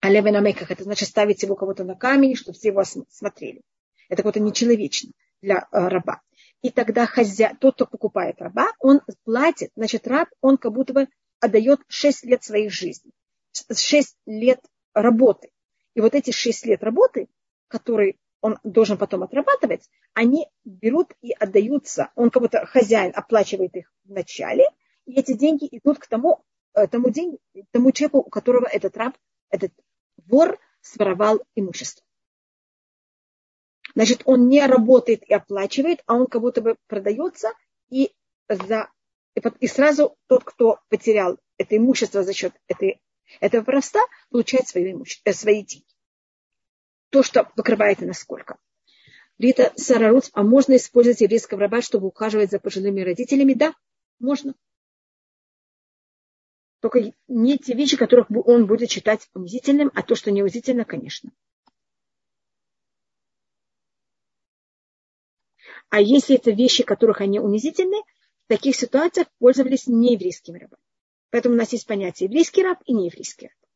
А 0.00 0.08
левенамеках 0.08 0.70
это 0.70 0.84
значит 0.84 1.08
ставить 1.08 1.42
его 1.42 1.54
кого-то 1.54 1.84
на 1.84 1.94
камень, 1.94 2.34
чтобы 2.34 2.56
все 2.56 2.68
его 2.68 2.82
смотрели. 2.84 3.60
Это 4.08 4.22
как-то 4.22 4.40
нечеловечно 4.40 5.10
для 5.42 5.68
э, 5.70 5.88
раба. 5.88 6.22
И 6.62 6.70
тогда 6.70 7.06
хозя... 7.06 7.54
тот, 7.60 7.74
кто 7.74 7.86
покупает 7.86 8.40
раба, 8.40 8.68
он 8.78 9.00
платит, 9.24 9.70
значит, 9.76 10.06
раб, 10.06 10.28
он 10.40 10.56
как 10.56 10.72
будто 10.72 10.92
бы 10.92 11.08
отдает 11.38 11.80
6 11.88 12.24
лет 12.24 12.42
своей 12.42 12.68
жизни, 12.68 13.12
6 13.52 14.16
лет 14.26 14.60
работы. 14.94 15.50
И 15.94 16.00
вот 16.00 16.14
эти 16.14 16.30
6 16.30 16.66
лет 16.66 16.82
работы, 16.82 17.28
которые 17.68 18.16
он 18.40 18.58
должен 18.64 18.98
потом 18.98 19.22
отрабатывать, 19.22 19.88
они 20.14 20.48
берут 20.64 21.12
и 21.20 21.32
отдаются. 21.32 22.10
Он 22.14 22.30
как 22.30 22.42
будто 22.42 22.66
хозяин 22.66 23.12
оплачивает 23.14 23.76
их 23.76 23.92
в 24.04 24.10
начале, 24.10 24.64
и 25.06 25.18
эти 25.18 25.32
деньги 25.32 25.68
идут 25.70 25.98
к 25.98 26.06
тому, 26.06 26.44
э, 26.74 26.86
тому, 26.86 27.10
день, 27.10 27.38
тому 27.70 27.92
человеку, 27.92 28.18
у 28.18 28.30
которого 28.30 28.66
этот 28.66 28.96
раб, 28.96 29.16
этот 29.50 29.72
вор 30.26 30.58
своровал 30.80 31.40
имущество. 31.54 32.04
Значит, 33.94 34.22
он 34.24 34.48
не 34.48 34.64
работает 34.64 35.24
и 35.24 35.34
оплачивает, 35.34 36.02
а 36.06 36.14
он 36.14 36.26
как 36.26 36.40
будто 36.42 36.62
бы 36.62 36.76
продается, 36.86 37.52
и, 37.88 38.12
за, 38.48 38.88
и 39.58 39.66
сразу 39.66 40.16
тот, 40.28 40.44
кто 40.44 40.78
потерял 40.88 41.38
это 41.58 41.76
имущество 41.76 42.22
за 42.22 42.32
счет 42.32 42.54
этой, 42.68 43.00
этого 43.40 43.64
воровства, 43.64 44.00
получает 44.30 44.68
свои, 44.68 44.92
имуще, 44.92 45.20
свои 45.32 45.64
деньги. 45.64 45.89
То, 47.10 47.22
что 47.22 47.44
покрывает 47.56 48.02
и 48.02 48.06
насколько. 48.06 48.56
Рита 49.38 49.72
Сараруц, 49.76 50.30
а 50.32 50.42
можно 50.42 50.76
использовать 50.76 51.20
еврейского 51.20 51.60
раба, 51.60 51.80
чтобы 51.80 52.06
ухаживать 52.06 52.50
за 52.50 52.58
пожилыми 52.58 53.00
родителями? 53.00 53.54
Да, 53.54 53.74
можно. 54.18 54.54
Только 56.80 57.12
не 57.28 57.58
те 57.58 57.74
вещи, 57.74 57.96
которых 57.96 58.26
он 58.30 58.66
будет 58.66 58.90
считать 58.90 59.28
унизительным, 59.34 59.90
а 59.94 60.02
то, 60.02 60.14
что 60.14 60.30
не 60.30 60.42
унизительно, 60.42 60.84
конечно. 60.84 61.30
А 65.88 66.00
если 66.00 66.36
это 66.36 66.52
вещи, 66.52 66.84
которых 66.84 67.20
они 67.20 67.40
унизительны, 67.40 67.96
в 68.44 68.48
таких 68.48 68.76
ситуациях 68.76 69.26
пользовались 69.38 69.86
нееврейскими 69.86 70.58
рабами. 70.58 70.82
Поэтому 71.30 71.54
у 71.54 71.58
нас 71.58 71.72
есть 71.72 71.86
понятие 71.86 72.28
еврейский 72.28 72.62
раб 72.62 72.78
и 72.86 72.92
нееврейский 72.92 73.48
раб. 73.48 73.69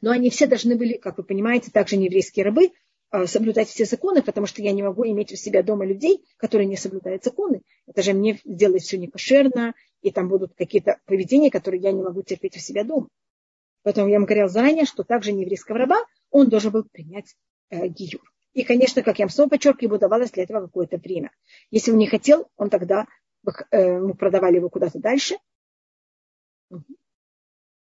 Но 0.00 0.10
они 0.10 0.30
все 0.30 0.46
должны 0.46 0.76
были, 0.76 0.94
как 0.94 1.18
вы 1.18 1.24
понимаете, 1.24 1.70
также 1.70 1.96
нееврейские 1.96 2.44
рабы, 2.44 2.72
а, 3.10 3.26
соблюдать 3.26 3.68
все 3.68 3.84
законы, 3.84 4.22
потому 4.22 4.46
что 4.46 4.62
я 4.62 4.72
не 4.72 4.82
могу 4.82 5.06
иметь 5.06 5.32
у 5.32 5.36
себя 5.36 5.62
дома 5.62 5.86
людей, 5.86 6.24
которые 6.36 6.66
не 6.66 6.76
соблюдают 6.76 7.24
законы. 7.24 7.62
Это 7.86 8.02
же 8.02 8.12
мне 8.12 8.40
сделать 8.44 8.82
все 8.82 8.98
некошерно, 8.98 9.74
и 10.02 10.10
там 10.10 10.28
будут 10.28 10.54
какие-то 10.54 10.98
поведения, 11.06 11.50
которые 11.50 11.80
я 11.80 11.92
не 11.92 12.02
могу 12.02 12.22
терпеть 12.22 12.56
у 12.56 12.60
себя 12.60 12.84
дома. 12.84 13.08
Поэтому 13.82 14.08
я 14.08 14.18
вам 14.18 14.26
говорил 14.26 14.48
заранее, 14.48 14.84
что 14.84 15.04
также 15.04 15.32
нееврейского 15.32 15.78
раба 15.78 16.04
он 16.30 16.48
должен 16.48 16.72
был 16.72 16.84
принять 16.84 17.36
э, 17.70 17.86
гиюр. 17.86 18.22
И, 18.52 18.64
конечно, 18.64 19.02
как 19.02 19.18
я 19.18 19.26
вам 19.26 19.30
снова 19.30 19.50
подчеркиваю, 19.50 19.90
ему 19.90 19.98
давалось 19.98 20.32
для 20.32 20.42
этого 20.42 20.62
какое-то 20.62 20.96
время. 20.96 21.30
Если 21.70 21.92
он 21.92 21.98
не 21.98 22.08
хотел, 22.08 22.48
он 22.56 22.70
тогда 22.70 23.06
э, 23.70 23.98
мы 23.98 24.14
продавали 24.14 24.56
его 24.56 24.68
куда-то 24.68 24.98
дальше. 24.98 25.36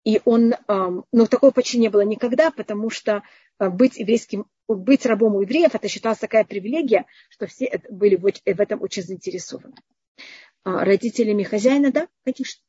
И 0.07 0.21
он, 0.25 0.55
но 0.69 1.27
такого 1.27 1.51
почти 1.51 1.81
не 1.81 1.89
было 1.89 2.03
никогда, 2.03 2.53
потому 2.53 2.91
что 2.91 3.25
э, 3.59 3.69
быть 3.69 3.97
еврейским, 3.97 4.47
быть 4.69 5.05
рабом 5.05 5.35
у 5.35 5.41
евреев, 5.41 5.75
это 5.75 5.89
считалась 5.89 6.21
такая 6.21 6.45
привилегия, 6.45 7.07
что 7.29 7.49
все 7.49 7.83
были 7.91 8.15
в 8.15 8.61
этом 8.61 8.83
очень 8.83 9.03
заинтересованы. 9.03 9.75
А 10.63 10.85
родителями 10.85 11.43
хозяина, 11.43 11.91
да, 11.91 12.07
конечно. 12.25 12.63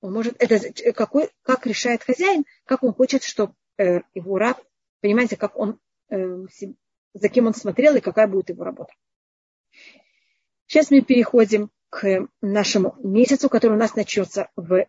Он 0.00 0.14
может, 0.14 0.36
это 0.38 0.94
какой, 0.94 1.28
как 1.42 1.66
решает 1.66 2.02
хозяин, 2.02 2.46
как 2.64 2.82
он 2.84 2.94
хочет, 2.94 3.22
чтобы 3.22 3.52
э, 3.76 4.00
его 4.14 4.38
раб, 4.38 4.58
понимаете, 5.02 5.36
как 5.36 5.58
он, 5.58 5.78
э, 6.08 6.46
за 7.12 7.28
кем 7.28 7.48
он 7.48 7.54
смотрел 7.54 7.96
и 7.96 8.00
какая 8.00 8.28
будет 8.28 8.48
его 8.48 8.64
работа. 8.64 8.94
Сейчас 10.66 10.90
мы 10.90 11.02
переходим 11.02 11.70
к 11.90 12.26
нашему 12.40 12.96
месяцу, 13.02 13.50
который 13.50 13.74
у 13.74 13.78
нас 13.78 13.94
начнется 13.94 14.48
в 14.56 14.86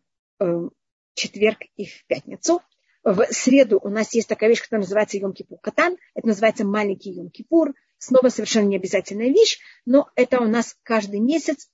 четверг 1.17 1.59
и 1.75 1.85
в 1.85 2.05
пятницу. 2.05 2.61
В 3.03 3.25
среду 3.31 3.79
у 3.81 3.89
нас 3.89 4.13
есть 4.13 4.27
такая 4.27 4.49
вещь, 4.49 4.61
которая 4.61 4.83
называется 4.83 5.17
Йом-Кипур 5.17 5.57
Катан. 5.61 5.97
Это 6.13 6.27
называется 6.27 6.65
маленький 6.65 7.13
Йом-Кипур. 7.17 7.73
Снова 7.97 8.29
совершенно 8.29 8.67
не 8.67 8.75
обязательная 8.75 9.29
вещь, 9.29 9.59
но 9.85 10.09
это 10.15 10.39
у 10.39 10.45
нас 10.45 10.77
каждый 10.83 11.19
месяц 11.19 11.69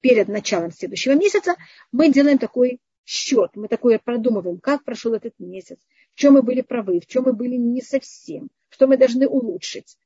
перед 0.00 0.28
началом 0.28 0.70
следующего 0.70 1.12
месяца 1.12 1.56
мы 1.92 2.10
делаем 2.10 2.38
такой 2.38 2.80
счет, 3.04 3.50
мы 3.54 3.68
такое 3.68 3.98
продумываем, 3.98 4.60
как 4.60 4.84
прошел 4.84 5.12
этот 5.14 5.34
месяц, 5.38 5.78
в 6.14 6.18
чем 6.18 6.34
мы 6.34 6.42
были 6.42 6.62
правы, 6.62 7.00
в 7.00 7.06
чем 7.06 7.24
мы 7.24 7.32
были 7.32 7.56
не 7.56 7.82
совсем, 7.82 8.48
что 8.70 8.86
мы 8.86 8.96
должны 8.96 9.26
улучшить. 9.26 9.98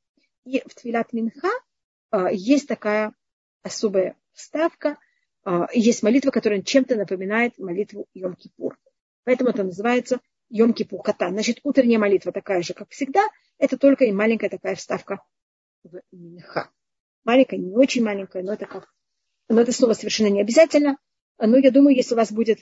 И 0.45 0.62
в 0.66 0.74
Твилят 0.74 1.12
Минха 1.12 1.51
а, 2.11 2.33
есть 2.33 2.66
такая 2.66 3.14
особая 3.62 4.16
вставка– 4.33 4.99
есть 5.72 6.03
молитва, 6.03 6.30
которая 6.30 6.62
чем-то 6.62 6.97
напоминает 6.97 7.59
молитву 7.59 8.07
Йом-Кипур. 8.14 8.74
Поэтому 9.24 9.51
это 9.51 9.64
называется 9.64 10.20
Йом-Кипур 10.53 11.03
Ката. 11.03 11.30
Значит, 11.30 11.61
утренняя 11.62 11.99
молитва 11.99 12.32
такая 12.32 12.62
же, 12.62 12.74
как 12.74 12.90
всегда, 12.90 13.26
это 13.59 13.76
только 13.76 14.05
и 14.05 14.12
маленькая 14.12 14.51
такая 14.51 14.74
вставка 14.74 15.22
в 15.84 16.01
Минха. 16.12 16.70
Маленькая, 17.24 17.59
не 17.59 17.74
очень 17.74 18.03
маленькая, 18.05 18.43
но 18.43 18.53
это 18.55 18.66
как... 18.66 18.93
Но 19.49 19.61
это 19.61 19.72
слово 19.72 19.95
совершенно 19.95 20.28
не 20.28 20.40
обязательно. 20.40 20.99
Но 21.38 21.57
я 21.59 21.70
думаю, 21.70 21.97
если 21.97 22.14
у 22.14 22.16
вас 22.16 22.32
будет 22.32 22.59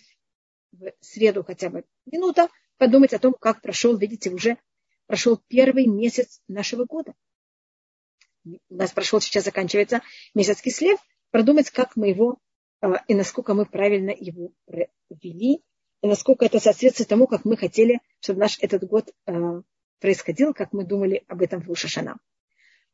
в 0.72 0.92
среду 1.00 1.44
хотя 1.44 1.70
бы 1.70 1.84
минута, 2.06 2.48
подумать 2.78 3.12
о 3.12 3.18
том, 3.18 3.34
как 3.38 3.60
прошел, 3.60 3.96
видите, 3.96 4.30
уже 4.30 4.56
прошел 5.06 5.40
первый 5.48 5.86
месяц 5.86 6.40
нашего 6.48 6.84
года. 6.84 7.14
У 8.44 8.58
нас 8.68 8.92
прошел, 8.92 9.20
сейчас 9.20 9.44
заканчивается 9.44 10.02
месяц 10.34 10.62
Кислев, 10.62 10.98
продумать, 11.30 11.70
как 11.70 11.96
мы 11.96 12.08
его 12.08 12.32
а, 12.32 12.38
и 13.08 13.14
насколько 13.14 13.54
мы 13.54 13.66
правильно 13.66 14.10
его 14.10 14.52
провели, 14.66 15.62
и 16.02 16.06
насколько 16.06 16.46
это 16.46 16.60
соответствует 16.60 17.08
тому, 17.08 17.26
как 17.26 17.44
мы 17.44 17.56
хотели, 17.56 18.00
чтобы 18.20 18.40
наш 18.40 18.58
этот 18.60 18.84
год 18.84 19.12
а, 19.26 19.62
происходил, 20.00 20.54
как 20.54 20.72
мы 20.72 20.84
думали 20.84 21.24
об 21.28 21.42
этом 21.42 21.60
в 21.62 21.70
Ушашана. 21.70 22.18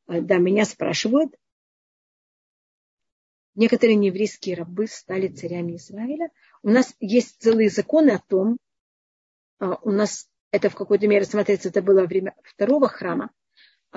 А, 0.06 0.20
да, 0.20 0.38
меня 0.38 0.64
спрашивают, 0.64 1.36
некоторые 3.54 3.94
нееврейские 3.96 4.56
рабы 4.56 4.88
стали 4.88 5.28
царями 5.28 5.76
Израиля. 5.76 6.30
У 6.62 6.70
нас 6.70 6.94
есть 6.98 7.40
целые 7.40 7.70
законы 7.70 8.10
о 8.10 8.18
том, 8.18 8.58
у 9.58 9.90
нас 9.90 10.28
это 10.50 10.68
в 10.68 10.74
какой-то 10.74 11.06
мере 11.06 11.24
смотрится, 11.24 11.68
это 11.68 11.80
было 11.80 12.06
время 12.06 12.34
второго 12.42 12.88
храма, 12.88 13.26
а 13.26 13.30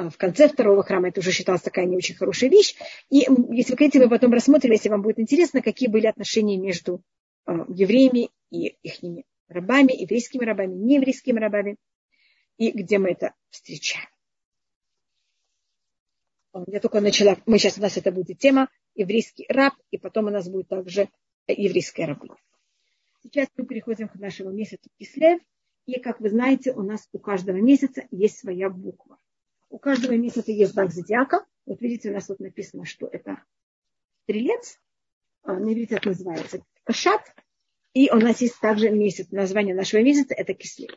в 0.07 0.17
конце 0.17 0.47
второго 0.47 0.83
храма 0.83 1.09
это 1.09 1.19
уже 1.19 1.31
считалось 1.31 1.61
такая 1.61 1.85
не 1.85 1.97
очень 1.97 2.15
хорошая 2.15 2.49
вещь. 2.49 2.75
И 3.09 3.27
если 3.51 3.71
вы 3.71 3.77
хотите, 3.77 3.99
мы 3.99 4.09
потом 4.09 4.31
рассмотрим, 4.31 4.71
если 4.71 4.89
вам 4.89 5.01
будет 5.01 5.19
интересно, 5.19 5.61
какие 5.61 5.89
были 5.89 6.07
отношения 6.07 6.57
между 6.57 7.03
а, 7.45 7.65
евреями 7.67 8.29
и 8.51 8.77
их 8.81 9.25
рабами, 9.47 9.93
еврейскими 9.99 10.45
рабами, 10.45 10.75
нееврейскими 10.75 11.39
рабами, 11.39 11.75
и 12.57 12.71
где 12.71 12.97
мы 12.97 13.11
это 13.11 13.33
встречаем. 13.49 14.07
Я 16.67 16.79
только 16.79 16.99
начала, 16.99 17.37
мы 17.45 17.57
сейчас 17.57 17.77
у 17.77 17.81
нас 17.81 17.95
это 17.97 18.11
будет 18.11 18.39
тема 18.39 18.69
еврейский 18.95 19.45
раб, 19.49 19.73
и 19.91 19.97
потом 19.97 20.27
у 20.27 20.29
нас 20.29 20.49
будет 20.49 20.67
также 20.67 21.09
еврейская 21.47 22.05
рабыня. 22.05 22.35
Сейчас 23.21 23.47
мы 23.55 23.65
переходим 23.65 24.07
к 24.07 24.15
нашему 24.15 24.51
месяцу 24.51 24.89
Кислев, 24.97 25.41
и, 25.85 25.99
как 25.99 26.19
вы 26.19 26.29
знаете, 26.29 26.73
у 26.73 26.81
нас 26.83 27.07
у 27.11 27.19
каждого 27.19 27.57
месяца 27.57 28.03
есть 28.11 28.39
своя 28.39 28.69
буква. 28.69 29.18
У 29.69 29.77
каждого 29.77 30.13
месяца 30.13 30.51
есть 30.51 30.73
знак 30.73 30.91
зодиака. 30.91 31.45
Вот 31.65 31.81
видите, 31.81 32.09
у 32.09 32.13
нас 32.13 32.27
вот 32.29 32.39
написано, 32.39 32.85
что 32.85 33.07
это 33.07 33.43
стрелец. 34.23 34.79
А, 35.43 35.53
на 35.53 35.71
иврите 35.71 35.95
это 35.95 36.09
называется 36.09 36.63
кашат. 36.83 37.21
И 37.93 38.09
у 38.11 38.15
нас 38.15 38.41
есть 38.41 38.59
также 38.59 38.89
месяц. 38.89 39.29
Название 39.31 39.75
нашего 39.75 40.01
месяца 40.01 40.33
это 40.33 40.53
кислев. 40.53 40.91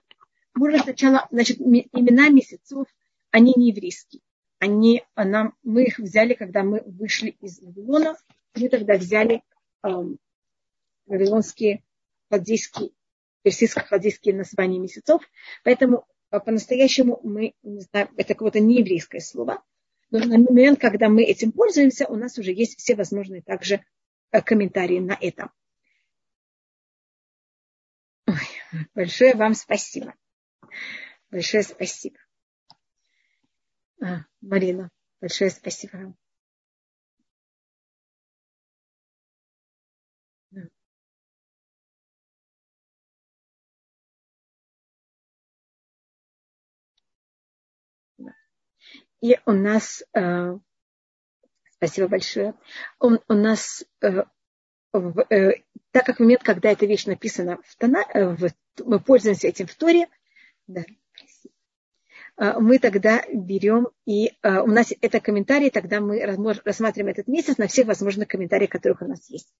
Можно 0.55 0.79
сначала, 0.79 1.27
значит, 1.31 1.59
имена 1.61 2.29
месяцев, 2.29 2.87
они 3.31 3.55
не 3.57 3.70
еврейские. 3.70 4.23
Они, 4.59 5.03
нам, 5.16 5.55
мы 5.62 5.85
их 5.85 5.99
взяли, 5.99 6.35
когда 6.35 6.62
мы 6.62 6.83
вышли 6.85 7.31
из 7.41 7.61
Вавилона. 7.61 8.16
Мы 8.55 8.68
тогда 8.68 8.97
взяли 8.97 9.43
эм, 9.83 10.18
вавилонские, 11.07 11.83
халдейские, 12.31 12.91
персидско-халдейские 13.43 14.35
названия 14.35 14.79
месяцев. 14.79 15.23
Поэтому 15.64 16.07
по-настоящему 16.41 17.20
мы 17.22 17.55
не 17.62 17.80
знаем, 17.80 18.09
это 18.16 18.35
какое-то 18.35 18.61
нееврейское 18.61 19.20
слово. 19.20 19.62
Но 20.11 20.18
на 20.18 20.39
момент, 20.39 20.80
когда 20.80 21.09
мы 21.09 21.22
этим 21.24 21.53
пользуемся, 21.53 22.07
у 22.07 22.16
нас 22.16 22.39
уже 22.39 22.53
есть 22.53 22.78
все 22.78 22.95
возможные 22.95 23.43
также 23.43 23.85
э, 24.30 24.43
комментарии 24.43 24.99
на 24.99 25.16
это. 25.18 25.51
Ой, 28.26 28.87
большое 28.95 29.35
вам 29.35 29.55
спасибо. 29.55 30.14
Большое 31.30 31.62
спасибо. 31.62 32.18
А, 34.03 34.24
Марина, 34.41 34.91
большое 35.20 35.51
спасибо 35.51 35.97
вам. 35.97 36.22
И 49.23 49.39
у 49.47 49.53
нас, 49.53 50.03
э, 50.14 50.59
спасибо 51.77 52.09
большое, 52.09 52.55
у, 53.01 53.18
у 53.29 53.35
нас, 53.35 53.85
э, 54.01 54.25
э, 54.93 55.51
так 55.93 56.05
как 56.05 56.16
в 56.16 56.20
момент, 56.20 56.43
когда 56.43 56.73
эта 56.73 56.87
вещь 56.87 57.07
написана 57.07 57.61
в 57.64 57.77
тона, 57.77 58.05
в, 58.12 58.51
мы 58.85 58.99
пользуемся 58.99 59.47
этим 59.47 59.68
в 59.68 59.75
Торе, 59.77 60.09
да, 60.66 60.83
мы 62.59 62.79
тогда 62.79 63.23
берем 63.33 63.89
и 64.07 64.33
у 64.43 64.66
нас 64.66 64.93
это 65.03 65.20
комментарий, 65.20 65.70
тогда 65.70 66.01
мы 66.01 66.25
рассматриваем 66.64 67.12
этот 67.12 67.29
месяц 67.29 67.59
на 67.59 67.68
всех 67.68 67.87
возможных 67.87 68.27
комментариях, 68.27 68.70
которых 68.70 69.03
у 69.03 69.07
нас 69.07 69.29
есть. 69.29 69.53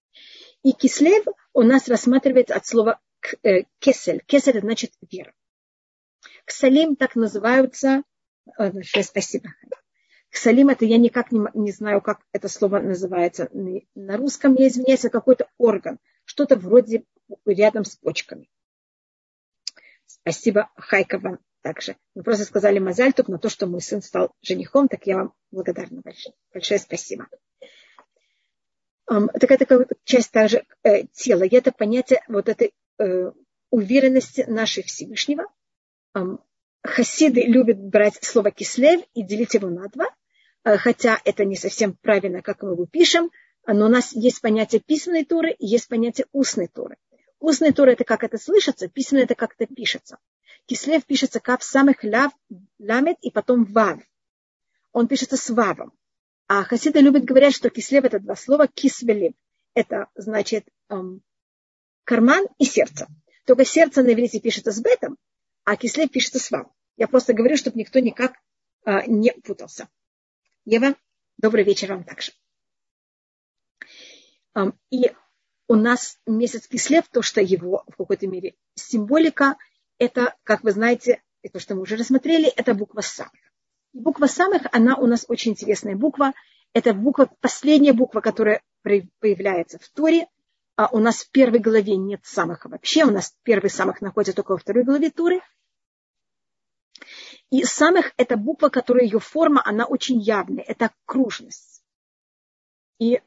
И 0.63 0.73
кислев 0.73 1.23
у 1.53 1.61
нас 1.61 1.87
рассматривается 1.87 2.55
от 2.55 2.65
слова 2.65 2.99
кесель. 3.79 4.23
Кесель 4.25 4.59
значит 4.59 4.91
вера. 5.09 5.33
Ксалим 6.45 6.95
так 6.95 7.15
называются 7.15 8.03
Большое 8.57 9.03
спасибо. 9.03 9.49
Ксалим 10.29 10.69
это 10.69 10.85
я 10.85 10.97
никак 10.97 11.31
не, 11.31 11.41
не 11.53 11.71
знаю, 11.71 12.01
как 12.01 12.21
это 12.31 12.47
слово 12.49 12.79
называется. 12.79 13.49
На 13.93 14.17
русском 14.17 14.55
я 14.55 14.67
извиняюсь, 14.67 15.01
это 15.01 15.11
какой-то 15.11 15.47
орган. 15.57 15.99
Что-то 16.25 16.55
вроде 16.55 17.03
рядом 17.45 17.85
с 17.85 17.95
почками. 17.95 18.49
Спасибо, 20.05 20.71
Хайка, 20.75 21.19
вам 21.19 21.39
также. 21.61 21.97
Вы 22.15 22.23
просто 22.23 22.45
сказали 22.45 22.79
Мазаль 22.79 23.13
на 23.27 23.37
то, 23.37 23.49
что 23.49 23.67
мой 23.67 23.81
сын 23.81 24.01
стал 24.01 24.31
женихом, 24.41 24.87
так 24.87 25.05
я 25.07 25.17
вам 25.17 25.33
благодарна 25.51 26.01
большое. 26.01 26.35
Большое 26.53 26.79
спасибо. 26.79 27.27
Um, 29.11 29.27
такая, 29.39 29.57
такая 29.57 29.87
часть 30.03 30.31
также 30.31 30.65
э, 30.83 31.03
тела. 31.07 31.43
И 31.43 31.55
это 31.55 31.71
понятие 31.71 32.23
вот 32.27 32.47
этой 32.47 32.73
э, 32.99 33.31
уверенности 33.69 34.45
нашей 34.47 34.83
Всевышнего. 34.83 35.45
Um, 36.15 36.39
хасиды 36.83 37.41
любят 37.43 37.79
брать 37.79 38.23
слово 38.23 38.51
кислев 38.51 39.01
и 39.13 39.23
делить 39.23 39.53
его 39.53 39.69
на 39.69 39.87
два, 39.87 40.07
э, 40.63 40.77
хотя 40.77 41.19
это 41.23 41.45
не 41.45 41.55
совсем 41.55 41.93
правильно, 42.01 42.41
как 42.41 42.61
мы 42.61 42.71
его 42.71 42.85
пишем, 42.85 43.31
но 43.65 43.85
у 43.85 43.89
нас 43.89 44.13
есть 44.13 44.41
понятие 44.41 44.81
письменной 44.81 45.23
туры 45.25 45.51
и 45.51 45.65
есть 45.65 45.87
понятие 45.87 46.27
устной 46.33 46.67
туры. 46.67 46.97
Устная 47.39 47.71
тура 47.71 47.91
это 47.91 48.03
как 48.03 48.23
это 48.23 48.37
слышится, 48.37 48.89
письменная 48.89 49.25
это 49.25 49.35
как 49.35 49.55
это 49.57 49.73
пишется. 49.73 50.17
Кислев 50.65 51.05
пишется 51.05 51.39
как 51.39 51.63
самых 51.63 52.03
ляв, 52.03 52.31
ламет 52.79 53.17
и 53.21 53.31
потом 53.31 53.65
вав. 53.65 54.01
Он 54.91 55.07
пишется 55.07 55.37
с 55.37 55.49
вавом. 55.49 55.93
А 56.47 56.63
хасиды 56.63 56.99
любят 56.99 57.23
говорить, 57.23 57.55
что 57.55 57.69
кислев 57.69 58.03
это 58.03 58.19
два 58.19 58.35
слова 58.35 58.67
кисвелив. 58.67 59.33
Это 59.73 60.07
значит 60.15 60.67
эм, 60.89 61.21
карман 62.03 62.45
и 62.59 62.65
сердце. 62.65 63.07
Только 63.45 63.65
сердце 63.65 64.03
на 64.03 64.13
иврите 64.13 64.39
пишется 64.39 64.71
с 64.71 64.79
бетом, 64.79 65.17
а 65.63 65.75
кислев 65.75 66.11
пишется 66.11 66.39
с 66.39 66.51
вав. 66.51 66.67
Я 66.97 67.07
просто 67.07 67.33
говорю, 67.33 67.57
чтобы 67.57 67.79
никто 67.79 67.99
никак 67.99 68.33
э, 68.85 69.05
не 69.07 69.31
путался. 69.31 69.89
Ева, 70.65 70.95
добрый 71.37 71.63
вечер 71.63 71.93
вам 71.93 72.03
также. 72.03 72.31
Эм, 74.55 74.77
и 74.89 75.11
у 75.67 75.75
нас 75.75 76.19
месяц 76.25 76.67
Кислев, 76.67 77.07
то, 77.09 77.21
что 77.21 77.41
его 77.41 77.83
в 77.87 77.95
какой-то 77.95 78.27
мере 78.27 78.55
символика, 78.75 79.57
это, 79.97 80.35
как 80.43 80.63
вы 80.63 80.71
знаете, 80.71 81.21
и 81.41 81.49
то, 81.49 81.59
что 81.59 81.75
мы 81.75 81.81
уже 81.81 81.95
рассмотрели, 81.95 82.47
это 82.47 82.73
буква 82.73 83.01
самых. 83.01 83.33
И 83.93 83.99
буква 83.99 84.27
самых, 84.27 84.63
она 84.71 84.95
у 84.97 85.07
нас 85.07 85.25
очень 85.27 85.51
интересная 85.51 85.95
буква. 85.95 86.33
Это 86.73 86.93
буква, 86.93 87.29
последняя 87.41 87.93
буква, 87.93 88.21
которая 88.21 88.61
появляется 88.83 89.79
в 89.79 89.87
Торе. 89.89 90.27
А 90.75 90.87
у 90.91 90.99
нас 90.99 91.23
в 91.23 91.31
первой 91.31 91.59
главе 91.59 91.97
нет 91.97 92.21
самых 92.25 92.65
вообще. 92.65 93.05
У 93.05 93.11
нас 93.11 93.35
первый 93.43 93.69
самых 93.69 94.01
находится 94.01 94.35
только 94.35 94.51
во 94.51 94.57
второй 94.57 94.83
главе 94.83 95.11
Торы. 95.11 95.41
И 97.51 97.63
самых 97.63 98.13
это 98.17 98.37
буква, 98.37 98.69
которая 98.69 99.03
ее 99.05 99.19
форма, 99.19 99.61
она 99.63 99.85
очень 99.85 100.19
явная. 100.19 100.63
Это 100.63 100.91
окружность. 101.05 101.83
И 102.99 103.15
э, 103.15 103.21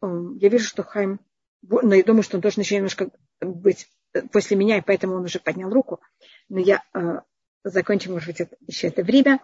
я 0.00 0.48
вижу, 0.48 0.66
что 0.66 0.84
Хайм 0.84 1.18
но 1.62 1.94
я 1.94 2.02
думаю, 2.02 2.22
что 2.22 2.36
он 2.36 2.40
должен 2.40 2.62
еще 2.62 2.76
немножко 2.76 3.10
быть 3.40 3.88
э, 4.12 4.22
после 4.22 4.56
меня, 4.56 4.78
и 4.78 4.82
поэтому 4.82 5.14
он 5.14 5.24
уже 5.24 5.38
поднял 5.38 5.70
руку. 5.70 6.00
Но 6.48 6.58
я 6.58 6.82
э, 6.92 7.20
закончу, 7.64 8.10
может 8.10 8.28
быть, 8.28 8.40
это, 8.40 8.56
еще 8.66 8.88
это 8.88 9.02
время. 9.02 9.40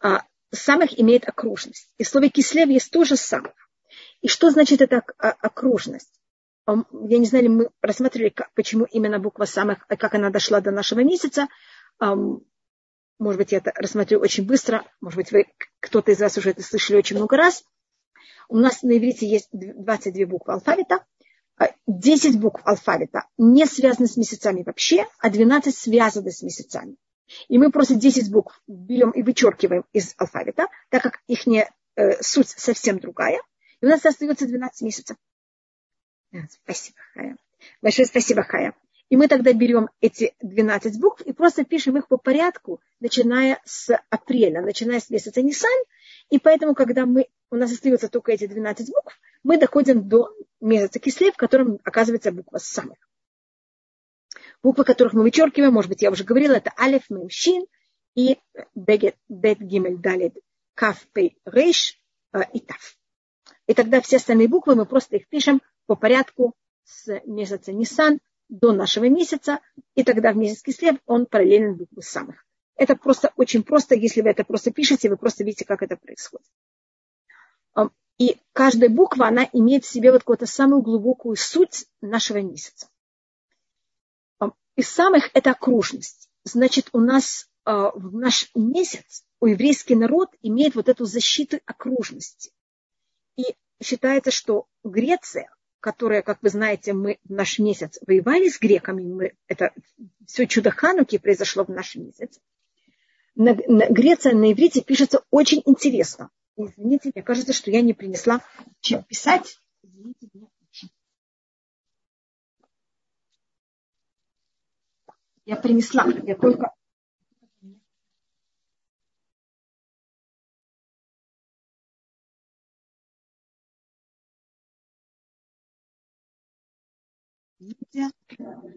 А, 0.00 0.24
самых 0.50 0.98
имеет 0.98 1.28
окружность. 1.28 1.92
И 1.98 2.04
в 2.04 2.08
слове 2.08 2.28
кислев 2.28 2.68
есть 2.68 2.90
тоже 2.90 3.16
самых. 3.16 3.52
И 4.20 4.28
что 4.28 4.50
значит 4.50 4.80
эта 4.80 4.98
окружность? 5.18 6.20
Я 6.66 7.18
не 7.18 7.26
знаю, 7.26 7.50
мы 7.50 7.70
рассматривали, 7.82 8.30
как, 8.30 8.52
почему 8.54 8.84
именно 8.84 9.18
буква 9.18 9.44
самых, 9.44 9.86
как 9.86 10.14
она 10.14 10.30
дошла 10.30 10.60
до 10.60 10.70
нашего 10.70 11.00
месяца. 11.00 11.48
Может 12.00 13.38
быть, 13.38 13.52
я 13.52 13.58
это 13.58 13.72
рассмотрю 13.76 14.20
очень 14.20 14.46
быстро. 14.46 14.84
Может 15.00 15.16
быть, 15.16 15.32
вы, 15.32 15.46
кто-то 15.80 16.12
из 16.12 16.20
вас 16.20 16.36
уже 16.38 16.50
это 16.50 16.62
слышали 16.62 16.96
очень 16.96 17.16
много 17.16 17.36
раз. 17.36 17.64
У 18.48 18.56
нас 18.56 18.82
на 18.82 18.96
иврите 18.96 19.26
есть 19.26 19.48
22 19.52 20.26
буквы 20.26 20.54
алфавита. 20.54 21.04
10 21.86 22.40
букв 22.40 22.62
алфавита 22.64 23.26
не 23.38 23.66
связаны 23.66 24.08
с 24.08 24.16
месяцами 24.16 24.62
вообще, 24.64 25.06
а 25.20 25.30
12 25.30 25.76
связаны 25.76 26.30
с 26.32 26.42
месяцами. 26.42 26.96
И 27.48 27.58
мы 27.58 27.70
просто 27.70 27.94
10 27.94 28.30
букв 28.32 28.60
берем 28.66 29.10
и 29.10 29.22
вычеркиваем 29.22 29.84
из 29.92 30.14
алфавита, 30.18 30.66
так 30.90 31.02
как 31.02 31.20
их 31.26 31.46
не, 31.46 31.68
э, 31.96 32.22
суть 32.22 32.48
совсем 32.48 32.98
другая. 32.98 33.40
И 33.80 33.86
у 33.86 33.88
нас 33.88 34.04
остается 34.04 34.46
12 34.46 34.82
месяцев. 34.82 35.16
Спасибо, 36.64 36.98
Хая. 37.14 37.36
Большое 37.82 38.06
спасибо, 38.06 38.42
Хая. 38.42 38.74
И 39.10 39.16
мы 39.16 39.28
тогда 39.28 39.52
берем 39.52 39.88
эти 40.00 40.34
12 40.40 40.98
букв 40.98 41.20
и 41.22 41.32
просто 41.32 41.64
пишем 41.64 41.96
их 41.98 42.08
по 42.08 42.16
порядку, 42.16 42.80
начиная 43.00 43.60
с 43.64 43.94
апреля, 44.10 44.62
начиная 44.62 44.98
с 44.98 45.10
месяца 45.10 45.42
Нисан. 45.42 45.70
И 46.30 46.38
поэтому, 46.38 46.74
когда 46.74 47.06
мы, 47.06 47.28
у 47.50 47.56
нас 47.56 47.70
остается 47.70 48.08
только 48.08 48.32
эти 48.32 48.46
12 48.46 48.90
букв, 48.90 49.20
мы 49.42 49.58
доходим 49.58 50.08
до 50.08 50.34
месяца 50.60 50.98
Кислев, 50.98 51.34
в 51.34 51.36
котором 51.36 51.78
оказывается 51.84 52.32
буква 52.32 52.58
самых. 52.58 52.98
Буквы, 54.62 54.84
которых 54.84 55.12
мы 55.12 55.22
вычеркиваем, 55.22 55.74
может 55.74 55.90
быть, 55.90 56.02
я 56.02 56.10
уже 56.10 56.24
говорила, 56.24 56.54
это 56.54 56.72
Алиф, 56.78 57.10
Мем, 57.10 57.28
Шин 57.28 57.66
и 58.14 58.38
Бет, 58.74 59.16
Гимель, 59.28 59.98
Далит, 59.98 60.38
Каф, 60.74 61.06
Пей, 61.12 61.36
Рейш 61.44 62.00
и 62.52 62.60
Тав. 62.60 62.96
И 63.66 63.74
тогда 63.74 64.00
все 64.00 64.16
остальные 64.16 64.48
буквы 64.48 64.74
мы 64.74 64.86
просто 64.86 65.16
их 65.16 65.28
пишем 65.28 65.60
по 65.86 65.96
порядку 65.96 66.54
с 66.84 67.20
месяца 67.24 67.72
Нисан 67.72 68.20
до 68.48 68.72
нашего 68.72 69.08
месяца, 69.08 69.60
и 69.94 70.04
тогда 70.04 70.32
в 70.32 70.36
месяц 70.36 70.62
Кислев 70.62 70.96
он 71.06 71.26
параллелен 71.26 71.76
букву 71.76 72.02
самых. 72.02 72.44
Это 72.76 72.96
просто 72.96 73.32
очень 73.36 73.62
просто, 73.62 73.94
если 73.94 74.20
вы 74.20 74.30
это 74.30 74.44
просто 74.44 74.70
пишете, 74.70 75.08
вы 75.08 75.16
просто 75.16 75.44
видите, 75.44 75.64
как 75.64 75.82
это 75.82 75.96
происходит. 75.96 76.46
И 78.18 78.36
каждая 78.52 78.90
буква, 78.90 79.26
она 79.26 79.48
имеет 79.52 79.84
в 79.84 79.90
себе 79.90 80.12
вот 80.12 80.20
какую-то 80.20 80.46
самую 80.46 80.82
глубокую 80.82 81.36
суть 81.36 81.86
нашего 82.00 82.40
месяца. 82.40 82.88
Из 84.76 84.88
самых 84.88 85.30
это 85.34 85.52
окружность. 85.52 86.28
Значит, 86.44 86.88
у 86.92 87.00
нас 87.00 87.48
а, 87.64 87.90
в 87.90 88.14
наш 88.14 88.50
месяц, 88.54 89.24
у 89.40 89.46
еврейский 89.46 89.94
народ 89.94 90.30
имеет 90.42 90.74
вот 90.74 90.88
эту 90.88 91.04
защиту 91.04 91.58
окружности. 91.64 92.52
И 93.36 93.54
считается, 93.82 94.30
что 94.30 94.66
Греция, 94.82 95.48
которая, 95.84 96.22
как 96.22 96.38
вы 96.40 96.48
знаете, 96.48 96.94
мы 96.94 97.18
в 97.24 97.30
наш 97.30 97.58
месяц 97.58 97.98
воевали 98.06 98.48
с 98.48 98.58
греками, 98.58 99.02
мы, 99.02 99.34
это 99.48 99.74
все 100.26 100.46
чудо 100.46 100.70
Хануки 100.70 101.18
произошло 101.18 101.62
в 101.62 101.68
наш 101.68 101.94
месяц. 101.94 102.40
На, 103.34 103.54
на, 103.54 103.90
Греция 103.90 104.32
на 104.32 104.50
иврите 104.50 104.80
пишется 104.80 105.24
очень 105.30 105.60
интересно. 105.66 106.30
Извините, 106.56 107.12
мне 107.14 107.22
кажется, 107.22 107.52
что 107.52 107.70
я 107.70 107.82
не 107.82 107.92
принесла 107.92 108.42
чем 108.80 109.02
писать. 109.02 109.58
Извините 109.82 110.30
меня. 110.32 110.46
Я 115.44 115.56
принесла, 115.56 116.06
я 116.22 116.34
только... 116.34 116.73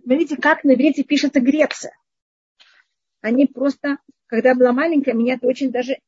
Видите, 0.05 0.37
как 0.37 0.63
на 0.63 0.73
иврите 0.73 1.03
пишется 1.03 1.39
Греция. 1.39 1.97
Они 3.21 3.45
просто, 3.45 3.97
когда 4.27 4.49
я 4.49 4.55
была 4.55 4.71
маленькая, 4.71 5.13
меня 5.13 5.35
это 5.35 5.47
очень 5.47 5.71
даже 5.71 5.99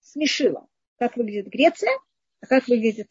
смешило 0.00 0.68
как 0.98 1.16
выглядит 1.16 1.48
Греция, 1.48 1.90
а 2.40 2.46
как 2.46 2.66
выглядит 2.68 3.10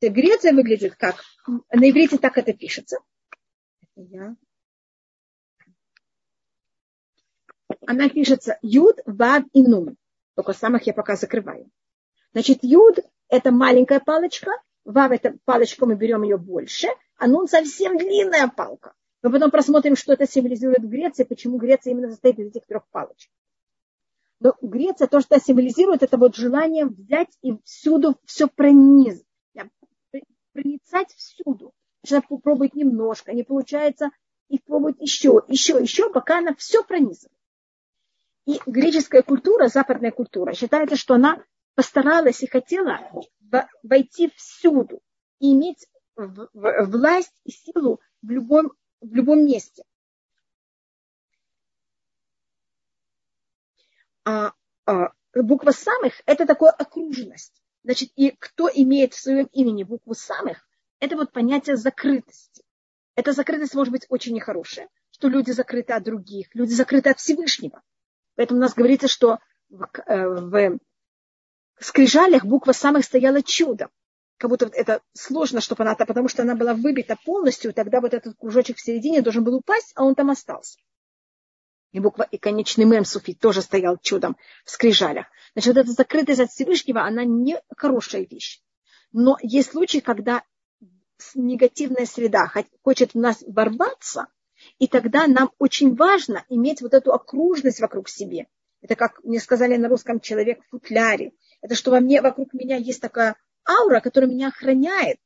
Греция 0.00 0.52
выглядит 0.52 0.94
как, 0.96 1.22
на 1.46 1.90
иврите 1.90 2.18
так 2.18 2.38
это 2.38 2.52
пишется. 2.52 2.98
Я. 3.96 4.36
Она 7.86 8.08
пишется 8.08 8.58
Юд, 8.62 8.98
Вав 9.06 9.44
и 9.52 9.62
Нун. 9.62 9.96
Только 10.36 10.52
самых 10.52 10.86
я 10.86 10.94
пока 10.94 11.16
закрываю. 11.16 11.70
Значит, 12.32 12.60
Юд– 12.62 12.98
это 13.28 13.50
маленькая 13.50 13.98
палочка, 13.98 14.52
Вав– 14.84 15.10
это 15.12 15.36
палочка, 15.44 15.84
мы 15.84 15.96
берем 15.96 16.22
ее 16.22 16.38
больше, 16.38 16.88
а 17.18 17.26
Нун 17.26 17.48
совсем 17.48 17.98
длинная 17.98 18.48
палка. 18.48 18.94
Мы 19.22 19.32
потом 19.32 19.50
просмотрим, 19.50 19.96
что 19.96 20.12
это 20.12 20.26
символизирует 20.26 20.84
в 20.84 20.88
Греции, 20.88 21.24
почему 21.24 21.58
Греция 21.58 21.90
именно 21.90 22.08
состоит 22.08 22.38
из 22.38 22.48
этих 22.48 22.66
трех 22.66 22.88
палочек. 22.88 23.30
Но 24.40 24.54
Греция, 24.62 25.08
то, 25.08 25.20
что 25.20 25.38
символизирует, 25.40 26.04
это 26.04 26.16
вот 26.16 26.36
желание 26.36 26.86
взять 26.86 27.36
и 27.42 27.58
всюду 27.64 28.16
все 28.24 28.46
пронизать, 28.46 29.24
проницать 30.52 31.12
всюду. 31.14 31.72
Начинает 32.04 32.28
попробовать 32.28 32.74
немножко, 32.74 33.32
не 33.32 33.42
получается, 33.42 34.10
и 34.48 34.60
пробовать 34.60 35.00
еще, 35.00 35.42
еще, 35.48 35.80
еще, 35.80 36.10
пока 36.12 36.38
она 36.38 36.54
все 36.54 36.84
пронизывает. 36.84 37.36
И 38.46 38.60
греческая 38.64 39.22
культура, 39.22 39.66
западная 39.66 40.12
культура, 40.12 40.54
считается, 40.54 40.96
что 40.96 41.14
она 41.14 41.42
постаралась 41.74 42.42
и 42.42 42.46
хотела 42.46 43.00
войти 43.82 44.30
всюду 44.36 45.00
и 45.40 45.52
иметь 45.52 45.86
власть 46.18 47.34
и 47.44 47.50
силу 47.50 48.00
в 48.22 48.30
любом, 48.30 48.72
в 49.00 49.14
любом 49.14 49.44
месте. 49.44 49.84
А, 54.24 54.52
а, 54.86 55.12
буква 55.34 55.70
самых– 55.70 56.20
это 56.26 56.46
такая 56.46 56.70
окружность. 56.70 57.62
Значит, 57.84 58.10
и 58.16 58.32
кто 58.32 58.68
имеет 58.68 59.14
в 59.14 59.20
своем 59.20 59.46
имени 59.52 59.84
букву 59.84 60.14
самых, 60.14 60.68
это 61.00 61.16
вот 61.16 61.32
понятие 61.32 61.76
закрытости. 61.76 62.64
Эта 63.14 63.32
закрытость 63.32 63.74
может 63.74 63.92
быть 63.92 64.06
очень 64.08 64.34
нехорошая, 64.34 64.88
что 65.10 65.28
люди 65.28 65.52
закрыты 65.52 65.92
от 65.92 66.02
других, 66.02 66.54
люди 66.54 66.72
закрыты 66.72 67.10
от 67.10 67.18
Всевышнего. 67.18 67.82
Поэтому 68.34 68.58
у 68.58 68.62
нас 68.62 68.74
говорится, 68.74 69.08
что 69.08 69.38
в, 69.68 69.88
э, 70.06 70.28
в 70.28 70.78
скрижалях 71.80 72.44
буква 72.44 72.72
самых 72.72 73.04
стояла 73.04 73.42
чудом. 73.42 73.90
Как 74.38 74.50
будто 74.50 74.70
это 74.72 75.02
сложно, 75.14 75.60
чтобы 75.60 75.82
она, 75.82 75.96
потому 75.96 76.28
что 76.28 76.42
она 76.42 76.54
была 76.54 76.72
выбита 76.72 77.16
полностью, 77.24 77.74
тогда 77.74 78.00
вот 78.00 78.14
этот 78.14 78.36
кружочек 78.38 78.76
в 78.76 78.80
середине 78.80 79.20
должен 79.20 79.42
был 79.42 79.56
упасть, 79.56 79.92
а 79.96 80.04
он 80.04 80.14
там 80.14 80.30
остался. 80.30 80.78
И 81.90 81.98
буква 81.98 82.22
и 82.30 82.38
конечный 82.38 82.84
мем 82.84 83.04
суфи 83.04 83.34
тоже 83.34 83.62
стоял 83.62 83.98
чудом 83.98 84.36
в 84.64 84.70
скрижалях. 84.70 85.26
Значит, 85.54 85.74
вот 85.74 85.80
эта 85.80 85.92
закрытость 85.92 86.40
от 86.40 86.50
Всевышнего, 86.50 87.02
она 87.02 87.24
не 87.24 87.60
хорошая 87.76 88.26
вещь. 88.30 88.62
Но 89.10 89.36
есть 89.42 89.72
случаи, 89.72 89.98
когда 89.98 90.44
негативная 91.34 92.06
среда 92.06 92.48
хочет 92.82 93.14
в 93.14 93.18
нас 93.18 93.42
ворваться, 93.44 94.28
и 94.78 94.86
тогда 94.86 95.26
нам 95.26 95.50
очень 95.58 95.96
важно 95.96 96.44
иметь 96.48 96.80
вот 96.80 96.94
эту 96.94 97.12
окружность 97.12 97.80
вокруг 97.80 98.08
себе. 98.08 98.46
Это 98.82 98.94
как 98.94 99.24
мне 99.24 99.40
сказали 99.40 99.76
на 99.76 99.88
русском 99.88 100.20
человек 100.20 100.60
в 100.62 100.70
футляре. 100.70 101.32
Это 101.60 101.74
что 101.74 101.90
во 101.90 101.98
мне, 101.98 102.22
вокруг 102.22 102.52
меня 102.52 102.76
есть 102.76 103.00
такая 103.00 103.34
аура, 103.68 104.00
которая 104.00 104.30
меня 104.30 104.48
охраняет 104.48 105.18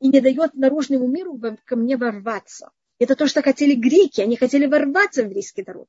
и 0.00 0.08
не 0.08 0.20
дает 0.20 0.54
наружному 0.54 1.06
миру 1.06 1.40
ко 1.64 1.76
мне 1.76 1.96
ворваться. 1.96 2.70
Это 2.98 3.16
то, 3.16 3.26
что 3.26 3.42
хотели 3.42 3.74
греки. 3.74 4.20
Они 4.20 4.36
хотели 4.36 4.66
ворваться 4.66 5.22
в 5.22 5.26
еврейский 5.26 5.64
народ. 5.66 5.88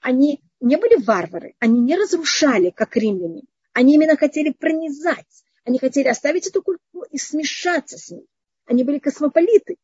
Они 0.00 0.42
не 0.60 0.76
были 0.76 0.96
варвары. 1.02 1.54
Они 1.58 1.80
не 1.80 1.96
разрушали, 1.96 2.70
как 2.70 2.96
римляне. 2.96 3.42
Они 3.72 3.94
именно 3.94 4.16
хотели 4.16 4.50
пронизать. 4.50 5.44
Они 5.64 5.78
хотели 5.78 6.08
оставить 6.08 6.46
эту 6.46 6.62
культуру 6.62 7.06
и 7.10 7.18
смешаться 7.18 7.98
с 7.98 8.10
ней. 8.10 8.26
Они 8.64 8.84
были 8.84 8.98
космополиты. 8.98 9.76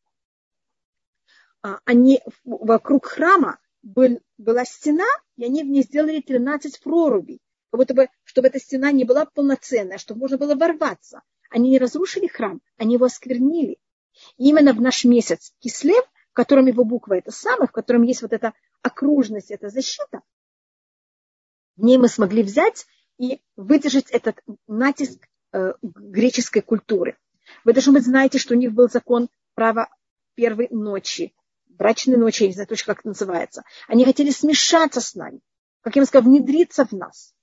А, 1.62 1.78
они 1.84 2.20
вокруг 2.44 3.06
храма 3.06 3.58
был, 3.82 4.20
была 4.38 4.64
стена, 4.64 5.06
и 5.36 5.44
они 5.44 5.62
в 5.62 5.66
ней 5.66 5.82
сделали 5.82 6.20
13 6.20 6.80
прорубей. 6.80 7.40
Как 7.70 7.78
будто 7.78 7.94
бы, 7.94 8.08
чтобы 8.24 8.48
эта 8.48 8.58
стена 8.58 8.92
не 8.92 9.04
была 9.04 9.26
полноценная, 9.26 9.98
чтобы 9.98 10.20
можно 10.20 10.38
было 10.38 10.54
ворваться. 10.54 11.22
Они 11.52 11.70
не 11.70 11.78
разрушили 11.78 12.26
храм, 12.26 12.60
они 12.76 12.94
его 12.94 13.06
осквернили. 13.06 13.78
И 14.36 14.48
именно 14.48 14.72
в 14.72 14.80
наш 14.80 15.04
месяц 15.04 15.52
Кислев 15.60 16.04
в 16.32 16.34
котором 16.34 16.64
его 16.64 16.82
буква 16.84 17.18
это 17.18 17.30
самых, 17.30 17.70
в 17.70 17.72
котором 17.72 18.04
есть 18.04 18.22
вот 18.22 18.32
эта 18.32 18.54
окружность, 18.80 19.50
эта 19.50 19.68
защита, 19.68 20.22
в 21.76 21.84
ней 21.84 21.98
мы 21.98 22.08
смогли 22.08 22.42
взять 22.42 22.86
и 23.18 23.42
выдержать 23.54 24.10
этот 24.10 24.40
натиск 24.66 25.28
э, 25.52 25.74
греческой 25.82 26.62
культуры. 26.62 27.18
Вы 27.64 27.74
должны 27.74 27.92
быть 27.92 28.04
знаете, 28.04 28.38
что 28.38 28.54
у 28.54 28.56
них 28.56 28.72
был 28.72 28.88
закон 28.88 29.28
права 29.54 29.90
первой 30.34 30.68
ночи, 30.70 31.34
брачной 31.66 32.16
ночи, 32.16 32.44
я 32.44 32.48
не 32.48 32.54
знаю 32.54 32.68
точно, 32.68 32.94
как 32.94 33.00
это 33.00 33.08
называется. 33.08 33.64
Они 33.86 34.06
хотели 34.06 34.30
смешаться 34.30 35.02
с 35.02 35.14
нами, 35.14 35.40
как 35.82 35.96
я 35.96 36.00
вам 36.00 36.06
сказала, 36.06 36.30
внедриться 36.30 36.86
в 36.86 36.92
нас. 36.92 37.34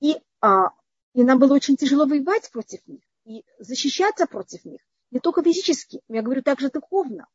И, 0.00 0.16
а, 0.40 0.70
и 1.12 1.22
нам 1.22 1.38
было 1.38 1.54
очень 1.54 1.76
тяжело 1.76 2.06
воевать 2.06 2.50
против 2.50 2.80
них 2.86 3.02
и 3.30 3.44
защищаться 3.58 4.26
против 4.26 4.64
них. 4.64 4.80
Не 5.12 5.20
только 5.20 5.42
физически, 5.42 6.00
я 6.08 6.22
говорю 6.22 6.42
также 6.42 6.68
духовно. 6.68 7.28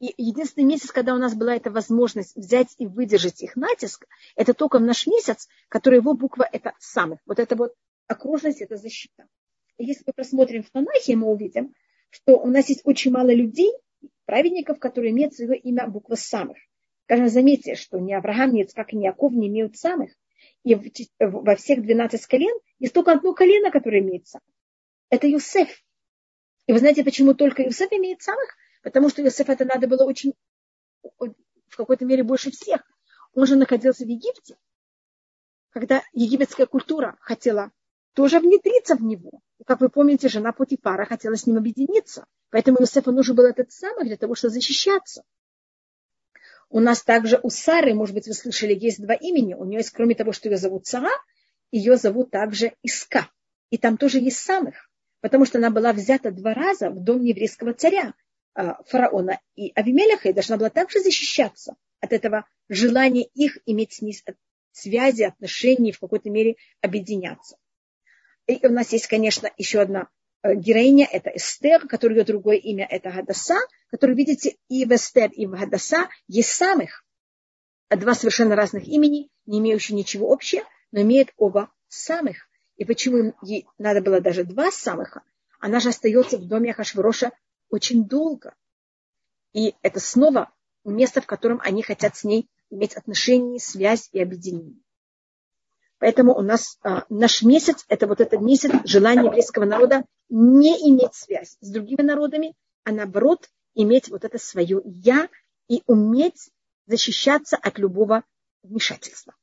И 0.00 0.12
единственный 0.16 0.64
месяц, 0.64 0.90
когда 0.90 1.14
у 1.14 1.18
нас 1.18 1.34
была 1.34 1.54
эта 1.54 1.70
возможность 1.70 2.34
взять 2.36 2.74
и 2.78 2.86
выдержать 2.86 3.40
их 3.40 3.54
натиск, 3.54 4.06
это 4.34 4.52
только 4.52 4.80
наш 4.80 5.06
месяц, 5.06 5.48
который 5.68 6.00
его 6.00 6.14
буква 6.14 6.46
это 6.50 6.72
самых. 6.80 7.20
Вот 7.24 7.38
это 7.38 7.54
вот 7.54 7.72
окружность, 8.08 8.60
это 8.60 8.76
защита. 8.76 9.26
И 9.78 9.84
если 9.84 10.02
мы 10.06 10.12
просмотрим 10.12 10.64
в 10.64 10.70
Танахе, 10.70 11.14
мы 11.14 11.28
увидим, 11.28 11.72
что 12.10 12.38
у 12.38 12.48
нас 12.48 12.68
есть 12.68 12.82
очень 12.84 13.12
мало 13.12 13.32
людей, 13.32 13.72
праведников, 14.24 14.80
которые 14.80 15.12
имеют 15.12 15.34
свое 15.34 15.56
имя 15.56 15.86
буква 15.86 16.16
самых. 16.16 16.58
Скажем, 17.04 17.28
заметьте, 17.28 17.76
что 17.76 17.98
ни 17.98 18.12
Авраам, 18.12 18.52
ни 18.52 18.62
Ицхак, 18.62 18.92
ни 18.92 19.04
Яков 19.04 19.32
не 19.32 19.46
имеют 19.46 19.76
самых. 19.76 20.10
И 20.64 20.74
во 21.20 21.54
всех 21.54 21.82
12 21.82 22.26
колен 22.26 22.58
есть 22.80 22.92
только 22.92 23.12
одно 23.12 23.32
колено, 23.34 23.70
которое 23.70 24.00
имеет 24.00 24.26
самых. 24.26 24.55
Это 25.08 25.26
Юсеф. 25.26 25.68
И 26.66 26.72
вы 26.72 26.78
знаете, 26.78 27.04
почему 27.04 27.34
только 27.34 27.62
Юсеф 27.62 27.92
имеет 27.92 28.22
самых? 28.22 28.56
Потому 28.82 29.08
что 29.08 29.22
Иосиф 29.22 29.48
это 29.48 29.64
надо 29.64 29.86
было 29.86 30.04
очень, 30.04 30.34
в 31.18 31.76
какой-то 31.76 32.04
мере 32.04 32.22
больше 32.22 32.50
всех. 32.50 32.82
Он 33.34 33.46
же 33.46 33.56
находился 33.56 34.04
в 34.04 34.08
Египте, 34.08 34.56
когда 35.70 36.02
египетская 36.12 36.66
культура 36.66 37.16
хотела 37.20 37.70
тоже 38.14 38.40
внедриться 38.40 38.96
в 38.96 39.02
него. 39.02 39.40
И, 39.58 39.64
как 39.64 39.80
вы 39.80 39.90
помните, 39.90 40.28
жена 40.28 40.52
Потипара 40.52 41.04
хотела 41.04 41.36
с 41.36 41.46
ним 41.46 41.58
объединиться. 41.58 42.26
Поэтому 42.50 42.78
Иосифу 42.78 43.12
нужен 43.12 43.36
был 43.36 43.44
этот 43.44 43.70
самый 43.70 44.06
для 44.06 44.16
того, 44.16 44.34
чтобы 44.34 44.54
защищаться. 44.54 45.22
У 46.68 46.80
нас 46.80 47.02
также 47.02 47.38
у 47.42 47.50
Сары, 47.50 47.94
может 47.94 48.14
быть, 48.14 48.26
вы 48.26 48.32
слышали, 48.32 48.74
есть 48.74 49.02
два 49.02 49.14
имени. 49.14 49.54
У 49.54 49.64
нее 49.64 49.78
есть, 49.78 49.90
кроме 49.90 50.14
того, 50.14 50.32
что 50.32 50.48
ее 50.48 50.56
зовут 50.56 50.86
Сара, 50.86 51.12
ее 51.70 51.96
зовут 51.96 52.30
также 52.30 52.74
Иска. 52.82 53.30
И 53.70 53.78
там 53.78 53.98
тоже 53.98 54.18
есть 54.18 54.38
самых. 54.38 54.88
Потому 55.20 55.44
что 55.44 55.58
она 55.58 55.70
была 55.70 55.92
взята 55.92 56.30
два 56.30 56.54
раза 56.54 56.90
в 56.90 57.02
дом 57.02 57.22
еврейского 57.22 57.72
царя. 57.72 58.14
А, 58.54 58.82
фараона 58.84 59.40
и 59.54 59.72
Авимелеха 59.74 60.28
и 60.28 60.32
должна 60.32 60.56
была 60.56 60.70
также 60.70 61.00
защищаться 61.00 61.76
от 62.00 62.12
этого 62.12 62.46
желания 62.68 63.24
их 63.34 63.58
иметь 63.66 63.94
с 63.94 64.02
ней 64.02 64.18
связи, 64.72 65.22
отношений, 65.24 65.92
в 65.92 66.00
какой-то 66.00 66.30
мере 66.30 66.56
объединяться. 66.80 67.56
И 68.46 68.64
у 68.66 68.70
нас 68.70 68.92
есть, 68.92 69.08
конечно, 69.08 69.50
еще 69.56 69.80
одна 69.80 70.08
э, 70.42 70.54
героиня, 70.54 71.08
это 71.10 71.30
Эстер, 71.30 71.86
которое 71.88 72.16
ее 72.16 72.24
другое 72.24 72.56
имя 72.56 72.86
это 72.88 73.10
Гадаса, 73.10 73.56
который, 73.90 74.14
видите, 74.14 74.56
и 74.68 74.84
в 74.84 74.94
Эстер, 74.94 75.30
и 75.32 75.46
в 75.46 75.50
Гадаса 75.50 76.08
есть 76.28 76.50
самых 76.50 77.04
два 77.90 78.14
совершенно 78.14 78.56
разных 78.56 78.86
имени, 78.86 79.30
не 79.46 79.58
имеющие 79.58 79.96
ничего 79.96 80.32
общего, 80.32 80.64
но 80.92 81.02
имеют 81.02 81.32
оба 81.36 81.70
самых. 81.88 82.45
И 82.76 82.84
почему 82.84 83.34
ей 83.42 83.66
надо 83.78 84.00
было 84.00 84.20
даже 84.20 84.44
два 84.44 84.70
самых? 84.70 85.18
Она 85.60 85.80
же 85.80 85.88
остается 85.88 86.38
в 86.38 86.46
доме 86.46 86.72
Ахашвироша 86.72 87.32
очень 87.70 88.06
долго. 88.06 88.54
И 89.52 89.74
это 89.82 90.00
снова 90.00 90.52
место, 90.84 91.20
в 91.20 91.26
котором 91.26 91.60
они 91.62 91.82
хотят 91.82 92.16
с 92.16 92.24
ней 92.24 92.48
иметь 92.70 92.94
отношения, 92.94 93.58
связь 93.58 94.08
и 94.12 94.20
объединение. 94.20 94.80
Поэтому 95.98 96.36
у 96.36 96.42
нас 96.42 96.78
а, 96.82 97.04
наш 97.08 97.42
месяц– 97.42 97.84
это 97.88 98.06
вот 98.06 98.20
этот 98.20 98.40
месяц 98.42 98.70
желания 98.84 99.24
еврейского 99.24 99.64
народа 99.64 100.04
не 100.28 100.90
иметь 100.90 101.14
связь 101.14 101.56
с 101.60 101.70
другими 101.70 102.02
народами, 102.02 102.54
а 102.84 102.92
наоборот 102.92 103.48
иметь 103.74 104.08
вот 104.08 104.24
это 104.24 104.38
свое 104.38 104.82
«я» 104.84 105.28
и 105.68 105.82
уметь 105.86 106.50
защищаться 106.86 107.56
от 107.56 107.78
любого 107.78 108.24
вмешательства. 108.62 109.34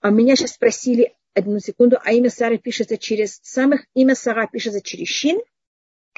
А 0.00 0.10
меня 0.10 0.36
сейчас 0.36 0.52
спросили 0.52 1.16
одну 1.34 1.58
секунду, 1.58 1.98
а 2.02 2.12
имя 2.12 2.30
Сары 2.30 2.58
пишется 2.58 2.98
через 2.98 3.38
самых, 3.42 3.86
имя 3.94 4.14
Сара 4.14 4.46
пишется 4.46 4.80
через 4.80 5.08
щин– 5.08 5.40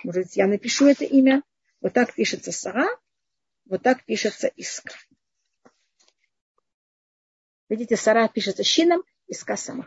может, 0.02 0.32
я 0.32 0.46
напишу 0.46 0.86
это 0.86 1.04
имя. 1.04 1.42
Вот 1.80 1.92
так 1.92 2.14
пишется 2.14 2.50
Сара, 2.50 2.88
вот 3.66 3.82
так 3.82 4.04
пишется 4.04 4.48
Иска. 4.48 4.94
Видите, 7.68 7.96
Сара 7.96 8.26
пишется 8.28 8.64
щином, 8.64 9.02
Иска 9.26 9.56
сама. 9.56 9.86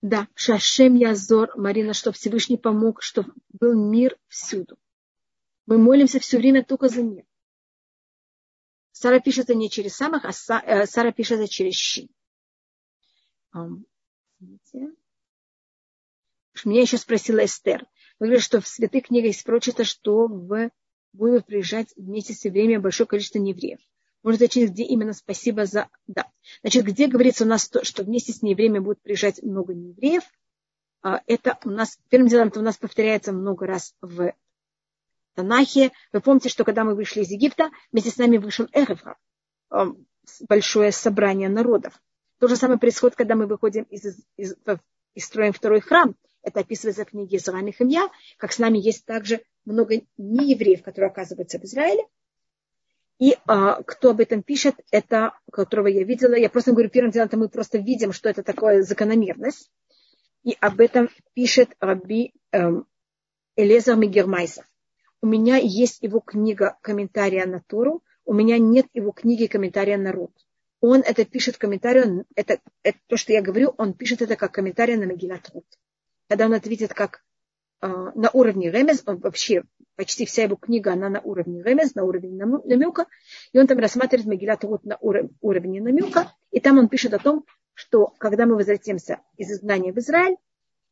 Да, 0.00 0.26
Шашем 0.34 0.96
Язор, 0.96 1.56
Марина, 1.56 1.94
чтобы 1.94 2.16
Всевышний 2.16 2.58
помог, 2.58 3.02
чтобы 3.02 3.32
был 3.50 3.74
мир 3.74 4.18
всюду. 4.28 4.76
Мы 5.66 5.78
молимся 5.78 6.18
все 6.18 6.38
время 6.38 6.64
только 6.64 6.88
за 6.88 7.02
мир. 7.02 7.24
Сара 8.90 9.20
пишется 9.20 9.54
не 9.54 9.70
через 9.70 9.94
самых, 9.94 10.24
а 10.24 10.32
э, 10.64 10.86
Сара 10.86 11.12
пишется 11.12 11.48
через 11.48 11.74
щин. 11.74 12.08
Меня 16.64 16.82
еще 16.82 16.98
спросила 16.98 17.44
Эстер. 17.44 17.86
Вы 18.18 18.26
говорите, 18.26 18.44
что 18.44 18.60
в 18.60 18.68
святых 18.68 19.06
книгах 19.06 19.34
прочито, 19.44 19.84
что 19.84 20.26
в 20.26 20.70
будут 21.12 21.46
приезжать 21.46 21.92
вместе 21.96 22.34
все 22.34 22.50
время 22.50 22.80
большое 22.80 23.06
количество 23.06 23.38
неевреев. 23.38 23.80
Может 24.22 24.40
зачем 24.40 24.66
где 24.68 24.84
именно 24.84 25.12
спасибо 25.12 25.66
за... 25.66 25.88
Да. 26.06 26.30
Значит, 26.62 26.84
где 26.84 27.08
говорится 27.08 27.44
у 27.44 27.48
нас, 27.48 27.68
то, 27.68 27.84
что 27.84 28.04
вместе 28.04 28.32
с 28.32 28.42
неевреями 28.42 28.78
будут 28.78 29.02
приезжать 29.02 29.42
много 29.42 29.74
неевреев, 29.74 30.22
а, 31.02 31.20
это 31.26 31.58
у 31.64 31.70
нас, 31.70 31.98
первым 32.08 32.28
делом, 32.28 32.48
это 32.48 32.60
у 32.60 32.62
нас 32.62 32.76
повторяется 32.76 33.32
много 33.32 33.66
раз 33.66 33.94
в 34.00 34.32
Танахе. 35.34 35.90
Вы 36.12 36.20
помните, 36.20 36.48
что 36.48 36.64
когда 36.64 36.84
мы 36.84 36.94
вышли 36.94 37.22
из 37.22 37.30
Египта, 37.30 37.70
вместе 37.90 38.10
с 38.10 38.16
нами 38.16 38.36
вышел 38.36 38.68
Эрефра, 38.72 39.18
большое 40.48 40.92
собрание 40.92 41.48
народов. 41.48 42.00
То 42.42 42.48
же 42.48 42.56
самое 42.56 42.80
происходит, 42.80 43.14
когда 43.14 43.36
мы 43.36 43.46
выходим 43.46 43.84
из, 43.84 44.18
из, 44.36 44.56
и 45.14 45.20
строим 45.20 45.52
второй 45.52 45.80
храм. 45.80 46.16
Это 46.42 46.58
описывается 46.58 47.04
в 47.04 47.10
книге 47.10 47.36
Изра 47.36 47.60
Нехемья, 47.60 48.10
как 48.36 48.52
с 48.52 48.58
нами 48.58 48.78
есть 48.78 49.06
также 49.06 49.42
много 49.64 50.00
неевреев, 50.18 50.82
которые 50.82 51.12
оказываются 51.12 51.60
в 51.60 51.64
Израиле. 51.64 52.02
И 53.20 53.36
а, 53.46 53.80
кто 53.84 54.10
об 54.10 54.18
этом 54.18 54.42
пишет, 54.42 54.74
это, 54.90 55.38
которого 55.52 55.86
я 55.86 56.02
видела, 56.02 56.34
я 56.34 56.50
просто 56.50 56.72
говорю, 56.72 56.90
первым 56.90 57.12
делом 57.12 57.28
мы 57.34 57.48
просто 57.48 57.78
видим, 57.78 58.12
что 58.12 58.28
это 58.28 58.42
такое 58.42 58.82
закономерность. 58.82 59.70
И 60.42 60.56
об 60.58 60.80
этом 60.80 61.10
пишет 61.34 61.68
Раби 61.78 62.34
эм, 62.50 62.88
Элезар 63.54 63.94
Мегермайса. 63.94 64.66
У 65.20 65.28
меня 65.28 65.58
есть 65.58 66.02
его 66.02 66.18
книга 66.18 66.76
«Комментария 66.82 67.46
на 67.46 67.60
Тору», 67.60 68.02
у 68.24 68.34
меня 68.34 68.58
нет 68.58 68.86
его 68.94 69.12
книги 69.12 69.46
«Комментария 69.46 69.96
на 69.96 70.10
род». 70.10 70.32
Он 70.82 71.00
это 71.00 71.24
пишет 71.24 71.54
в 71.54 71.58
комментарии, 71.58 72.24
это, 72.34 72.58
это 72.82 72.98
то, 73.06 73.16
что 73.16 73.32
я 73.32 73.40
говорю, 73.40 73.72
он 73.78 73.94
пишет 73.94 74.20
это 74.20 74.34
как 74.34 74.50
комментарий 74.50 74.96
на 74.96 75.06
Магилат 75.06 75.48
Рут. 75.54 75.64
Когда 76.28 76.46
он 76.46 76.54
это 76.54 76.68
видит 76.68 76.92
как 76.92 77.22
э, 77.82 77.86
на 77.86 78.30
уровне 78.32 78.68
Ремез, 78.68 79.04
он 79.06 79.18
вообще, 79.18 79.62
почти 79.94 80.26
вся 80.26 80.42
его 80.42 80.56
книга, 80.56 80.94
она 80.94 81.08
на 81.08 81.20
уровне 81.20 81.62
Ремез, 81.62 81.94
на 81.94 82.02
уровне 82.02 82.30
намека, 82.30 83.06
и 83.52 83.60
он 83.60 83.68
там 83.68 83.78
рассматривает 83.78 84.26
Магилат 84.26 84.64
Рут 84.64 84.84
на 84.84 84.98
уровне 85.00 85.80
намека, 85.80 86.34
и 86.50 86.58
там 86.58 86.78
он 86.78 86.88
пишет 86.88 87.14
о 87.14 87.20
том, 87.20 87.46
что 87.74 88.08
когда 88.18 88.44
мы 88.46 88.56
возвратимся 88.56 89.20
из 89.36 89.52
изгнания 89.52 89.92
в 89.92 89.98
Израиль, 89.98 90.36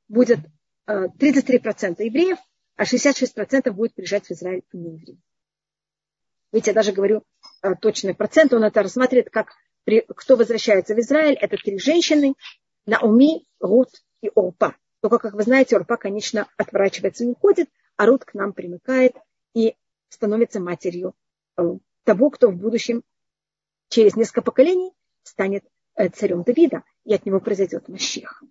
будет 0.07 0.39
э, 0.87 1.07
33% 1.19 1.97
евреев, 1.99 2.39
а 2.77 2.85
66% 2.85 3.73
будет 3.73 3.95
приезжать 3.95 4.27
в 4.27 4.31
Израиль 4.31 4.63
не 4.73 4.93
евреи. 4.93 5.19
Видите, 6.53 6.71
я 6.71 6.75
даже 6.77 6.93
говорю 6.93 7.25
э, 7.63 7.75
точный 7.75 8.15
процент, 8.15 8.53
он 8.53 8.63
это 8.63 8.85
рассматривает 8.85 9.31
как 9.31 9.57
кто 10.15 10.37
возвращается 10.37 10.95
в 10.95 10.99
Израиль, 11.01 11.37
это 11.41 11.57
три 11.57 11.79
женщины, 11.79 12.35
Науми, 12.87 13.45
Рут 13.61 13.89
и 14.23 14.31
Орпа. 14.35 14.77
Только, 15.01 15.19
как 15.19 15.35
вы 15.35 15.43
знаете, 15.43 15.77
Орпа, 15.77 15.97
конечно, 15.97 16.47
отворачивается 16.57 17.25
и 17.25 17.29
уходит, 17.29 17.69
а 17.97 18.07
Рут 18.07 18.25
к 18.25 18.35
нам 18.35 18.53
примыкает 18.53 19.17
и 19.55 19.75
становится 20.09 20.61
матерью 20.61 21.15
э, 21.57 21.63
того, 22.05 22.31
кто 22.31 22.49
в 22.51 22.57
будущем, 22.57 23.03
через 23.89 24.17
несколько 24.17 24.43
поколений, 24.43 24.93
станет 25.23 25.65
э, 25.97 26.09
царем 26.09 26.43
Давида, 26.43 26.83
и 27.05 27.15
от 27.15 27.27
него 27.27 27.41
произойдет 27.41 27.89
Мащех. 27.89 28.43